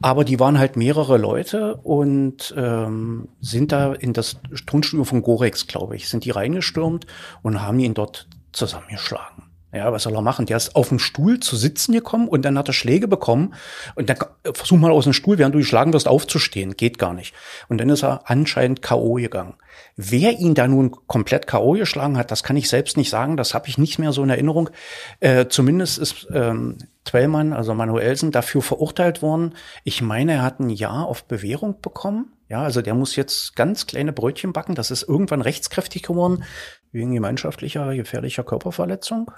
Aber 0.00 0.24
die 0.24 0.38
waren 0.38 0.58
halt 0.58 0.76
mehrere 0.76 1.16
Leute 1.16 1.76
und 1.76 2.54
ähm, 2.56 3.28
sind 3.40 3.72
da 3.72 3.92
in 3.92 4.12
das 4.12 4.36
Tonstudio 4.66 5.04
von 5.04 5.22
Gorex, 5.22 5.66
glaube 5.66 5.96
ich, 5.96 6.08
sind 6.08 6.24
die 6.24 6.30
reingestürmt 6.30 7.06
und 7.42 7.60
haben 7.60 7.80
ihn 7.80 7.94
dort 7.94 8.28
zusammengeschlagen. 8.52 9.43
Ja, 9.74 9.92
was 9.92 10.04
soll 10.04 10.14
er 10.14 10.22
machen? 10.22 10.46
Der 10.46 10.56
ist 10.56 10.76
auf 10.76 10.90
dem 10.90 11.00
Stuhl 11.00 11.40
zu 11.40 11.56
sitzen 11.56 11.92
gekommen 11.92 12.28
und 12.28 12.44
dann 12.44 12.56
hat 12.56 12.68
er 12.68 12.72
Schläge 12.72 13.08
bekommen. 13.08 13.54
Und 13.96 14.08
dann 14.08 14.18
versuch 14.54 14.78
mal 14.78 14.92
aus 14.92 15.02
dem 15.02 15.12
Stuhl, 15.12 15.36
während 15.36 15.54
du 15.54 15.58
geschlagen 15.58 15.92
wirst, 15.92 16.06
aufzustehen. 16.06 16.76
Geht 16.76 16.98
gar 16.98 17.12
nicht. 17.12 17.34
Und 17.68 17.78
dann 17.78 17.88
ist 17.88 18.04
er 18.04 18.30
anscheinend 18.30 18.82
K.O. 18.82 19.14
gegangen. 19.14 19.54
Wer 19.96 20.38
ihn 20.38 20.54
da 20.54 20.68
nun 20.68 20.92
komplett 21.08 21.48
K.O. 21.48 21.72
geschlagen 21.72 22.16
hat, 22.16 22.30
das 22.30 22.44
kann 22.44 22.56
ich 22.56 22.68
selbst 22.68 22.96
nicht 22.96 23.10
sagen. 23.10 23.36
Das 23.36 23.52
habe 23.52 23.66
ich 23.66 23.76
nicht 23.76 23.98
mehr 23.98 24.12
so 24.12 24.22
in 24.22 24.30
Erinnerung. 24.30 24.70
Äh, 25.18 25.46
zumindest 25.48 25.98
ist 25.98 26.28
ähm, 26.32 26.78
Twellmann, 27.04 27.52
also 27.52 27.74
Manuelsen, 27.74 28.30
dafür 28.30 28.62
verurteilt 28.62 29.22
worden. 29.22 29.54
Ich 29.82 30.02
meine, 30.02 30.34
er 30.34 30.42
hat 30.42 30.60
ein 30.60 30.70
Jahr 30.70 31.06
auf 31.06 31.24
Bewährung 31.24 31.80
bekommen. 31.80 32.32
Ja, 32.48 32.62
also 32.62 32.80
der 32.80 32.94
muss 32.94 33.16
jetzt 33.16 33.56
ganz 33.56 33.86
kleine 33.86 34.12
Brötchen 34.12 34.52
backen. 34.52 34.76
Das 34.76 34.92
ist 34.92 35.02
irgendwann 35.02 35.40
rechtskräftig 35.40 36.02
geworden 36.02 36.44
wegen 36.92 37.12
gemeinschaftlicher 37.12 37.92
gefährlicher 37.96 38.44
Körperverletzung. 38.44 39.32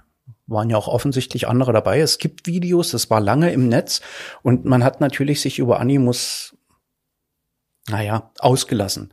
Waren 0.46 0.70
ja 0.70 0.76
auch 0.76 0.88
offensichtlich 0.88 1.48
andere 1.48 1.72
dabei. 1.72 2.00
Es 2.00 2.18
gibt 2.18 2.46
Videos, 2.46 2.92
das 2.92 3.10
war 3.10 3.20
lange 3.20 3.52
im 3.52 3.68
Netz 3.68 4.00
und 4.42 4.64
man 4.64 4.84
hat 4.84 5.00
natürlich 5.00 5.40
sich 5.40 5.58
über 5.58 5.80
Animus, 5.80 6.56
naja, 7.88 8.30
ausgelassen. 8.38 9.12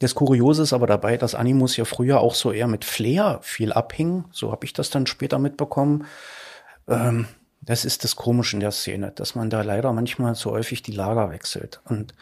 Das 0.00 0.14
Kuriose 0.14 0.62
ist 0.62 0.72
aber 0.72 0.86
dabei, 0.86 1.18
dass 1.18 1.34
Animus 1.34 1.76
ja 1.76 1.84
früher 1.84 2.20
auch 2.20 2.34
so 2.34 2.52
eher 2.52 2.66
mit 2.66 2.84
Flair 2.84 3.40
viel 3.42 3.72
abhing. 3.72 4.24
So 4.32 4.50
habe 4.50 4.64
ich 4.64 4.72
das 4.72 4.88
dann 4.88 5.06
später 5.06 5.38
mitbekommen. 5.38 6.06
Ähm, 6.88 7.26
das 7.60 7.84
ist 7.84 8.04
das 8.04 8.16
Komische 8.16 8.56
in 8.56 8.60
der 8.60 8.70
Szene, 8.70 9.12
dass 9.14 9.34
man 9.34 9.50
da 9.50 9.60
leider 9.60 9.92
manchmal 9.92 10.34
so 10.34 10.52
häufig 10.52 10.82
die 10.82 10.92
Lager 10.92 11.30
wechselt. 11.30 11.82
Und 11.84 12.14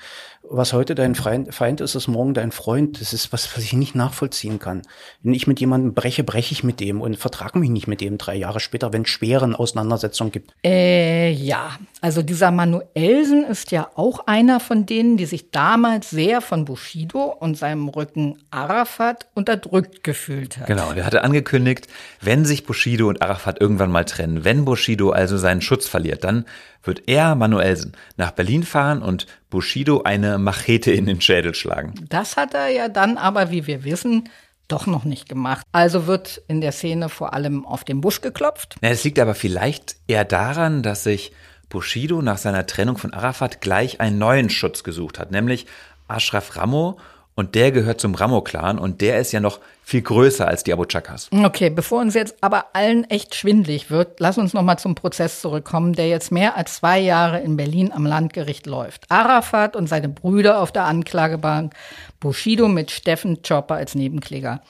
was 0.51 0.73
heute 0.73 0.95
dein 0.95 1.15
Feind 1.15 1.81
ist, 1.81 1.95
ist 1.95 2.09
morgen 2.09 2.35
dein 2.35 2.53
Freund. 2.53 3.01
Das 3.01 3.13
ist 3.13 3.33
was, 3.33 3.57
was 3.57 3.63
ich 3.63 3.73
nicht 3.73 3.95
nachvollziehen 3.95 4.59
kann. 4.59 4.83
Wenn 5.23 5.35
ich 5.35 5.47
mit 5.47 5.61
jemandem 5.61 5.95
breche, 5.95 6.25
breche 6.25 6.53
ich 6.53 6.65
mit 6.65 6.81
dem 6.81 7.01
und 7.01 7.17
vertrage 7.17 7.59
mich 7.59 7.71
nicht 7.71 7.87
mit 7.87 8.01
dem 8.01 8.19
drei 8.19 8.37
Jahre 8.37 8.61
später, 8.61 8.93
wenn 8.93 9.03
es 9.03 9.09
schweren 9.09 9.55
Auseinandersetzungen 9.55 10.33
gibt. 10.33 10.55
Äh, 10.65 11.31
ja, 11.31 11.77
also 12.01 12.23
dieser 12.23 12.51
Manuelsen 12.51 13.45
ist 13.45 13.71
ja 13.71 13.91
auch 13.95 14.27
einer 14.27 14.61
von 14.61 14.87
denen, 14.87 15.17
die 15.17 15.27
sich 15.27 15.51
damals 15.51 16.11
sehr 16.11 16.41
von 16.41 16.65
Bushido 16.65 17.25
und 17.25 17.57
seinem 17.57 17.89
Rücken 17.89 18.39
Arafat 18.51 19.27
unterdrückt 19.35 20.03
gefühlt 20.03 20.59
hat. 20.59 20.67
Genau, 20.67 20.93
der 20.93 21.05
hatte 21.05 21.25
angekündigt, 21.25 21.89
wenn 22.21 22.45
sich 22.45 22.65
Bushido 22.65 23.09
und 23.09 23.23
Arafat 23.23 23.61
irgendwann 23.61 23.91
mal 23.91 24.05
trennen, 24.05 24.45
wenn 24.45 24.65
Bushido 24.65 25.11
also 25.11 25.37
seinen 25.37 25.61
Schutz 25.61 25.87
verliert, 25.87 26.25
dann 26.25 26.47
wird 26.83 27.03
er, 27.07 27.35
Manuelsen, 27.35 27.93
nach 28.17 28.31
Berlin 28.31 28.63
fahren 28.63 29.03
und 29.03 29.27
Bushido 29.51 30.03
eine 30.03 30.39
Machete 30.39 30.93
in 30.93 31.07
den 31.07 31.21
Schädel 31.21 31.55
schlagen. 31.55 31.95
Das 32.09 32.37
hat 32.37 32.55
er 32.55 32.69
ja 32.69 32.89
dann 32.89 33.17
aber, 33.17 33.51
wie 33.51 33.67
wir 33.67 33.85
wissen, 33.85 34.29
doch 34.69 34.87
noch 34.87 35.05
nicht 35.05 35.29
gemacht. 35.29 35.67
Also 35.73 36.07
wird 36.07 36.43
in 36.47 36.61
der 36.61 36.73
Szene 36.73 37.09
vor 37.09 37.33
allem 37.33 37.65
auf 37.65 37.85
den 37.85 38.01
Busch 38.01 38.21
geklopft. 38.21 38.77
Es 38.81 39.05
liegt 39.05 39.19
aber 39.19 39.35
vielleicht 39.35 39.97
eher 40.07 40.25
daran, 40.25 40.83
dass 40.83 41.05
sich 41.05 41.33
Bushido 41.69 42.23
nach 42.23 42.39
seiner 42.39 42.67
Trennung 42.67 42.99
von 42.99 43.13
Arafat 43.13 43.61
gleich 43.61 44.01
einen 44.01 44.19
neuen 44.19 44.51
Schutz 44.51 44.85
gesucht 44.85 45.19
hat, 45.19 45.31
nämlich 45.31 45.67
Ashraf 46.07 46.57
Ramo 46.57 46.99
und 47.39 47.55
der 47.55 47.71
gehört 47.71 48.01
zum 48.01 48.17
Ramo-Clan 48.17 48.81
und 48.81 49.01
der 49.01 49.21
ist 49.21 49.31
ja 49.31 49.39
noch 49.39 49.61
viel 49.85 50.03
größer 50.03 50.49
als 50.49 50.65
die 50.65 50.73
Abu 50.73 50.87
Chakas. 50.87 51.29
Okay, 51.31 51.71
bevor 51.71 52.01
uns 52.01 52.15
jetzt 52.15 52.35
aber 52.41 52.67
allen 52.73 53.09
echt 53.11 53.37
schwindlig 53.37 53.93
wird, 53.93 54.19
lass 54.19 54.39
uns 54.39 54.55
noch 54.55 54.63
mal 54.63 54.77
zum 54.77 54.97
Prozess 54.97 55.41
zurückkommen, 55.41 55.93
der 55.93 56.09
jetzt 56.09 56.33
mehr 56.33 56.57
als 56.57 56.75
zwei 56.75 56.99
Jahre 56.99 57.39
in 57.39 57.57
Berlin 57.57 57.93
am 57.93 58.05
Landgericht 58.05 58.67
läuft. 58.67 59.05
Arafat 59.09 59.77
und 59.77 59.89
seine 59.89 60.09
Brüder 60.09 60.61
auf 60.61 60.73
der 60.73 60.87
Anklagebank, 60.87 61.75
Bushido 62.19 62.67
mit 62.67 62.91
Steffen 62.91 63.41
Chopper 63.47 63.77
als 63.77 63.95
Nebenkläger. 63.95 64.61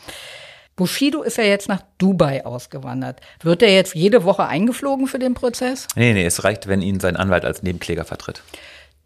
Bushido 0.77 1.23
ist 1.23 1.39
ja 1.39 1.45
jetzt 1.45 1.71
nach 1.71 1.81
Dubai 1.97 2.45
ausgewandert. 2.45 3.21
Wird 3.43 3.63
er 3.63 3.73
jetzt 3.73 3.95
jede 3.95 4.25
Woche 4.25 4.47
eingeflogen 4.47 5.07
für 5.07 5.19
den 5.19 5.33
Prozess? 5.33 5.89
Nee, 5.97 6.13
nee, 6.13 6.27
es 6.27 6.45
reicht, 6.45 6.69
wenn 6.69 6.83
ihn 6.83 7.01
sein 7.01 7.17
Anwalt 7.17 7.47
als 7.47 7.63
Nebenkläger 7.63 8.05
vertritt. 8.05 8.43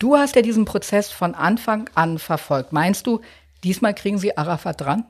Du 0.02 0.16
hast 0.16 0.34
ja 0.34 0.42
diesen 0.42 0.64
Prozess 0.64 1.12
von 1.12 1.36
Anfang 1.36 1.88
an 1.94 2.18
verfolgt. 2.18 2.72
Meinst 2.72 3.06
du, 3.06 3.20
Diesmal 3.64 3.94
kriegen 3.94 4.18
Sie 4.18 4.36
Arafat 4.36 4.80
dran? 4.80 5.04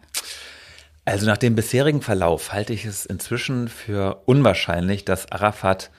Also 1.05 1.27
nach 1.27 1.39
dem 1.39 1.57
bisherigen 1.57 2.01
Verlauf 2.01 2.53
halte 2.53 2.73
ich 2.73 2.85
es 2.85 3.07
inzwischen 3.07 3.69
für 3.69 4.23
unwahrscheinlich, 4.27 5.05
dass 5.05 5.31
Arafat 5.33 5.91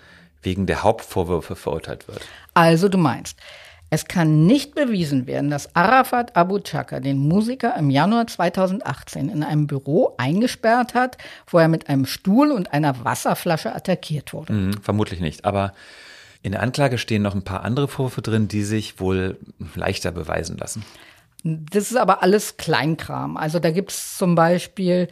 wegen 0.41 0.66
der 0.66 0.84
Hauptvorwürfe 0.84 1.56
verurteilt 1.56 2.08
wird. 2.08 2.22
Also 2.54 2.88
du 2.89 2.97
meinst, 2.97 3.38
es 3.89 4.06
kann 4.06 4.45
nicht 4.45 4.76
bewiesen 4.76 5.28
werden, 5.28 5.49
dass 5.49 5.76
Arafat 5.76 6.36
Abu 6.36 6.60
Chaka 6.60 6.99
den 6.99 7.18
Musiker 7.18 7.76
im 7.78 7.89
Januar 7.89 8.28
2018 8.28 9.30
in 9.30 9.43
einem 9.43 9.68
Büro 9.68 10.16
eingesperrt 10.18 10.95
hat, 10.95 11.18
wo 11.47 11.60
er 11.60 11.68
mit 11.68 11.89
einem 11.89 12.06
Stuhl 12.06 12.51
und 12.51 12.74
einer 12.74 13.04
Wasserflasche 13.06 13.76
attackiert 13.76 14.34
wurde. 14.34 14.54
Mhm, 14.54 14.82
vermutlich 14.82 15.20
nicht, 15.20 15.45
aber 15.45 15.74
in 16.41 16.54
der 16.54 16.64
Anklage 16.64 16.97
stehen 16.97 17.22
noch 17.22 17.36
ein 17.36 17.43
paar 17.43 17.64
andere 17.64 17.88
Vorwürfe 17.88 18.22
drin, 18.22 18.47
die 18.47 18.64
sich 18.64 18.99
wohl 18.99 19.38
leichter 19.76 20.12
beweisen 20.12 20.58
lassen. 20.58 20.84
Das 21.44 21.91
ist 21.91 21.98
aber 21.98 22.24
alles 22.24 22.56
Kleinkram. 22.56 23.36
Also 23.36 23.60
da 23.60 23.70
gibt 23.72 23.91
es 23.91 24.18
zum 24.18 24.34
Beispiel, 24.34 25.10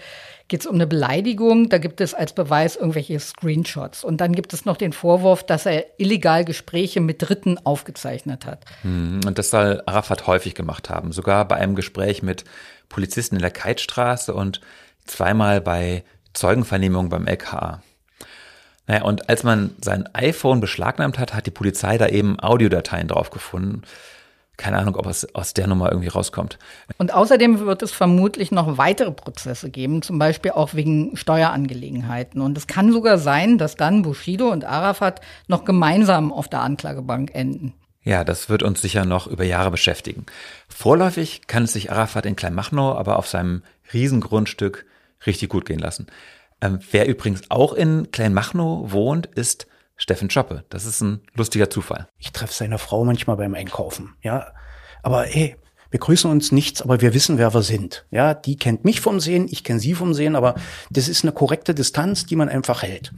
geht 0.47 0.61
es 0.61 0.65
um 0.65 0.75
eine 0.75 0.87
Beleidigung, 0.87 1.67
da 1.67 1.77
gibt 1.77 1.99
es 1.99 2.13
als 2.13 2.31
Beweis 2.31 2.77
irgendwelche 2.77 3.19
Screenshots. 3.19 4.05
Und 4.05 4.21
dann 4.21 4.33
gibt 4.33 4.53
es 4.53 4.63
noch 4.63 4.77
den 4.77 4.93
Vorwurf, 4.93 5.45
dass 5.45 5.65
er 5.65 5.99
illegal 5.99 6.45
Gespräche 6.45 7.01
mit 7.01 7.21
Dritten 7.21 7.57
aufgezeichnet 7.65 8.45
hat. 8.45 8.63
Mhm. 8.83 9.19
Und 9.25 9.37
das 9.39 9.49
soll 9.49 9.83
Arafat 9.85 10.25
häufig 10.25 10.55
gemacht 10.55 10.89
haben. 10.89 11.11
Sogar 11.11 11.45
bei 11.45 11.57
einem 11.57 11.75
Gespräch 11.75 12.23
mit 12.23 12.45
Polizisten 12.87 13.35
in 13.35 13.41
der 13.41 13.51
Keitstraße 13.51 14.33
und 14.33 14.61
zweimal 15.05 15.59
bei 15.59 16.05
Zeugenvernehmungen 16.33 17.09
beim 17.09 17.27
LKA. 17.27 17.83
Naja, 18.87 19.03
und 19.03 19.29
als 19.29 19.43
man 19.43 19.75
sein 19.83 20.07
iPhone 20.13 20.61
beschlagnahmt 20.61 21.19
hat, 21.19 21.33
hat 21.33 21.45
die 21.45 21.51
Polizei 21.51 21.97
da 21.97 22.07
eben 22.07 22.39
Audiodateien 22.39 23.09
drauf 23.09 23.31
gefunden 23.31 23.81
keine 24.57 24.77
Ahnung, 24.77 24.95
ob 24.95 25.07
es 25.07 25.33
aus 25.33 25.53
der 25.53 25.67
Nummer 25.67 25.91
irgendwie 25.91 26.09
rauskommt. 26.09 26.59
Und 26.97 27.13
außerdem 27.13 27.59
wird 27.59 27.81
es 27.81 27.91
vermutlich 27.91 28.51
noch 28.51 28.77
weitere 28.77 29.11
Prozesse 29.11 29.69
geben, 29.69 30.01
zum 30.01 30.19
Beispiel 30.19 30.51
auch 30.51 30.73
wegen 30.73 31.17
Steuerangelegenheiten. 31.17 32.41
Und 32.41 32.57
es 32.57 32.67
kann 32.67 32.91
sogar 32.91 33.17
sein, 33.17 33.57
dass 33.57 33.75
dann 33.75 34.03
Bushido 34.03 34.49
und 34.49 34.65
Arafat 34.65 35.21
noch 35.47 35.65
gemeinsam 35.65 36.31
auf 36.31 36.47
der 36.47 36.61
Anklagebank 36.61 37.33
enden. 37.33 37.73
Ja, 38.03 38.23
das 38.23 38.49
wird 38.49 38.63
uns 38.63 38.81
sicher 38.81 39.05
noch 39.05 39.27
über 39.27 39.43
Jahre 39.43 39.71
beschäftigen. 39.71 40.25
Vorläufig 40.67 41.41
kann 41.47 41.63
es 41.63 41.73
sich 41.73 41.91
Arafat 41.91 42.25
in 42.25 42.35
Kleinmachnow 42.35 42.97
aber 42.97 43.17
auf 43.17 43.27
seinem 43.27 43.63
Riesengrundstück 43.93 44.85
richtig 45.25 45.49
gut 45.49 45.65
gehen 45.65 45.79
lassen. 45.79 46.07
Ähm, 46.61 46.79
wer 46.91 47.07
übrigens 47.07 47.43
auch 47.49 47.73
in 47.73 48.11
Kleinmachnow 48.11 48.91
wohnt, 48.91 49.27
ist 49.27 49.67
Steffen 50.01 50.31
Schoppe. 50.31 50.65
Das 50.69 50.85
ist 50.85 51.01
ein 51.01 51.21
lustiger 51.35 51.69
Zufall. 51.69 52.07
Ich 52.17 52.31
treffe 52.31 52.53
seine 52.53 52.79
Frau 52.79 53.05
manchmal 53.05 53.37
beim 53.37 53.53
Einkaufen, 53.53 54.15
ja. 54.23 54.47
Aber 55.03 55.23
hey, 55.23 55.55
wir 55.91 55.99
grüßen 55.99 56.31
uns 56.31 56.51
nichts, 56.51 56.81
aber 56.81 57.01
wir 57.01 57.13
wissen, 57.13 57.37
wer 57.37 57.53
wir 57.53 57.61
sind. 57.61 58.05
Ja, 58.09 58.33
die 58.33 58.55
kennt 58.55 58.83
mich 58.83 58.99
vom 58.99 59.19
Sehen, 59.19 59.47
ich 59.47 59.63
kenne 59.63 59.79
sie 59.79 59.93
vom 59.93 60.15
Sehen, 60.15 60.35
aber 60.35 60.55
das 60.89 61.07
ist 61.07 61.23
eine 61.23 61.33
korrekte 61.33 61.75
Distanz, 61.75 62.25
die 62.25 62.35
man 62.35 62.49
einfach 62.49 62.81
hält. 62.81 63.13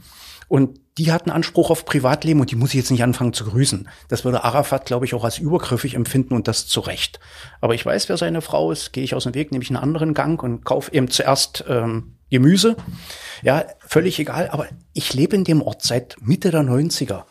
Und 0.48 0.78
die 0.98 1.10
hat 1.10 1.22
einen 1.22 1.32
Anspruch 1.32 1.70
auf 1.70 1.84
Privatleben 1.84 2.40
und 2.40 2.50
die 2.50 2.56
muss 2.56 2.70
ich 2.70 2.76
jetzt 2.76 2.90
nicht 2.90 3.02
anfangen 3.02 3.32
zu 3.32 3.44
grüßen. 3.44 3.88
Das 4.08 4.24
würde 4.24 4.44
Arafat, 4.44 4.86
glaube 4.86 5.06
ich, 5.06 5.14
auch 5.14 5.24
als 5.24 5.38
übergriffig 5.38 5.94
empfinden 5.94 6.34
und 6.34 6.46
das 6.46 6.66
zu 6.66 6.80
Recht. 6.80 7.18
Aber 7.60 7.74
ich 7.74 7.84
weiß, 7.84 8.08
wer 8.08 8.16
seine 8.16 8.42
Frau 8.42 8.70
ist, 8.70 8.92
gehe 8.92 9.02
ich 9.02 9.14
aus 9.14 9.24
dem 9.24 9.34
Weg, 9.34 9.50
nehme 9.50 9.64
ich 9.64 9.70
einen 9.70 9.76
anderen 9.76 10.14
Gang 10.14 10.40
und 10.42 10.64
kaufe 10.64 10.92
eben 10.92 11.10
zuerst 11.10 11.64
ähm, 11.68 12.14
Gemüse. 12.30 12.76
Ja, 13.42 13.64
völlig 13.86 14.18
egal, 14.18 14.48
aber 14.50 14.66
ich 14.92 15.12
lebe 15.14 15.36
in 15.36 15.44
dem 15.44 15.62
Ort 15.62 15.82
seit 15.82 16.16
Mitte 16.20 16.50
der 16.50 16.62
90er. 16.62 17.24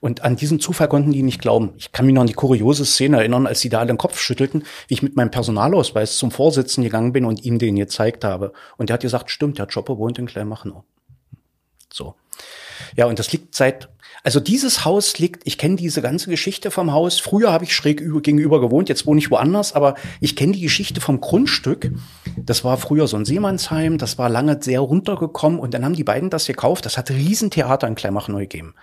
Und 0.00 0.22
an 0.22 0.36
diesen 0.36 0.60
Zufall 0.60 0.88
konnten 0.88 1.10
die 1.10 1.22
nicht 1.22 1.40
glauben. 1.40 1.72
Ich 1.76 1.90
kann 1.90 2.06
mich 2.06 2.14
noch 2.14 2.20
an 2.20 2.28
die 2.28 2.34
kuriose 2.34 2.84
Szene 2.84 3.16
erinnern, 3.16 3.48
als 3.48 3.60
sie 3.60 3.68
da 3.68 3.78
alle 3.80 3.88
den 3.88 3.98
Kopf 3.98 4.18
schüttelten, 4.20 4.62
wie 4.86 4.94
ich 4.94 5.02
mit 5.02 5.16
meinem 5.16 5.32
Personalausweis 5.32 6.16
zum 6.16 6.30
Vorsitzenden 6.30 6.84
gegangen 6.84 7.12
bin 7.12 7.24
und 7.24 7.44
ihm 7.44 7.58
den 7.58 7.74
gezeigt 7.74 8.24
habe. 8.24 8.52
Und 8.76 8.88
der 8.90 8.94
hat 8.94 9.02
gesagt, 9.02 9.30
stimmt, 9.30 9.58
der 9.58 9.66
Chopper 9.66 9.98
wohnt 9.98 10.18
in 10.18 10.26
Kleinmachnow. 10.26 10.84
So. 11.92 12.14
Ja, 12.96 13.06
und 13.06 13.18
das 13.18 13.32
liegt 13.32 13.54
seit 13.54 13.88
also 14.24 14.40
dieses 14.40 14.84
Haus 14.84 15.18
liegt, 15.18 15.46
ich 15.46 15.58
kenne 15.58 15.76
diese 15.76 16.02
ganze 16.02 16.28
Geschichte 16.28 16.70
vom 16.70 16.92
Haus. 16.92 17.20
Früher 17.20 17.52
habe 17.52 17.64
ich 17.64 17.74
schräg 17.74 18.00
über, 18.00 18.20
gegenüber 18.20 18.60
gewohnt, 18.60 18.88
jetzt 18.88 19.06
wohne 19.06 19.20
ich 19.20 19.30
woanders, 19.30 19.74
aber 19.74 19.94
ich 20.20 20.34
kenne 20.34 20.52
die 20.52 20.60
Geschichte 20.60 21.00
vom 21.00 21.20
Grundstück. 21.20 21.92
Das 22.36 22.64
war 22.64 22.76
früher 22.78 23.06
so 23.06 23.16
ein 23.16 23.24
Seemannsheim, 23.24 23.96
das 23.96 24.18
war 24.18 24.28
lange 24.28 24.58
sehr 24.60 24.80
runtergekommen 24.80 25.58
und 25.58 25.72
dann 25.72 25.84
haben 25.84 25.94
die 25.94 26.04
beiden 26.04 26.30
das 26.30 26.46
gekauft. 26.46 26.84
Das 26.84 26.98
hat 26.98 27.10
Riesentheater 27.10 27.86
in 27.86 27.94
Kleinmachnow 27.94 28.40
gegeben. 28.40 28.74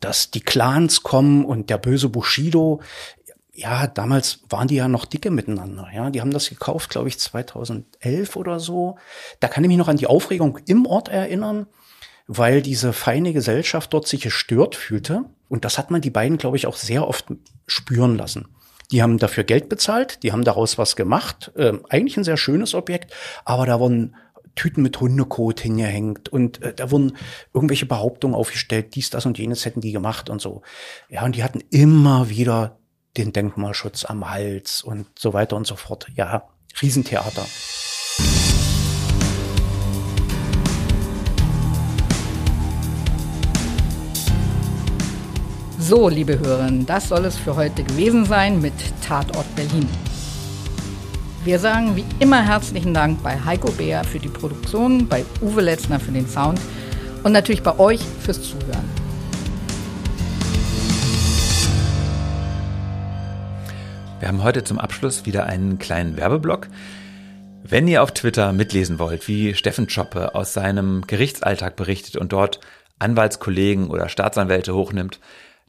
Dass 0.00 0.30
die 0.30 0.40
Clans 0.40 1.02
kommen 1.02 1.44
und 1.44 1.70
der 1.70 1.78
böse 1.78 2.08
Bushido, 2.08 2.80
ja, 3.54 3.86
damals 3.86 4.40
waren 4.50 4.68
die 4.68 4.74
ja 4.74 4.88
noch 4.88 5.06
dicke 5.06 5.30
miteinander. 5.30 5.88
Ja, 5.94 6.10
die 6.10 6.20
haben 6.20 6.32
das 6.32 6.50
gekauft, 6.50 6.90
glaube 6.90 7.08
ich, 7.08 7.18
2011 7.18 8.36
oder 8.36 8.60
so. 8.60 8.96
Da 9.40 9.48
kann 9.48 9.64
ich 9.64 9.68
mich 9.68 9.78
noch 9.78 9.88
an 9.88 9.96
die 9.96 10.06
Aufregung 10.06 10.58
im 10.66 10.84
Ort 10.84 11.08
erinnern 11.08 11.66
weil 12.26 12.62
diese 12.62 12.92
feine 12.92 13.32
Gesellschaft 13.32 13.92
dort 13.92 14.06
sich 14.06 14.22
gestört 14.22 14.74
fühlte. 14.74 15.24
Und 15.48 15.64
das 15.64 15.78
hat 15.78 15.90
man 15.90 16.00
die 16.00 16.10
beiden, 16.10 16.38
glaube 16.38 16.56
ich, 16.56 16.66
auch 16.66 16.76
sehr 16.76 17.06
oft 17.06 17.26
spüren 17.66 18.16
lassen. 18.16 18.48
Die 18.90 19.02
haben 19.02 19.18
dafür 19.18 19.44
Geld 19.44 19.68
bezahlt, 19.68 20.22
die 20.22 20.32
haben 20.32 20.44
daraus 20.44 20.78
was 20.78 20.96
gemacht. 20.96 21.52
Ähm, 21.56 21.84
eigentlich 21.88 22.16
ein 22.16 22.24
sehr 22.24 22.36
schönes 22.36 22.74
Objekt, 22.74 23.12
aber 23.44 23.66
da 23.66 23.80
wurden 23.80 24.14
Tüten 24.54 24.82
mit 24.82 24.98
Hundekot 25.00 25.60
hingehängt 25.60 26.28
und 26.28 26.62
äh, 26.62 26.72
da 26.72 26.90
wurden 26.90 27.16
irgendwelche 27.52 27.86
Behauptungen 27.86 28.34
aufgestellt, 28.34 28.94
dies, 28.94 29.10
das 29.10 29.26
und 29.26 29.38
jenes 29.38 29.64
hätten 29.64 29.80
die 29.80 29.92
gemacht 29.92 30.30
und 30.30 30.40
so. 30.40 30.62
Ja, 31.08 31.24
und 31.24 31.36
die 31.36 31.44
hatten 31.44 31.62
immer 31.70 32.28
wieder 32.28 32.78
den 33.16 33.32
Denkmalschutz 33.32 34.04
am 34.04 34.28
Hals 34.30 34.82
und 34.82 35.06
so 35.18 35.32
weiter 35.32 35.56
und 35.56 35.66
so 35.66 35.76
fort. 35.76 36.06
Ja, 36.14 36.48
Riesentheater. 36.80 37.46
So, 45.88 46.08
liebe 46.08 46.36
Hörerinnen, 46.40 46.84
das 46.84 47.10
soll 47.10 47.24
es 47.26 47.38
für 47.38 47.54
heute 47.54 47.84
gewesen 47.84 48.24
sein 48.24 48.60
mit 48.60 48.72
Tatort 49.06 49.46
Berlin. 49.54 49.88
Wir 51.44 51.60
sagen 51.60 51.94
wie 51.94 52.04
immer 52.18 52.44
herzlichen 52.44 52.92
Dank 52.92 53.22
bei 53.22 53.38
Heiko 53.38 53.70
Beer 53.70 54.02
für 54.02 54.18
die 54.18 54.28
Produktion, 54.28 55.06
bei 55.06 55.24
Uwe 55.40 55.60
Letzner 55.60 56.00
für 56.00 56.10
den 56.10 56.26
Sound 56.26 56.60
und 57.22 57.30
natürlich 57.30 57.62
bei 57.62 57.78
euch 57.78 58.00
fürs 58.20 58.42
Zuhören. 58.42 58.90
Wir 64.18 64.26
haben 64.26 64.42
heute 64.42 64.64
zum 64.64 64.80
Abschluss 64.80 65.24
wieder 65.24 65.46
einen 65.46 65.78
kleinen 65.78 66.16
Werbeblock. 66.16 66.66
Wenn 67.62 67.86
ihr 67.86 68.02
auf 68.02 68.10
Twitter 68.10 68.52
mitlesen 68.52 68.98
wollt, 68.98 69.28
wie 69.28 69.54
Steffen 69.54 69.88
Schoppe 69.88 70.34
aus 70.34 70.52
seinem 70.52 71.02
Gerichtsalltag 71.06 71.76
berichtet 71.76 72.16
und 72.16 72.32
dort 72.32 72.58
Anwaltskollegen 72.98 73.88
oder 73.88 74.08
Staatsanwälte 74.08 74.74
hochnimmt, 74.74 75.20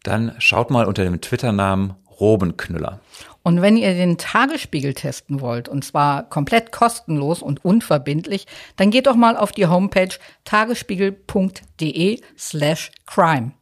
dann 0.03 0.33
schaut 0.39 0.71
mal 0.71 0.85
unter 0.85 1.03
dem 1.03 1.21
Twitter-Namen 1.21 1.95
Robenknüller. 2.19 2.99
Und 3.43 3.61
wenn 3.61 3.77
ihr 3.77 3.93
den 3.93 4.17
Tagesspiegel 4.17 4.93
testen 4.93 5.39
wollt, 5.39 5.69
und 5.69 5.85
zwar 5.85 6.29
komplett 6.29 6.71
kostenlos 6.71 7.41
und 7.41 7.63
unverbindlich, 7.63 8.45
dann 8.75 8.91
geht 8.91 9.07
doch 9.07 9.15
mal 9.15 9.37
auf 9.37 9.51
die 9.51 9.67
Homepage 9.67 10.09
tagesspiegel.de 10.43 12.21
slash 12.37 12.91
crime. 13.05 13.53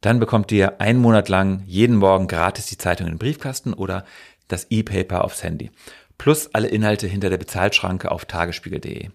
Dann 0.00 0.20
bekommt 0.20 0.52
ihr 0.52 0.80
einen 0.80 1.00
Monat 1.00 1.28
lang 1.28 1.62
jeden 1.66 1.96
Morgen 1.96 2.28
gratis 2.28 2.66
die 2.66 2.78
Zeitung 2.78 3.06
in 3.06 3.14
den 3.14 3.18
Briefkasten 3.18 3.74
oder 3.74 4.04
das 4.48 4.66
E-Paper 4.70 5.24
aufs 5.24 5.42
Handy. 5.42 5.70
Plus 6.18 6.54
alle 6.54 6.68
Inhalte 6.68 7.06
hinter 7.06 7.30
der 7.30 7.38
Bezahlschranke 7.38 8.10
auf 8.10 8.24
tagesspiegel.de. 8.24 9.10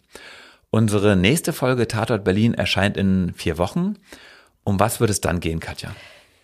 Unsere 0.71 1.15
nächste 1.15 1.53
Folge 1.53 1.87
Tatort 1.87 2.23
Berlin 2.23 2.53
erscheint 2.53 2.97
in 2.97 3.33
vier 3.35 3.57
Wochen. 3.57 3.95
Um 4.63 4.79
was 4.79 4.99
wird 4.99 5.09
es 5.09 5.21
dann 5.21 5.39
gehen, 5.39 5.59
Katja? 5.59 5.95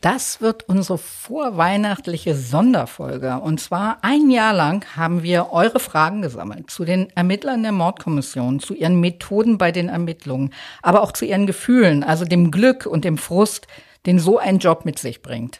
Das 0.05 0.39
wird 0.39 0.69
unsere 0.69 0.99
vorweihnachtliche 0.99 2.35
Sonderfolge. 2.35 3.39
Und 3.39 3.59
zwar 3.59 3.97
ein 4.03 4.29
Jahr 4.29 4.53
lang 4.53 4.85
haben 4.95 5.23
wir 5.23 5.51
eure 5.51 5.79
Fragen 5.79 6.21
gesammelt 6.21 6.69
zu 6.69 6.85
den 6.85 7.09
Ermittlern 7.15 7.63
der 7.63 7.71
Mordkommission, 7.71 8.59
zu 8.59 8.75
ihren 8.75 8.99
Methoden 8.99 9.57
bei 9.57 9.71
den 9.71 9.89
Ermittlungen, 9.89 10.53
aber 10.83 11.01
auch 11.01 11.11
zu 11.11 11.25
ihren 11.25 11.47
Gefühlen, 11.47 12.03
also 12.03 12.23
dem 12.23 12.51
Glück 12.51 12.85
und 12.85 13.03
dem 13.03 13.17
Frust, 13.17 13.65
den 14.05 14.19
so 14.19 14.37
ein 14.37 14.59
Job 14.59 14.85
mit 14.85 14.99
sich 14.99 15.23
bringt. 15.23 15.59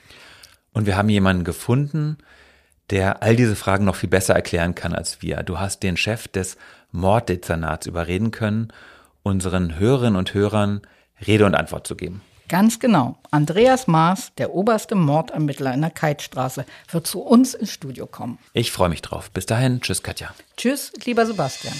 Und 0.73 0.85
wir 0.85 0.95
haben 0.95 1.09
jemanden 1.09 1.43
gefunden, 1.43 2.19
der 2.91 3.23
all 3.23 3.35
diese 3.35 3.55
Fragen 3.55 3.85
noch 3.85 3.95
viel 3.95 4.09
besser 4.09 4.35
erklären 4.35 4.75
kann 4.75 4.93
als 4.93 5.23
wir. 5.23 5.41
Du 5.41 5.59
hast 5.59 5.81
den 5.81 5.97
Chef 5.97 6.27
des 6.27 6.55
Morddezernats 6.91 7.87
überreden 7.87 8.29
können, 8.29 8.71
unseren 9.23 9.79
Hörerinnen 9.79 10.17
und 10.17 10.35
Hörern 10.35 10.81
Rede 11.25 11.47
und 11.47 11.55
Antwort 11.55 11.87
zu 11.87 11.95
geben. 11.95 12.21
Ganz 12.47 12.79
genau. 12.79 13.17
Andreas 13.31 13.87
Maas, 13.87 14.31
der 14.37 14.53
oberste 14.53 14.95
Mordermittler 14.95 15.73
in 15.73 15.81
der 15.81 15.89
Keitstraße, 15.89 16.65
wird 16.91 17.07
zu 17.07 17.21
uns 17.21 17.53
ins 17.53 17.71
Studio 17.71 18.05
kommen. 18.05 18.37
Ich 18.53 18.71
freue 18.71 18.89
mich 18.89 19.01
drauf. 19.01 19.31
Bis 19.31 19.45
dahin, 19.45 19.81
tschüss 19.81 20.03
Katja. 20.03 20.33
Tschüss, 20.57 20.91
lieber 21.05 21.25
Sebastian. 21.25 21.75